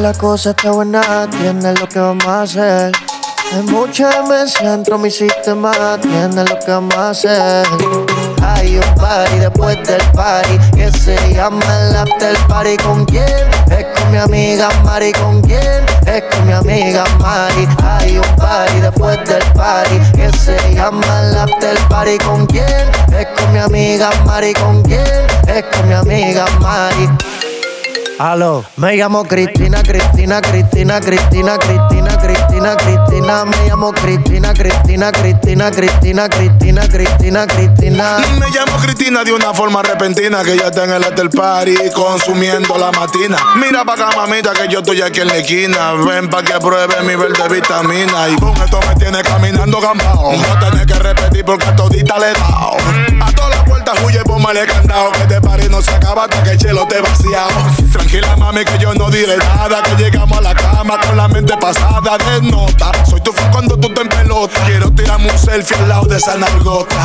La 0.00 0.14
cosa 0.14 0.50
está 0.50 0.70
buena, 0.70 1.28
tiene 1.30 1.74
lo 1.74 1.86
que 1.86 1.98
vamos 1.98 2.26
a 2.26 2.42
hacer. 2.42 2.92
Hay 3.52 3.62
mucha 3.64 4.08
demencia 4.22 4.70
dentro 4.70 4.96
de 4.96 5.02
mi 5.02 5.10
sistema, 5.10 5.98
tiene 6.00 6.44
lo 6.44 6.58
que 6.58 6.70
vamos 6.70 6.94
a 6.96 7.10
hacer. 7.10 7.66
Hay 8.42 8.78
un 8.78 8.94
party 8.94 9.36
después 9.38 9.76
del 9.86 10.00
party 10.12 10.58
que 10.74 10.90
se 10.92 11.16
llama 11.34 11.60
el 11.80 11.96
after 11.96 12.36
party. 12.48 12.76
¿Con 12.78 13.04
quién? 13.04 13.24
Es 13.70 13.86
con 13.98 14.10
mi 14.10 14.18
amiga 14.18 14.68
Mari. 14.84 15.12
¿Con 15.12 15.42
quién? 15.42 15.84
Es 16.06 16.22
con 16.30 16.46
mi 16.46 16.52
amiga 16.52 17.04
Mari. 17.18 17.68
Hay 17.82 18.16
un 18.16 18.36
party 18.36 18.80
después 18.80 19.18
del 19.28 19.42
party 19.52 19.98
que 20.14 20.30
se 20.38 20.56
llama 20.74 21.20
el 21.22 21.36
after 21.36 21.76
party. 21.88 22.16
¿Con 22.18 22.46
quién? 22.46 22.90
Es 23.12 23.26
con 23.38 23.52
mi 23.52 23.58
amiga 23.58 24.10
Mari. 24.24 24.54
¿Con 24.54 24.82
quién? 24.82 25.26
Es 25.46 25.64
con 25.76 25.88
mi 25.88 25.94
amiga 25.94 26.46
Mari. 26.60 27.08
Aló, 28.20 28.62
me 28.76 28.96
llamo 28.96 29.24
Cristina, 29.24 29.82
Cristina, 29.82 30.42
Cristina, 30.42 31.00
Cristina, 31.00 31.56
Cristina, 31.56 32.18
Cristina, 32.18 32.76
Cristina, 32.76 33.44
me 33.46 33.66
llamo 33.66 33.92
Cristina, 33.92 34.52
Cristina, 34.52 35.10
Cristina, 35.10 35.70
Cristina, 35.70 36.28
Cristina, 36.28 36.86
Cristina, 36.86 37.46
Cristina. 37.46 38.18
Me 38.38 38.50
llamo 38.50 38.76
Cristina 38.82 39.24
de 39.24 39.32
una 39.32 39.54
forma 39.54 39.80
repentina 39.80 40.42
que 40.42 40.54
ya 40.54 40.66
está 40.66 40.84
en 40.84 40.90
el 40.90 41.02
after 41.02 41.30
party 41.30 41.76
consumiendo 41.94 42.76
la 42.76 42.92
matina. 42.92 43.38
Mira 43.56 43.86
pa' 43.86 43.94
acá, 43.94 44.10
mamita, 44.14 44.52
que 44.52 44.68
yo 44.68 44.80
estoy 44.80 45.00
aquí 45.00 45.20
en 45.20 45.28
la 45.28 45.38
esquina. 45.38 45.92
Ven 45.94 46.28
pa' 46.28 46.42
que 46.42 46.60
pruebe 46.60 47.00
mi 47.00 47.16
verde 47.16 47.48
vitamina. 47.48 48.28
Y 48.28 48.36
con 48.36 48.54
esto 48.62 48.80
me 48.86 48.96
tiene 48.96 49.22
caminando 49.22 49.80
gambao. 49.80 50.34
No 50.36 50.58
tenés 50.58 50.84
que 50.84 50.98
repetir 50.98 51.42
porque 51.46 51.64
a 51.64 51.74
todita 51.74 52.18
le 52.18 52.32
he 52.32 52.34
dado. 52.34 52.76
A 53.22 53.32
todas 53.32 53.59
huye, 54.04 54.22
póngale. 54.24 54.66
Que 54.66 55.22
este 55.22 55.40
party 55.40 55.68
no 55.68 55.82
se 55.82 55.90
acaba 55.90 56.24
hasta 56.24 56.42
que 56.42 56.50
el 56.50 56.58
chelo 56.58 56.86
te 56.86 57.00
vaciado. 57.00 57.50
Tranquila, 57.92 58.36
mami, 58.36 58.64
que 58.64 58.78
yo 58.78 58.94
no 58.94 59.10
diré 59.10 59.36
nada. 59.36 59.82
Que 59.82 60.02
llegamos 60.02 60.38
a 60.38 60.40
la 60.40 60.54
cama 60.54 60.98
con 61.00 61.16
la 61.16 61.28
mente 61.28 61.56
pasada 61.56 62.18
de 62.18 62.42
nota. 62.50 62.92
Soy 63.08 63.20
tu 63.20 63.32
fan 63.32 63.50
cuando 63.50 63.76
tú 63.76 63.92
te 63.92 64.04
pelota. 64.04 64.60
Quiero 64.66 64.90
tirarme 64.92 65.30
un 65.30 65.38
selfie 65.38 65.76
al 65.76 65.88
lado 65.88 66.06
de 66.06 66.16
esa 66.16 66.36
nalgota. 66.36 66.96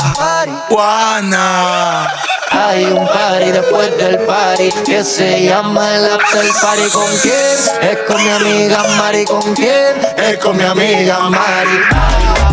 Juana. 0.70 2.08
Hay 2.52 2.86
un 2.86 3.06
party 3.08 3.52
después 3.52 3.98
del 3.98 4.20
party 4.20 4.72
que 4.86 5.04
se 5.04 5.46
llama 5.46 5.96
el 5.96 6.06
after 6.06 6.46
party. 6.62 6.90
¿Con 6.92 7.18
quién? 7.22 7.58
Es 7.82 7.98
con 8.08 8.24
mi 8.24 8.30
amiga 8.30 8.84
Mari. 8.98 9.26
¿Con 9.26 9.54
quién? 9.56 9.96
Es 10.18 10.38
con 10.38 10.56
mi 10.56 10.64
amiga 10.64 11.20
Mari. 11.30 11.80
Hay 11.92 12.24
un 12.24 12.52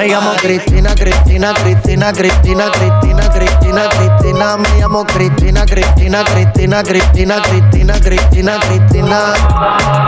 Me 0.00 0.08
llamo 0.08 0.32
Cristina, 0.40 0.94
Cristina, 0.94 1.52
Cristina, 1.52 2.10
Cristina, 2.10 2.70
Cristina, 2.70 3.28
Cristina, 3.28 3.86
Cristina. 3.90 4.56
Me 4.56 4.68
llamo 4.78 5.04
Cristina, 5.04 5.66
Cristina, 5.66 6.24
Cristina, 6.24 6.82
Cristina, 6.82 7.42
Cristina, 7.42 8.00
Cristina, 8.00 8.58
Cristina. 8.60 9.34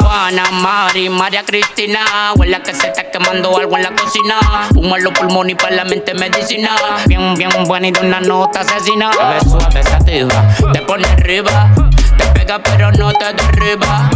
Juana, 0.00 0.50
Mari, 0.50 1.10
María 1.10 1.44
Cristina. 1.44 2.32
Huele 2.36 2.62
que 2.62 2.74
se 2.74 2.86
está 2.86 3.10
quemando 3.10 3.54
algo 3.54 3.76
en 3.76 3.82
la 3.82 3.90
cocina. 3.90 4.40
Humo 4.74 4.96
en 4.96 5.04
los 5.04 5.12
pulmones 5.12 5.52
y 5.52 5.56
para 5.56 5.76
la 5.76 5.84
mente 5.84 6.14
medicina. 6.14 6.70
Bien, 7.04 7.34
bien 7.34 7.50
buena 7.66 7.88
y 7.88 7.92
de 7.92 8.00
una 8.00 8.20
nota 8.20 8.60
asesina. 8.60 9.10
Te 9.10 9.24
ves 9.24 9.42
suave, 9.44 9.82
sativa, 9.82 10.48
te 10.72 10.80
pone 10.80 11.06
arriba. 11.06 11.70
Te 12.16 12.24
pega 12.28 12.62
pero 12.62 12.92
no 12.92 13.12
te 13.12 13.26
derriba. 13.34 14.08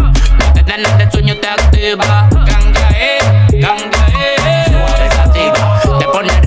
Te 0.55 0.63
dan 0.63 0.83
de 0.97 1.11
sueño, 1.11 1.37
te 1.37 1.49
activa. 1.49 2.31
Ganga, 2.33 2.89
eh, 2.95 3.19
ganga, 3.61 3.96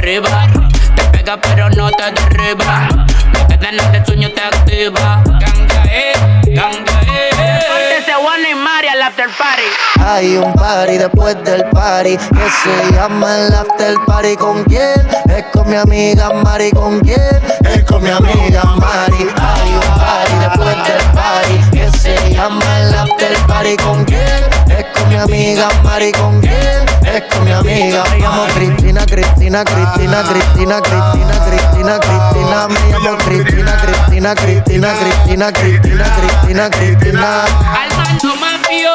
arriba. 0.09 0.47
Te 0.95 1.03
pega 1.17 1.37
pero 1.37 1.69
no 1.69 1.91
te 1.91 2.11
derriba. 2.11 2.89
No 3.33 3.47
te 3.47 3.57
dan 3.57 3.91
de 3.91 4.05
sueño, 4.05 4.29
te 4.31 4.41
activa. 4.41 5.21
Ganga, 5.25 5.83
eh, 5.85 6.13
ganga, 6.47 7.01
eh. 7.07 7.59
Ponte 7.67 8.13
Juana 8.13 8.49
y 8.49 8.55
María 8.55 8.93
al 8.93 9.03
after 9.03 9.29
party. 9.37 9.63
Hay 10.03 10.37
un 10.37 10.53
party 10.53 10.97
después 10.97 11.35
del 11.43 11.63
party 11.65 12.17
que 12.17 12.49
se 12.63 12.95
llama 12.95 13.37
el 13.37 13.53
after 13.53 13.95
party. 14.07 14.35
¿Con 14.35 14.63
quién? 14.63 15.07
Es 15.29 15.45
con 15.53 15.69
mi 15.69 15.75
amiga 15.75 16.31
Mari. 16.43 16.71
¿Con 16.71 16.99
quién? 17.01 17.39
Es 17.65 17.83
con 17.83 18.01
mi 18.01 18.09
amiga 18.09 18.63
Mari. 18.63 19.27
Hay 19.37 19.73
un 19.73 19.99
party 19.99 20.35
después 20.41 20.75
del 20.87 21.03
party 21.13 21.77
que 21.77 21.97
se 21.99 22.33
llama 22.33 22.79
el 22.79 22.95
after 22.95 23.37
party. 23.47 23.77
¿Con 23.77 24.05
quién? 24.05 24.43
Es 24.69 24.85
con 24.97 25.09
mi 25.09 25.17
amiga 25.17 25.67
Mari. 25.83 26.11
¿Con 26.13 26.41
quién? 26.41 26.98
Es 27.03 27.23
con 27.33 27.43
mi 27.43 27.51
amiga. 27.51 28.03
Me 28.09 28.19
llamo 28.19 28.45
Cristina, 28.53 29.05
Cristina, 29.05 29.63
Cristina, 29.63 30.23
Cristina, 30.23 30.81
Cristina, 30.81 31.39
Cristina, 31.45 31.99
Cristina. 31.99 32.67
Me 32.67 32.79
llamo 32.91 33.15
Cristina, 33.17 33.75
Cristina, 33.81 34.35
Cristina, 34.35 34.93
Cristina, 34.93 35.51
Cristina, 35.51 36.11
Cristina, 36.13 36.69
Cristina. 36.69 37.43
Armando 37.43 38.35
Mafio. 38.35 38.91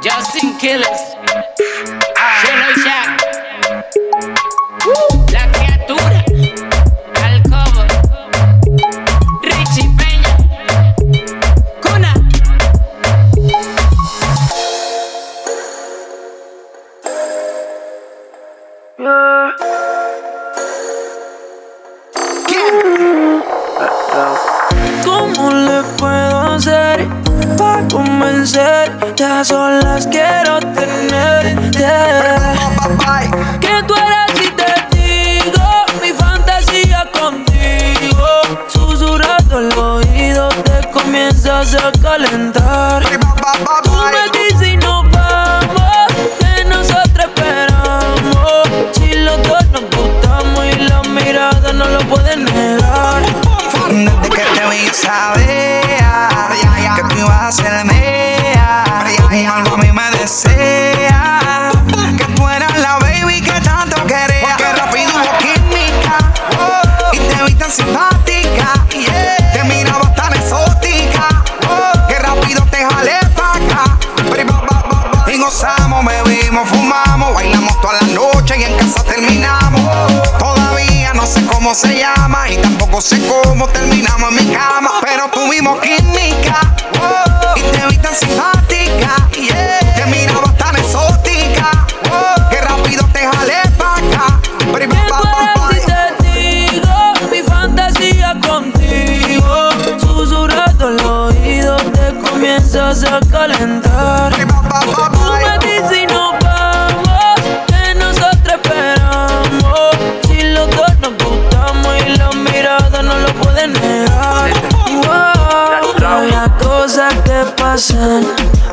Justin 0.00 0.56
Killers. 0.58 1.07
Puedo 26.58 26.76
hacer 26.76 27.08
para 27.56 27.86
convencerte? 27.88 29.24
A 29.24 29.44
solas 29.44 30.06
quiero 30.06 30.58
tenerte. 30.60 31.86
Que 33.60 33.82
tú 33.86 33.94
eres 33.94 34.46
y 34.46 34.50
te 34.50 34.96
digo 34.96 35.84
mi 36.02 36.12
fantasía 36.12 37.08
contigo. 37.12 38.26
Susurrando 38.68 39.58
el 39.58 39.72
oído 39.78 40.48
te 40.48 40.88
comienzas 40.90 41.74
a 41.74 41.92
calentar. 42.00 43.02
Tú 43.84 43.90
me 43.92 44.38
dices 44.38 44.68
y 44.68 44.76
nos 44.76 45.10
vamos, 45.10 46.06
que 46.38 46.64
nosotros 46.64 47.26
esperamos. 47.26 48.68
Si 48.92 49.14
los 49.14 49.42
dos 49.42 49.64
nos 49.72 49.82
gustamos 49.82 50.64
y 50.66 50.78
la 50.80 51.02
mirada 51.02 51.72
no 51.72 51.86
lo 51.86 52.00
pueden 52.08 52.44
negar. 52.44 53.22
Desde 53.88 54.28
que 54.28 54.42
te 54.42 54.66
vi 54.70 54.88
sabía 54.92 56.07
que 57.38 57.44
tú 57.44 57.44
ibas 57.44 57.44
a 57.44 57.52
ser 57.52 57.84
mía. 57.84 58.84
Algo 59.54 59.74
a 59.74 59.78
mí 59.78 59.92
me 59.92 60.10
desea 60.18 61.70
que 62.16 62.24
tú 62.34 62.48
eras 62.48 62.78
la 62.78 62.98
baby 62.98 63.40
que 63.40 63.60
tanto 63.60 64.04
quería. 64.06 64.56
Que 64.56 64.72
rápido 64.72 65.12
hubo 65.14 65.38
química 65.38 66.18
y 67.12 67.18
te 67.18 67.44
vi 67.44 67.54
tan 67.54 67.70
simpática. 67.70 68.72
Te 69.52 69.64
miraba 69.64 70.12
tan 70.14 70.34
exótica 70.34 71.28
que 72.08 72.18
rápido 72.18 72.64
te 72.70 72.84
jalé 72.84 73.18
pa' 73.36 73.52
acá. 73.52 73.98
Y 75.32 75.38
gozamos, 75.38 76.04
bebimos, 76.04 76.68
fumamos, 76.68 77.34
bailamos 77.34 77.80
toda 77.80 77.94
la 78.00 78.08
noche 78.08 78.58
y 78.58 78.64
en 78.64 78.76
casa 78.76 79.04
terminamos. 79.04 79.82
Todavía 80.38 81.12
no 81.14 81.26
sé 81.26 81.44
cómo 81.46 81.74
se 81.74 81.98
llama 81.98 82.48
y 82.50 82.56
tampoco 82.56 83.00
sé 83.00 83.20
cómo 83.26 83.68
terminamos 83.68 84.30
en 84.30 84.34
mi 84.36 84.54
cama. 84.54 84.90
Pero 85.02 85.28
tuvimos 85.28 85.80
química 85.80 86.74
y 87.58 87.62
te 87.72 87.86
vi 87.88 87.96
tan 87.98 88.14
simpática. 88.14 89.28
Te 89.96 90.06
miraba 90.06 90.52
tan 90.56 90.76
exótica. 90.76 91.86
Que 92.50 92.60
rápido 92.60 93.04
te 93.12 93.20
jalé 93.20 93.60
pa' 93.76 93.96
acá. 93.96 94.40
Si 95.70 95.80
te 95.86 96.02
digo 96.22 97.12
mi 97.30 97.42
fantasía 97.42 98.36
contigo, 98.40 99.70
susurrando 100.00 100.88
el 100.88 101.00
oído 101.04 101.76
te 101.76 102.14
comienzas 102.30 103.04
a 103.04 103.20
calentar. 103.30 104.32
Me 104.38 104.44
dices 104.44 105.17
pasan 117.44 118.26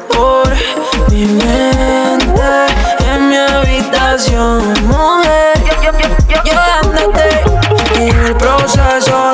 por 0.10 0.50
mi 1.12 1.26
mente 1.26 2.66
en 3.12 3.30
mi 3.30 3.38
habitación, 3.38 4.74
mujer. 4.88 5.54
Yo 6.46 6.60
andate 6.82 7.44
y 8.00 8.10
en 8.10 8.26
el 8.26 8.36
proceso 8.36 9.25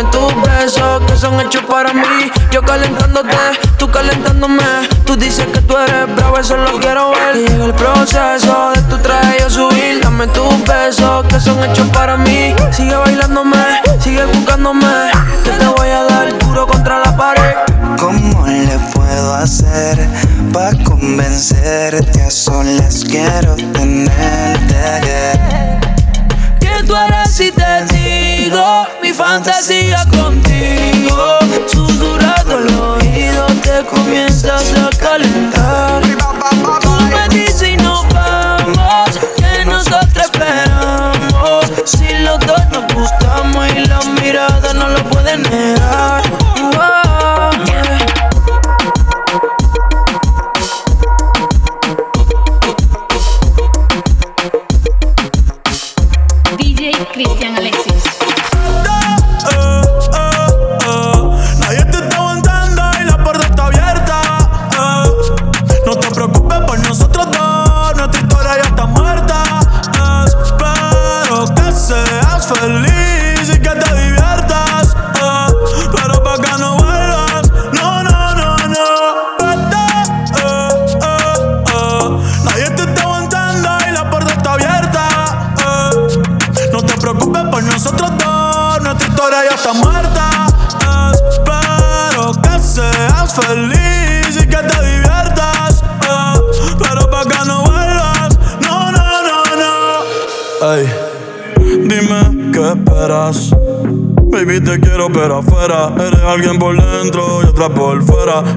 dame 0.00 0.10
tus 0.10 0.42
besos 0.42 1.02
que 1.06 1.16
son 1.16 1.40
hechos 1.40 1.62
para 1.64 1.92
mí. 1.92 2.30
Yo 2.52 2.62
calentándote, 2.62 3.36
tú 3.78 3.88
calentándome. 3.90 4.62
Tú 5.04 5.16
dices 5.16 5.46
que 5.46 5.60
tú 5.60 5.76
eres 5.76 6.14
bravo, 6.14 6.38
eso 6.38 6.56
lo 6.56 6.78
quiero 6.78 7.10
ver. 7.10 7.36
Y 7.36 7.46
en 7.46 7.60
el 7.62 7.74
proceso 7.74 8.70
de 8.74 8.82
tu 8.82 8.98
traje 8.98 9.42
a 9.42 9.50
subir, 9.50 10.00
dame 10.02 10.26
tus 10.28 10.64
besos 10.64 11.26
que 11.26 11.40
son 11.40 11.62
hechos 11.64 11.88
para 11.88 12.16
mí. 12.16 12.54
Sigue 12.70 12.94
bailándome, 12.94 13.82
sigue 14.00 14.24
buscándome, 14.26 15.10
que 15.44 15.50
te 15.50 15.66
voy 15.66 15.88
a 15.88 16.04
dar 16.04 16.38
duro 16.38 16.66
contra 16.66 17.00
la 17.00 17.16
pared. 17.16 17.54
¿Cómo 17.98 18.46
le 18.46 18.78
puedo 18.94 19.34
hacer 19.34 20.08
para 20.52 20.76
convencerte? 20.84 22.22
A 22.22 22.30
solas 22.30 23.04
quiero 23.04 23.56
tenerte. 23.72 25.40
que 26.60 26.84
tú 26.86 26.94
eres 26.96 27.30
si 27.30 27.50
te 27.50 27.70
digo 28.50 28.86
mi 29.02 29.12
fantasía 29.12 30.04
contigo. 30.10 31.38
Susurrando 31.66 32.58
el 32.58 32.74
oído 32.74 33.46
te 33.62 33.84
comienzas 33.84 34.74
a 34.74 34.90
calentar. 34.96 36.02
Tú 36.80 36.90
me 36.90 37.28
dices 37.28 37.68
y 37.68 37.76
nos 37.76 38.06
vamos, 38.12 39.18
que 39.36 39.64
nosotros 39.64 40.24
esperamos. 40.24 41.66
Si 41.84 42.08
los 42.24 42.38
dos 42.40 42.60
nos 42.70 42.94
gustamos 42.94 43.68
y 43.74 43.86
la 43.86 44.00
mirada 44.20 44.74
no 44.74 44.88
lo 44.88 45.02
pueden 45.04 45.42
negar. 45.42 46.39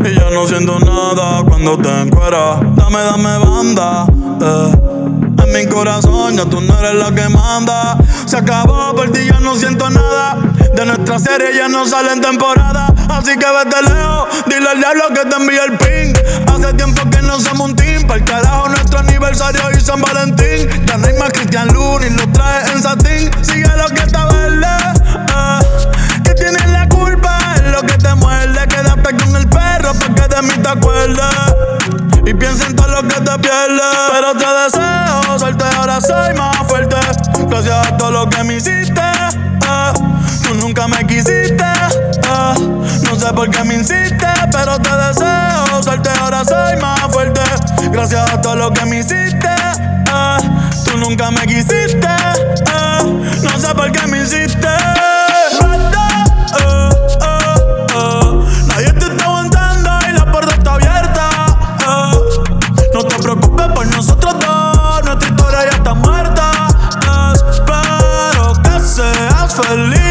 Y 0.06 0.16
ya 0.16 0.30
no 0.32 0.48
siento 0.48 0.80
nada 0.80 1.44
cuando 1.44 1.78
te 1.78 1.90
encueras 2.02 2.60
Dame, 2.76 3.00
dame 3.00 3.38
banda, 3.38 4.06
eh 4.42 4.94
en 5.44 5.52
mi 5.52 5.66
corazón 5.68 6.38
ya 6.38 6.46
tú 6.46 6.62
no 6.62 6.80
eres 6.80 6.96
la 6.96 7.12
que 7.14 7.28
manda. 7.30 7.98
Se 8.26 8.38
acabó, 8.38 8.96
por 8.96 9.12
ti 9.12 9.26
ya 9.30 9.40
no 9.40 9.56
siento 9.56 9.90
nada. 9.90 10.38
De 10.74 10.86
nuestra 10.86 11.20
serie 11.20 11.56
ya 11.56 11.68
no 11.68 11.86
sale 11.86 12.14
en 12.14 12.22
temporada. 12.22 12.88
Así 13.10 13.32
que 13.38 13.46
vete 13.46 13.82
lejos, 13.84 14.28
dile 14.48 14.70
al 14.70 14.78
diablo 14.78 15.04
que 15.10 15.30
te 15.30 15.36
envíe 15.36 15.58
el 15.58 15.78
ping. 15.78 16.14
Hace 16.48 16.74
tiempo 16.76 17.10
que 17.10 17.22
no 17.22 17.40
somos 17.40 17.70
un 17.70 17.76
team. 17.76 18.04
Para 18.08 18.20
el 18.20 18.26
carajo 18.26 18.70
nuestro 18.70 19.00
aniversario 19.00 19.62
y 19.78 19.82
San 19.82 20.02
Valentín. 20.02 20.70
Ya 20.86 20.98
no 20.98 21.08
hay 21.08 21.14
más 21.18 21.32
Cristian 21.32 21.68
Luna 21.74 22.08
lo 22.10 22.32
trae 22.32 22.72
en 22.72 22.82
satín. 22.82 23.32
Sigue 23.42 23.70
lo 23.78 23.88
que 23.90 24.02
está 24.02 24.26
verde. 24.28 24.66
eh. 24.66 26.22
Que 26.24 26.34
tienes 26.36 26.70
la 26.70 26.88
culpa, 26.88 27.38
es 27.56 27.72
lo 27.72 27.82
que 27.82 27.98
te 27.98 28.16
muerde. 28.16 28.68
Quédate 28.68 28.93
perro 29.84 29.94
para 30.00 30.16
que 30.16 30.36
de 30.36 30.42
mí 30.42 30.54
te 30.62 30.70
acuerdes. 30.70 31.26
Y 32.26 32.34
piensa 32.34 32.68
en 32.68 32.76
todo 32.76 32.88
lo 32.88 33.02
que 33.08 33.16
te 33.20 33.40
pierdes. 33.40 33.96
Pero 34.12 34.34
te 34.34 34.46
deseo 34.46 35.40
suerte, 35.40 35.66
ahora 35.78 36.00
soy 36.00 36.34
más 36.36 36.58
fuerte. 36.68 36.96
Gracias 37.48 37.88
a 37.88 37.98
todo 37.98 38.12
lo 38.12 38.30
que 38.30 38.44
me 38.44 38.56
hiciste. 38.56 39.02
eh. 39.02 39.94
Tú 40.44 40.54
nunca 40.56 40.88
me 40.88 41.06
quisiste. 41.06 41.64
eh. 41.64 42.54
No 43.04 43.20
sé 43.20 43.34
por 43.34 43.50
qué 43.50 43.64
me 43.64 43.76
insiste, 43.76 44.28
pero 44.52 44.80
te 44.80 44.90
deseo 44.90 45.84
suerte, 45.84 46.10
ahora 46.22 46.44
soy 46.46 46.78
más 46.78 47.02
fuerte. 47.12 47.42
Gracias 47.92 48.32
a 48.32 48.42
todo 48.42 48.56
lo 48.56 48.72
que 48.72 48.86
me 48.86 49.00
hiciste. 49.00 49.48
eh. 49.48 50.38
Tú 50.86 50.98
nunca 50.98 51.30
me 51.32 51.46
quisiste. 51.46 52.08
No 53.44 53.60
sé 53.60 53.76
por 53.76 53.92
qué 53.92 54.08
me 54.08 54.24
hiciste. 54.24 54.68
Preocupes 63.24 63.68
por 63.74 63.88
nosotros 63.88 64.34
dos, 64.40 65.04
nuestra 65.06 65.30
historia 65.30 65.60
ya 65.64 65.78
está 65.78 65.94
muerta. 65.94 66.52
Espero 67.50 68.54
que 68.64 68.80
seas 68.82 69.56
feliz 69.56 70.03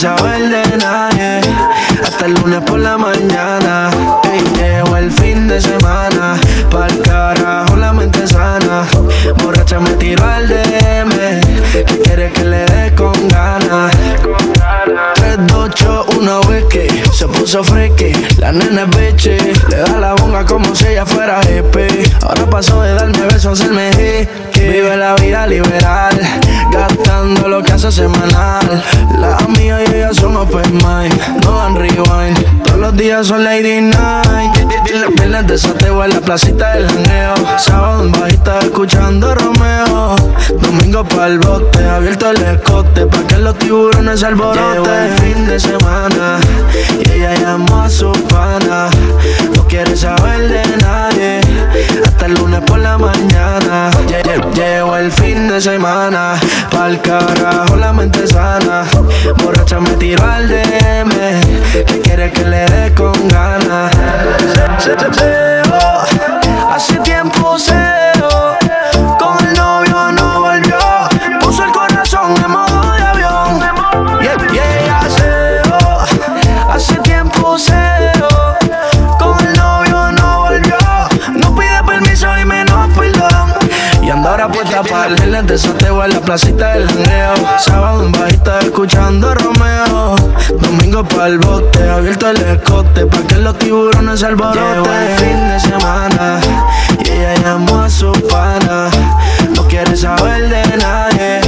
saber 0.00 0.48
de 0.48 0.78
nadie 0.78 1.40
hasta 2.02 2.24
el 2.24 2.32
lunes 2.32 2.62
por 2.62 2.78
la 2.78 2.96
mañana. 2.96 3.90
Ey, 4.32 4.42
llegó 4.56 4.96
el 4.96 5.12
fin 5.12 5.46
de 5.46 5.60
semana, 5.60 6.40
pa'l 6.70 7.02
carajo 7.02 7.76
la 7.76 7.92
mente 7.92 8.26
sana. 8.26 8.86
Borracha 9.42 9.78
me 9.78 9.90
tiró 9.96 10.24
al 10.24 10.48
DM, 10.48 11.10
que 11.70 11.84
quiere 11.84 12.32
que 12.32 12.44
le 12.44 12.64
dé 12.64 12.94
con 12.94 13.12
ganas. 13.28 13.92
3, 15.16 15.36
2, 15.46 15.52
8, 15.52 16.06
1 16.18 16.40
whisky 16.48 16.88
Se 17.12 17.26
puso 17.28 17.62
friki, 17.62 18.12
la 18.38 18.52
nena 18.52 18.82
es 18.82 18.96
bichi 18.96 19.36
Le 19.68 19.76
da 19.76 19.98
la 19.98 20.14
bonga 20.14 20.44
como 20.44 20.74
si 20.74 20.86
ella 20.86 21.04
fuera 21.04 21.40
hippie 21.42 22.10
Ahora 22.22 22.48
pasó 22.48 22.82
de 22.82 22.94
darme 22.94 23.20
besos 23.26 23.46
a 23.46 23.64
hacerme 23.64 23.90
hickey 23.90 24.49
Vive 24.60 24.96
la 24.96 25.14
vida 25.14 25.46
liberal 25.46 26.18
Gastando 26.70 27.48
lo 27.48 27.62
que 27.62 27.72
hace 27.72 27.90
semanal. 27.90 28.84
La 29.18 29.36
amigas 29.38 29.82
y 29.88 29.96
ella 29.96 30.14
son 30.14 30.36
open 30.36 30.72
mind 30.74 31.44
No 31.44 31.56
dan 31.56 31.74
rewind. 31.74 32.62
Todos 32.64 32.78
los 32.78 32.96
días 32.96 33.26
son 33.26 33.42
lady 33.42 33.80
night. 33.80 34.52
Viernes 34.84 35.46
de 35.46 35.58
sateo 35.58 36.04
en 36.04 36.10
la 36.10 36.20
placita 36.20 36.74
del 36.74 36.86
janeo 36.86 37.34
Sábado 37.58 38.04
en 38.04 38.12
bajita 38.12 38.58
escuchando 38.60 39.34
Romeo. 39.34 40.16
Domingo 40.60 41.04
pa'l 41.04 41.38
bote 41.38 41.84
Abierto 41.84 42.30
el 42.30 42.42
escote 42.42 43.06
Pa' 43.06 43.26
que 43.26 43.38
los 43.38 43.58
tiburones 43.58 44.22
alboroten. 44.22 44.82
Llegó 44.82 44.94
el 44.94 45.12
fin 45.18 45.46
de 45.46 45.58
semana 45.58 46.38
Y 47.04 47.10
ella 47.12 47.34
llamó 47.34 47.82
a 47.82 47.90
su 47.90 48.12
pana. 48.28 48.88
No 49.56 49.64
quiere 49.66 49.96
saber 49.96 50.48
de 50.48 50.76
nadie 50.76 51.40
Hasta 52.20 52.32
el 52.34 52.38
lunes 52.38 52.60
por 52.66 52.78
la 52.78 52.98
mañana. 52.98 53.90
Lle- 54.06 54.22
lle- 54.22 54.52
Llegó 54.54 54.94
el 54.96 55.10
fin 55.10 55.48
de 55.48 55.58
semana 55.58 56.34
Pa'l 56.70 57.00
carajo 57.00 57.76
la 57.76 57.94
mente 57.94 58.26
sana. 58.26 58.84
Borracha 59.42 59.80
me 59.80 59.88
tiró 59.92 60.22
al 60.30 60.46
DM 60.46 61.08
Que 61.72 62.00
quiere 62.02 62.30
que 62.30 62.44
le 62.44 62.66
dé 62.66 62.94
con 62.94 63.14
ganas. 63.28 63.90
Se- 64.82 64.90
se- 64.90 65.14
se- 65.18 65.62
oh, 65.72 66.74
Hace 66.74 66.96
tiempo 66.98 67.58
seo 67.58 67.99
de 85.50 85.58
Soteo 85.58 86.04
en 86.04 86.10
la 86.10 86.20
placita 86.20 86.74
del 86.74 86.86
janeo 86.86 87.34
Sábado 87.58 88.04
en 88.04 88.12
bajita 88.12 88.60
escuchando 88.60 89.30
a 89.30 89.34
Romeo. 89.34 90.14
Domingo 90.60 91.02
para 91.02 91.26
el 91.26 91.38
bote, 91.38 91.90
abierto 91.90 92.30
el 92.30 92.36
escote 92.36 93.04
Pa' 93.06 93.22
que 93.26 93.34
los 93.36 93.58
tiburones 93.58 94.20
se 94.20 94.26
alboroten. 94.26 94.92
El 94.92 95.18
fin 95.18 95.48
de 95.48 95.58
semana 95.58 96.40
Y 97.04 97.10
ella 97.10 97.34
llamó 97.42 97.82
a 97.82 97.90
su 97.90 98.12
pana. 98.30 98.90
No 99.56 99.66
quiere 99.66 99.96
saber 99.96 100.48
de 100.48 100.76
nadie 100.76 101.40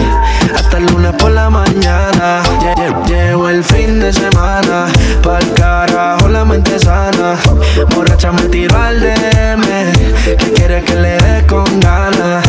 lunes 0.83 1.12
por 1.19 1.31
la 1.31 1.49
mañana. 1.51 2.43
Lle- 2.61 2.75
lle- 2.75 3.07
Llegó 3.07 3.49
el 3.49 3.62
fin 3.65 4.01
de 4.01 4.12
semana. 4.12 4.86
Pa'l 5.23 5.52
carajo 5.55 6.28
la 6.28 6.44
mente 6.44 6.78
sana. 6.78 7.36
Borracha 7.94 8.33
me 8.33 8.43
tiró 8.43 8.77
al 8.81 9.01
DM 9.01 9.62
Que 10.25 10.36
quiere 10.55 10.83
que 10.83 10.94
le 10.94 11.17
dé 11.19 11.47
con 11.47 11.65
ganas 11.81 12.44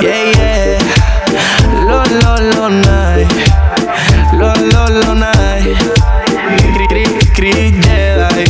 Yeah, 0.00 0.32
yeah. 0.32 0.78
Lo, 1.86 2.04
lo, 2.04 2.36
lo, 2.52 2.68
night. 2.70 3.30
Lo, 4.32 4.54
lo, 4.54 4.88
lo, 4.88 5.14
night. 5.14 5.76
Cri, 6.74 6.86
cri, 6.88 7.04
cri, 7.34 7.52
Jedi. 7.82 8.44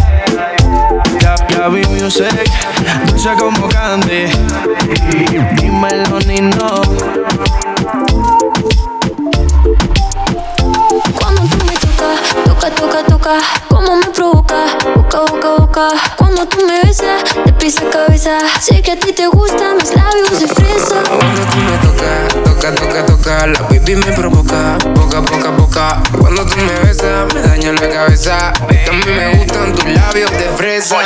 Gab- 1.21 1.47
Gaby 1.57 1.83
Music. 1.87 2.27
Dulce 3.07 3.31
como 3.39 3.69
candy. 3.69 4.27
Dímelo, 5.57 6.19
Nino 6.27 6.83
toca, 13.27 13.39
como 13.69 13.97
me 13.97 14.07
provoca, 14.11 14.67
boca, 14.95 15.21
boca, 15.21 15.49
boca. 15.59 15.89
Cuando 16.17 16.47
tú 16.47 16.65
me 16.67 16.81
besas, 16.83 17.25
de 17.45 17.53
pies 17.55 17.79
a 17.79 17.91
cabeza. 17.91 18.39
Sé 18.61 18.83
que 18.83 18.93
a 18.93 18.99
ti 18.99 19.13
te 19.13 19.27
gustan 19.27 19.77
mis 19.77 19.95
labios 19.95 20.41
de 20.41 20.47
fresa. 20.47 21.03
Cuando 21.09 21.43
tú 21.43 21.57
me 21.57 21.77
tocas, 21.79 22.45
toca, 22.45 22.75
toca, 22.75 23.07
toca, 23.07 23.16
la 23.27 23.61
baby 23.69 23.97
me 23.97 24.13
provoca, 24.13 24.79
boca, 24.95 25.19
boca, 25.21 25.51
boca. 25.51 26.03
Cuando 26.19 26.47
tú 26.47 26.57
me 26.59 26.73
besas, 26.87 27.33
me 27.35 27.41
daña 27.43 27.73
la 27.73 27.89
cabeza. 27.89 28.49
A 28.51 28.67
mí 28.93 29.03
me 29.07 29.35
gustan 29.39 29.73
tus 29.73 29.85
labios 29.85 30.31
de 30.31 30.49
fresa. 30.57 30.97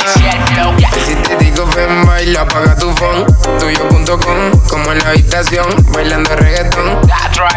Si 1.05 1.15
te 1.15 1.35
digo 1.43 1.65
ven, 1.75 2.05
baila, 2.05 2.41
apaga 2.41 2.75
tu 2.75 2.91
phone. 2.95 3.25
Tuyo.com, 3.59 4.51
como 4.69 4.91
en 4.91 4.99
la 4.99 5.09
habitación, 5.09 5.65
bailando 5.93 6.35
reggaetón. 6.35 6.99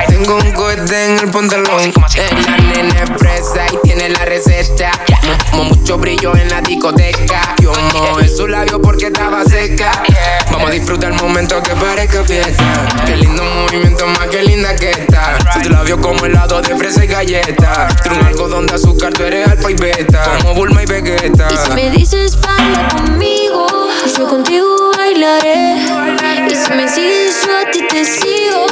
Tengo 0.08 0.36
un 0.36 0.52
cohete 0.52 1.12
en 1.12 1.18
el 1.18 1.30
pantalón. 1.30 1.92
Es 2.14 2.46
la 2.48 2.56
nena 2.56 3.02
es 3.02 3.10
fresa 3.18 3.66
y 3.70 3.76
tiene 3.86 4.08
la 4.08 4.24
receta. 4.24 4.90
Mo- 5.52 5.58
mo- 5.58 5.64
mucho 5.64 5.98
brillo 5.98 6.34
en 6.36 6.48
la 6.48 6.60
discoteca. 6.62 7.54
Yo 7.60 7.72
mojé 7.92 8.28
su 8.28 8.46
labio 8.48 8.80
porque 8.80 9.06
estaba 9.08 9.44
seca. 9.44 9.90
Vamos 10.50 10.70
a 10.70 10.72
disfrutar 10.72 11.12
el 11.12 11.20
momento 11.20 11.62
que 11.62 11.70
parezca 11.74 12.24
fiesta. 12.24 12.64
Qué 13.06 13.16
lindo 13.16 13.42
movimiento, 13.44 14.06
más 14.06 14.28
que 14.28 14.42
linda 14.54 14.76
que 14.76 14.90
está. 14.90 15.36
Tu 15.62 15.68
labio 15.68 16.00
como 16.00 16.24
helado 16.24 16.60
de 16.62 16.76
fresa 16.76 17.04
y 17.04 17.08
galleta. 17.08 17.88
Tú 18.02 18.10
un 18.14 18.24
algodón 18.24 18.66
de 18.66 18.74
azúcar, 18.74 19.12
tú 19.12 19.24
eres 19.24 19.48
alfa 19.48 19.70
y 19.70 19.74
beta. 19.74 20.38
Como 20.40 20.54
Bulma 20.54 20.82
y 20.82 20.86
Vegeta. 20.86 21.48
Y 21.50 21.56
si 21.56 21.70
me 21.72 21.90
dices 21.90 22.38
baila 22.40 22.88
conmigo, 22.88 23.66
yo 24.16 24.28
contigo 24.28 24.92
bailaré. 24.96 25.76
Y 26.48 26.54
si 26.54 26.70
me 26.72 26.88
sigues, 26.88 27.36
yo 27.44 27.58
a 27.58 27.70
ti 27.70 27.84
te 27.88 28.04
sigo. 28.04 28.66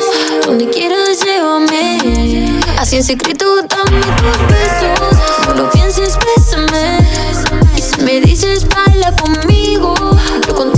Donde 0.46 0.68
quieras, 0.68 1.18
llévame. 1.24 2.60
Así 2.78 2.96
en 2.96 3.04
secreto, 3.04 3.46
dame 3.62 4.00
tus 4.00 4.38
besos. 4.48 5.46
No 5.46 5.54
lo 5.54 5.70
pienses, 5.70 6.16
bésame. 6.36 6.98
Y 7.76 7.82
si 7.82 8.00
me 8.02 8.20
dices 8.20 8.66
baila 8.68 9.14
conmigo, 9.16 9.94
yo 10.46 10.54
contigo. 10.54 10.71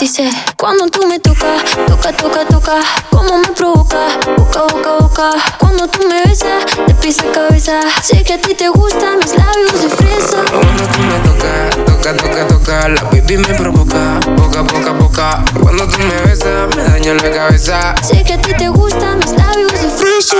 Dice, 0.00 0.30
cuando 0.56 0.86
tú 0.86 1.04
me 1.08 1.18
tocas, 1.18 1.64
toca, 1.88 2.12
toca, 2.12 2.44
toca, 2.44 2.74
como 3.10 3.36
me 3.38 3.48
provoca, 3.48 4.06
boca, 4.36 4.62
boca, 4.62 4.90
boca. 5.00 5.30
Cuando 5.58 5.88
tú 5.88 6.06
me 6.08 6.22
besas, 6.22 6.64
de 6.86 6.94
pies 6.94 7.18
a 7.18 7.32
cabeza. 7.32 7.80
Sé 8.00 8.22
que 8.22 8.34
a 8.34 8.40
ti 8.40 8.54
te 8.54 8.68
gustan 8.68 9.18
mis 9.18 9.36
labios 9.36 9.82
de 9.82 9.88
fresa. 9.88 10.44
Cuando 10.52 10.84
tú 10.84 10.98
me 11.00 11.18
tocas, 11.28 11.84
toca, 11.84 12.16
toca, 12.16 12.46
toca, 12.46 12.88
la 12.90 13.02
baby 13.10 13.38
me 13.38 13.54
provoca, 13.54 14.20
boca, 14.36 14.62
boca, 14.62 14.92
boca. 14.92 15.44
Cuando 15.60 15.88
tú 15.88 15.98
me 15.98 16.20
besas, 16.28 16.76
me 16.76 16.82
daña 16.84 17.14
la 17.14 17.30
cabeza. 17.32 17.94
Sé 18.00 18.22
que 18.22 18.34
a 18.34 18.40
ti 18.40 18.52
te 18.56 18.68
gustan 18.68 19.18
mis 19.18 19.32
labios 19.32 19.72
de 19.72 19.88
fresa. 19.88 20.36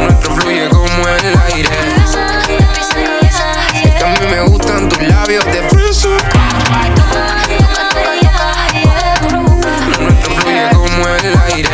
Nuestro 0.00 0.34
fluye 0.34 0.68
como 0.68 1.08
el 1.08 1.38
aire. 1.54 1.89
Gustan 5.30 5.42
tus 5.42 5.44
labios 5.44 5.44
de 5.52 5.68
fresa. 5.68 6.08
Lo 10.00 10.10
fluye 10.16 10.70
como 10.72 11.06
el 11.08 11.38
aire. 11.46 11.68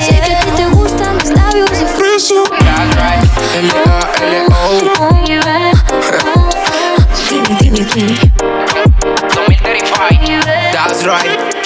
Sé 0.00 0.20
que 0.20 0.34
a 0.34 0.40
ti 0.40 0.50
te 0.56 0.66
gustan 0.66 1.16
mis 1.16 1.30
labios 1.30 1.70
de 1.70 1.86
fresa. 1.86 2.34
That's 10.72 11.04
right. 11.04 11.65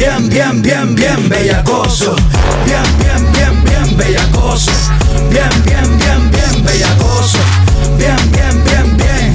Bien, 0.00 0.30
bien, 0.30 0.62
bien, 0.62 0.94
bien 0.94 1.28
bellacoso. 1.28 2.16
Bien, 2.64 2.82
bien, 2.98 3.32
bien, 3.32 3.64
bien 3.64 3.96
bellacoso. 3.98 4.72
Bien, 5.28 5.50
bien, 5.62 5.98
bien, 5.98 6.30
bien 6.30 6.64
bellacoso. 6.64 7.38
Bien, 7.98 8.16
bien, 8.32 8.64
bien, 8.64 8.96
bien. 8.96 9.34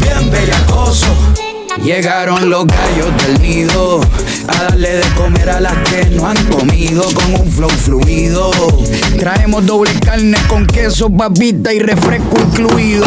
Bien 0.00 0.30
bellacoso. 0.30 1.47
Llegaron 1.82 2.50
los 2.50 2.66
gallos 2.66 3.16
del 3.22 3.40
nido 3.40 4.00
a 4.46 4.62
darle 4.64 4.96
de 4.96 5.08
comer 5.14 5.48
a 5.48 5.60
las 5.60 5.74
que 5.88 6.04
no 6.06 6.26
han 6.26 6.36
comido 6.46 7.04
con 7.14 7.34
un 7.34 7.50
flow 7.50 7.70
fluido. 7.70 8.50
Traemos 9.18 9.64
doble 9.64 9.92
carne 10.00 10.38
con 10.48 10.66
queso, 10.66 11.08
papita 11.10 11.72
y 11.72 11.78
refresco 11.78 12.36
incluido. 12.40 13.06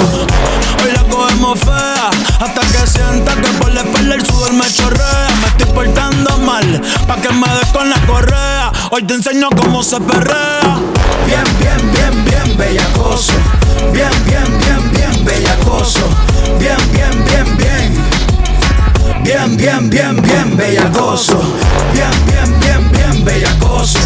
Hoy 0.84 0.92
la 0.94 1.04
cogemos 1.04 1.60
fea 1.60 2.10
hasta 2.40 2.62
que 2.62 2.88
sienta 2.88 3.36
que 3.36 3.50
por 3.60 3.72
la 3.72 3.82
espalda 3.82 4.16
el 4.16 4.26
sudor 4.26 4.54
me 4.54 4.72
chorrea. 4.72 5.28
Me 5.42 5.48
estoy 5.48 5.74
portando 5.74 6.38
mal 6.40 6.82
pa' 7.08 7.18
que 7.18 7.30
me 7.34 7.48
des 7.48 7.68
con 7.74 7.90
la 7.90 8.00
correa. 8.08 8.72
Hoy 8.92 9.04
te 9.04 9.14
enseño 9.14 9.50
cómo 9.56 9.84
se 9.84 10.00
perrea. 10.02 10.80
Bien, 11.26 11.44
bien, 11.60 11.92
bien, 11.92 12.26
bien 12.26 12.58
bellacoso. 12.58 13.34
Bien, 13.94 14.10
bien, 14.26 14.58
bien, 14.60 14.92
bien 14.92 15.26
bellacoso. 15.26 16.08
Bien, 16.60 16.78
bien, 16.94 17.26
bien, 17.26 17.58
bien. 17.58 18.01
Bien, 19.24 19.56
bien, 19.56 19.90
bien, 19.90 20.22
bien 20.22 20.58
bellacoso. 20.58 21.40
Bien, 21.94 22.10
bien, 22.26 22.60
bien, 22.60 22.92
bien 22.92 23.26
bellacoso. 23.26 24.00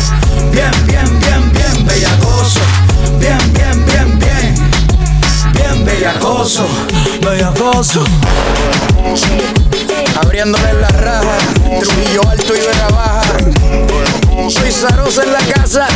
Bien, 0.52 0.72
bien, 0.86 1.20
bien, 1.20 1.52
bien 1.52 1.86
bellacoso. 1.86 2.60
Bien, 3.20 3.38
bien, 3.54 3.86
bien, 3.86 4.20
bien. 4.20 4.56
Bien 5.54 5.86
bellacoso. 5.86 6.68
Bellacoso. 7.22 8.04
Abriéndole 10.22 10.74
la 10.74 10.88
raja. 10.90 11.38
Trujillo 11.80 12.22
alto 12.30 12.54
y 12.56 12.60
vera 12.60 12.88
baja. 12.90 13.22
Soy 14.50 14.72
Zarosa 14.72 15.24
en 15.24 15.34
la 15.34 15.40
casa. 15.40 15.88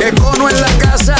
Econo 0.00 0.48
en 0.48 0.60
la 0.60 0.70
casa. 0.78 1.14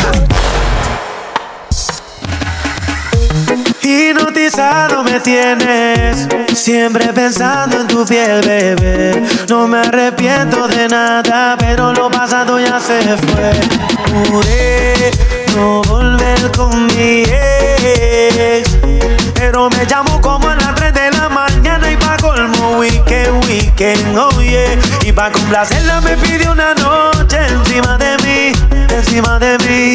Hipnotizado 3.88 5.04
me 5.04 5.20
tienes, 5.20 6.26
siempre 6.52 7.12
pensando 7.12 7.82
en 7.82 7.86
tu 7.86 8.04
piel, 8.04 8.40
bebé. 8.40 9.22
No 9.48 9.68
me 9.68 9.78
arrepiento 9.78 10.66
de 10.66 10.88
nada, 10.88 11.54
pero 11.56 11.92
lo 11.92 12.10
pasado 12.10 12.58
ya 12.58 12.80
se 12.80 13.00
fue. 13.16 13.52
Juré 14.28 15.12
no 15.54 15.82
volver 15.82 16.50
con 16.50 16.86
mi 16.86 17.22
ex, 17.22 18.76
pero 19.36 19.70
me 19.70 19.84
llamo 19.84 20.20
como 20.20 20.48
a 20.48 20.56
las 20.56 20.74
3 20.74 20.92
de 20.92 21.10
la 21.12 21.28
mañana 21.28 21.88
y 21.88 21.96
pa' 21.96 22.16
colmo 22.16 22.78
weekend, 22.78 23.44
weekend, 23.44 24.18
oh 24.18 24.42
yeah. 24.42 24.76
Y 25.04 25.12
pa' 25.12 25.30
complacerla 25.30 26.00
me 26.00 26.16
pidió 26.16 26.50
una 26.50 26.74
noche 26.74 27.38
encima 27.48 27.96
de 27.98 28.16
mí, 28.24 28.52
encima 28.90 29.38
de 29.38 29.56
mí. 29.58 29.94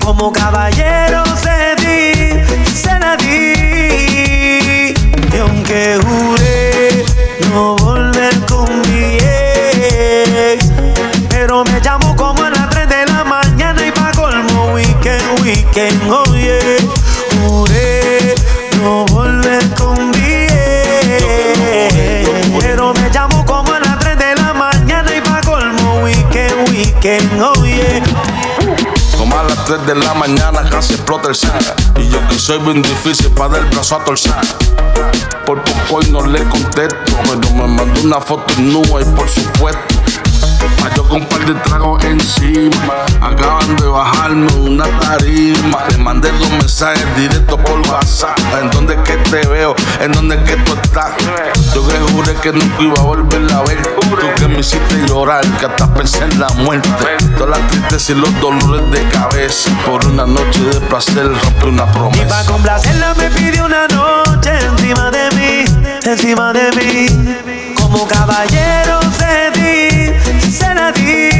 Como 0.00 0.32
caballero 0.32 1.22
cedí, 1.36 2.42
se 2.72 2.98
la 2.98 3.16
di. 3.16 3.52
Y 5.32 5.36
aunque 5.38 5.98
juré 6.02 7.04
no 7.50 7.76
volver 7.76 8.34
con 8.46 8.68
mi 8.90 9.16
ex, 9.18 10.70
pero 11.28 11.64
me 11.64 11.80
llamo 11.80 12.14
como 12.16 12.42
a 12.42 12.50
las 12.50 12.68
3 12.70 12.88
de 12.88 13.06
la 13.06 13.24
mañana 13.24 13.86
y 13.86 13.90
pa' 13.92 14.12
colmo 14.12 14.72
weekend, 14.72 15.40
weekend, 15.42 16.10
oh 16.10 16.31
3 29.72 29.86
de 29.86 29.94
la 29.94 30.12
mañana 30.12 30.68
casi 30.68 30.92
explota 30.92 31.30
el 31.30 31.34
set. 31.34 31.50
Y 31.96 32.06
yo 32.10 32.18
que 32.28 32.38
soy 32.38 32.58
bien 32.58 32.82
difícil 32.82 33.30
para 33.30 33.54
dar 33.54 33.62
el 33.62 33.70
brazo 33.70 33.96
a 33.96 34.04
torcer. 34.04 34.34
Por 35.46 35.62
poco 35.64 36.02
y 36.02 36.10
no 36.10 36.24
le 36.24 36.44
contesto 36.44 36.96
Pero 37.24 37.50
me 37.54 37.66
mandó 37.66 38.02
una 38.02 38.20
foto 38.20 38.54
nua 38.58 39.00
y 39.00 39.04
por 39.16 39.28
supuesto 39.28 39.91
un 41.12 41.24
par 41.26 41.44
de 41.44 41.54
tragos 41.54 42.02
encima. 42.04 43.04
Acaban 43.20 43.76
de 43.76 43.86
bajarme 43.86 44.52
una 44.54 44.84
tarima. 45.00 45.84
Le 45.90 45.98
mandé 45.98 46.30
dos 46.32 46.50
mensajes 46.50 47.04
directos 47.16 47.60
por 47.60 47.80
WhatsApp. 47.88 48.38
En 48.60 48.70
donde 48.70 48.94
es 48.94 49.00
que 49.00 49.16
te 49.30 49.46
veo, 49.48 49.74
en 50.00 50.12
donde 50.12 50.36
es 50.36 50.42
que 50.42 50.56
tú 50.56 50.72
estás 50.82 51.12
Yo 51.74 51.86
que 51.86 51.98
juré 52.12 52.34
que 52.36 52.52
nunca 52.52 52.82
iba 52.82 52.94
a 52.98 53.02
volver 53.04 53.52
a 53.52 53.62
ver. 53.62 53.82
Tú 53.82 54.16
que 54.36 54.48
me 54.48 54.60
hiciste 54.60 55.06
llorar, 55.06 55.44
que 55.58 55.66
hasta 55.66 55.92
pensé 55.94 56.24
en 56.24 56.40
la 56.40 56.48
muerte. 56.50 56.88
Todas 57.36 57.58
las 57.58 57.70
tristezas 57.70 58.10
y 58.10 58.14
los 58.14 58.40
dolores 58.40 58.90
de 58.90 59.08
cabeza. 59.08 59.70
Por 59.86 60.04
una 60.06 60.26
noche 60.26 60.60
de 60.60 60.80
placer 60.80 61.28
rompí 61.28 61.66
una 61.66 61.82
Y 61.82 61.86
pa' 61.86 61.92
promesa. 61.92 62.44
complacerla 62.46 63.14
me 63.14 63.30
pidió 63.30 63.66
una 63.66 63.86
noche 63.88 64.50
encima 64.50 65.10
de 65.10 65.30
mí, 65.36 65.64
encima 66.04 66.52
de 66.52 66.70
mí. 66.72 67.74
Como 67.76 68.06
caballero 68.06 69.01
se 70.52 70.74
la 70.74 70.92
di. 70.92 71.30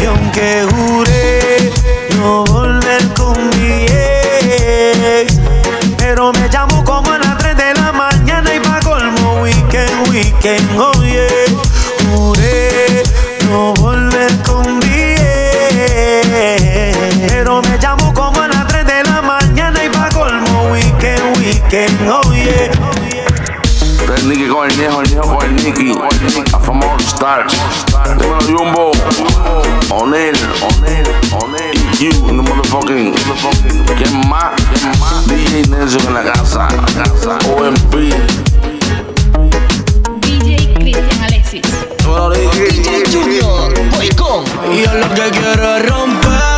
Y 0.00 0.04
aunque 0.06 0.66
juré 0.70 1.70
no 2.16 2.44
volver 2.44 3.02
con 3.14 3.36
mi 3.50 3.86
ex, 3.86 5.38
pero 5.98 6.32
me 6.32 6.48
llamo 6.48 6.82
como 6.84 7.10
a 7.12 7.18
las 7.18 7.36
3 7.38 7.56
de 7.56 7.74
la 7.74 7.92
mañana 7.92 8.54
y 8.54 8.60
pa' 8.60 8.80
colmo 8.80 9.42
weekend, 9.42 10.08
weekend, 10.08 10.78
oh 10.78 10.93
Onel, 29.90 30.34
Onel, 30.62 31.06
Onel 31.42 31.76
You 31.98 32.10
in 32.28 32.36
the 32.36 32.42
motherfucking 32.42 33.14
¿Quién 33.96 34.28
más? 34.28 34.54
DJ 35.26 35.68
Nelson 35.68 36.06
en 36.08 36.14
la 36.14 36.22
casa 36.22 36.68
OMP 37.56 37.94
DJ 40.20 40.74
Cristian 40.74 41.22
Alexis. 41.22 41.62
DJ 41.62 43.04
Junior, 43.12 43.74
voy 43.92 44.08
con 44.10 44.44
Y 44.72 44.82
yo 44.82 44.94
lo 44.94 45.08
que 45.14 45.30
quiero 45.30 45.76
es 45.76 45.88
romper 45.88 46.54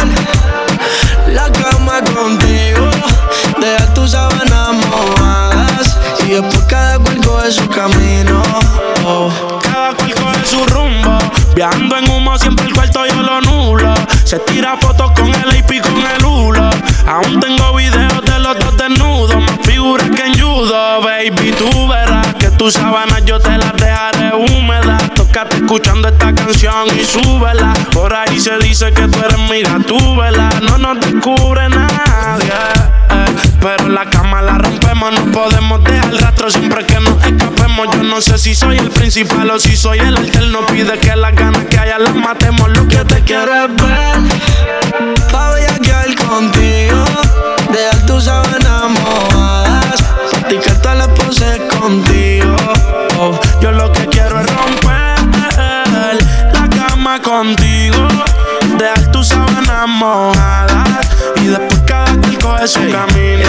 la 1.33 1.51
cama 1.53 2.01
contigo, 2.15 2.89
dejar 3.61 3.95
tus 3.95 4.13
sábanas 4.13 4.75
mojadas 4.89 5.99
y 6.27 6.31
después 6.31 6.65
cada 6.69 6.99
cual 6.99 7.21
coge 7.25 7.53
su 7.53 7.69
camino. 7.69 8.36
Se 14.37 14.53
tira 14.53 14.77
fotos 14.77 15.13
con 15.13 15.29
el 15.29 15.49
AP 15.49 15.81
con 15.81 15.97
el 15.97 16.25
hula. 16.27 16.69
Aún 17.07 17.41
tengo 17.41 17.75
videos 17.75 18.23
de 18.23 18.39
los 18.39 18.59
dos 18.59 18.77
desnudos. 18.77 19.35
Más 19.35 19.59
figuras 19.63 20.11
que 20.11 20.27
en 20.27 20.39
judo, 20.39 21.01
baby. 21.01 21.53
Tú 21.53 21.89
verás 21.89 22.35
que 22.35 22.51
tus 22.51 22.75
sábanas 22.75 23.25
yo 23.25 23.41
te 23.41 23.57
las 23.57 23.73
dejaré 23.73 24.37
húmedas. 24.37 25.15
Tócate 25.15 25.57
escuchando 25.57 26.09
esta 26.09 26.35
canción 26.35 26.87
y 27.01 27.03
súbela. 27.07 27.73
Por 27.95 28.13
ahí 28.13 28.39
se 28.39 28.59
dice 28.59 28.93
que 28.93 29.09
tú 29.09 29.19
eres 29.21 29.39
mi 29.49 29.63
gatúbela. 29.63 30.51
No 30.61 30.77
nos 30.77 31.01
descubre 31.01 31.71
nadie 31.71 32.53
pero 33.61 33.89
la 33.89 34.05
cama 34.07 34.43
la 34.43 34.59
rompemos, 34.59 35.13
no 35.13 35.33
podemos 35.33 35.83
dejar 35.85 36.15
rastro 36.15 36.51
siempre 36.51 36.85
que 36.85 37.01
nos 37.01 37.23
escapemos. 37.25 37.89
Yo 37.93 38.03
no 38.03 38.21
sé 38.21 38.39
si 38.39 38.55
soy 38.55 38.79
el 38.79 38.91
principal 38.91 39.51
o 39.51 39.59
si 39.59 39.77
soy 39.77 39.99
el 39.99 40.17
alterno. 40.17 40.67
Pide 40.67 40.99
que 40.99 41.15
las 41.17 41.35
ganas 41.35 41.65
que 41.65 41.79
haya 41.79 41.99
las 41.99 42.15
matemos. 42.15 42.69
Lo 42.71 42.87
que 42.89 43.05
te 43.05 43.23
quiero 43.23 43.53
es 43.55 43.77
ver. 43.77 44.67
Pa' 45.31 45.51
bellaquear 45.51 46.15
contigo 46.15 47.05
Dejar 47.71 48.07
tus 48.07 48.25
sábanas 48.25 48.91
mojadas 48.91 50.05
Practicar 50.31 50.77
todas 50.81 50.99
las 50.99 51.09
poses 51.09 51.61
contigo 51.79 52.57
Yo 53.61 53.73
lo 53.73 53.93
que 53.93 54.07
quiero 54.07 54.41
es 54.41 54.47
romper 54.47 55.17
la 56.53 56.69
cama 56.69 57.21
contigo, 57.21 58.09
dejar 58.79 59.11
tus 59.11 59.29
sábanas 59.29 59.89
mojadas 59.89 61.09
y 61.37 61.47
después 61.47 61.76
su 62.67 62.81
camino. 62.91 63.49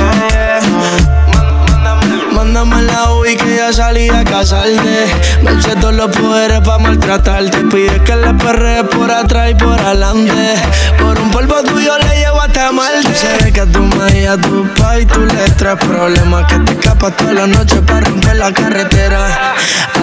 Mándame 2.31 2.83
la 2.83 3.13
UI 3.13 3.35
que 3.35 3.55
ya 3.55 3.73
salí 3.73 4.09
a 4.09 4.23
casarte. 4.23 5.05
Me 5.41 5.53
eché 5.53 5.75
todos 5.75 5.95
los 5.95 6.15
poderes 6.15 6.59
pa' 6.59 6.77
maltratarte. 6.77 7.57
Pide 7.71 7.99
que 8.03 8.15
le 8.15 8.33
perre 8.35 8.83
por 8.83 9.09
atrás 9.09 9.51
y 9.51 9.55
por 9.55 9.79
adelante. 9.79 10.53
Por 10.99 11.19
un 11.19 11.31
polvo 11.31 11.63
tuyo 11.63 11.97
le 11.97 12.19
llevo 12.19 12.41
hasta 12.41 12.71
Marte. 12.71 13.13
Sé 13.15 13.51
que 13.51 13.65
tú 13.65 13.81
me 13.81 14.21
y 14.21 14.25
a 14.25 14.37
tu 14.37 14.67
pa' 14.75 14.97
tú 15.11 15.21
le 15.21 15.49
traes 15.57 15.79
problemas. 15.79 16.45
Que 16.45 16.59
te 16.59 16.71
escapas 16.73 17.17
toda 17.17 17.33
la 17.33 17.47
noche 17.47 17.81
para 17.81 18.01
romper 18.01 18.35
la 18.35 18.53
carretera. 18.53 19.55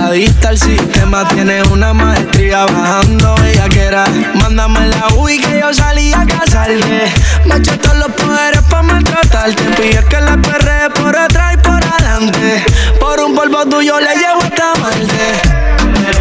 Adicta 0.02 0.48
al 0.48 0.58
sistema, 0.58 1.26
tienes 1.28 1.66
una 1.68 1.94
maestría 1.94 2.66
bajando 2.66 3.36
bellaquera 3.36 4.04
Mándame 4.34 4.88
la 4.88 5.14
UI 5.16 5.38
que 5.38 5.60
yo 5.60 5.72
salí 5.72 6.12
a 6.12 6.26
casarte. 6.26 7.12
Me 7.44 7.56
eché 7.56 7.76
todos 7.78 7.96
los 7.98 8.08
poderes 8.08 8.60
pa' 8.86 8.94
maltratarte 8.94 9.62
Pide 9.76 10.04
que 10.04 10.20
le 10.20 10.38
perre 10.38 10.90
por 10.94 11.16
atrás 11.16 11.54
y 11.54 11.56
por 11.58 11.84
adelante. 11.84 12.64
Por 13.00 13.20
un 13.20 13.34
polvo 13.34 13.66
tuyo 13.66 14.00
le 14.00 14.14
llevo 14.16 14.42
hasta 14.42 14.72
Marte 14.80 15.32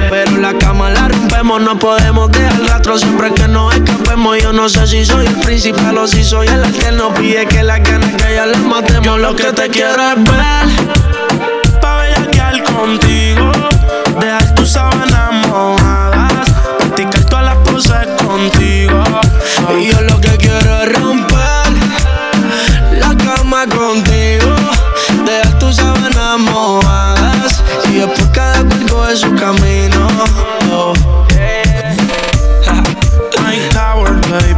Pero 0.10 0.38
la 0.38 0.54
cama 0.58 0.90
la 0.90 1.08
rompemos, 1.08 1.62
no 1.62 1.78
podemos 1.78 2.32
dejar 2.32 2.66
rastro. 2.68 2.98
Siempre 2.98 3.34
que 3.34 3.48
nos 3.48 3.74
escapemos 3.74 4.42
Yo 4.42 4.54
no 4.54 4.70
sé 4.70 4.88
si 4.88 5.06
soy 5.06 5.26
el 5.26 5.36
principal 5.36 5.98
o 5.98 6.08
si 6.08 6.24
soy 6.24 6.48
el 6.48 6.64
alterno. 6.64 7.14
Pide 7.14 7.46
que 7.46 7.64
las 7.64 7.82
ganas 7.84 8.12
que 8.16 8.36
ya 8.36 8.46
las 8.46 8.60
matemos. 8.60 9.06
Yo 9.06 9.18
lo 9.18 9.36
que 9.36 9.52
te 9.52 9.70
quiero 9.70 10.02
es 10.12 10.24
ver 10.24 11.80
Pa' 11.82 11.98
bellaquear 11.98 12.64
contigo, 12.64 13.52
dejar 14.20 14.56
tus 14.56 14.72
sábanas 14.72 15.48
mojadas, 15.48 16.50
practicar 16.78 17.24
todas 17.26 17.46
las 17.46 17.56
poses 17.58 18.08
contigo. 18.26 19.04
Y 19.78 19.88
yo 19.92 20.02
lo 20.02 20.20
que 20.22 20.38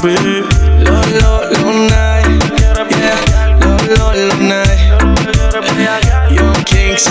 Baby. 0.05 0.45
Lo, 0.85 1.01
lo, 1.19 1.49
lo, 1.49 1.71
night. 1.89 2.29
Yeah. 2.91 3.17
Lo, 3.59 3.73
lo, 3.97 4.13
lo, 4.13 4.35
night. 4.37 4.77
Young 6.29 6.63
Kings. 6.63 7.09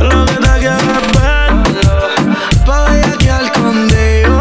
Lo 0.00 0.24
que 0.24 0.36
te 0.36 0.52
quiero 0.58 0.88
es 0.96 1.04
ver. 1.20 1.50
Pa' 2.64 2.84
bellaquear 2.88 3.52
contigo. 3.52 4.38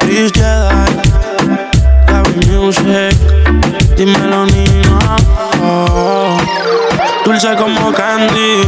Chris 0.00 0.32
Jedi, 0.32 0.82
Gabby 2.08 2.34
Music, 2.48 3.14
dímelo 3.96 4.46
Nino. 4.46 4.98
Oh, 5.62 6.38
dulce 7.24 7.54
como 7.54 7.92
candy, 7.92 8.66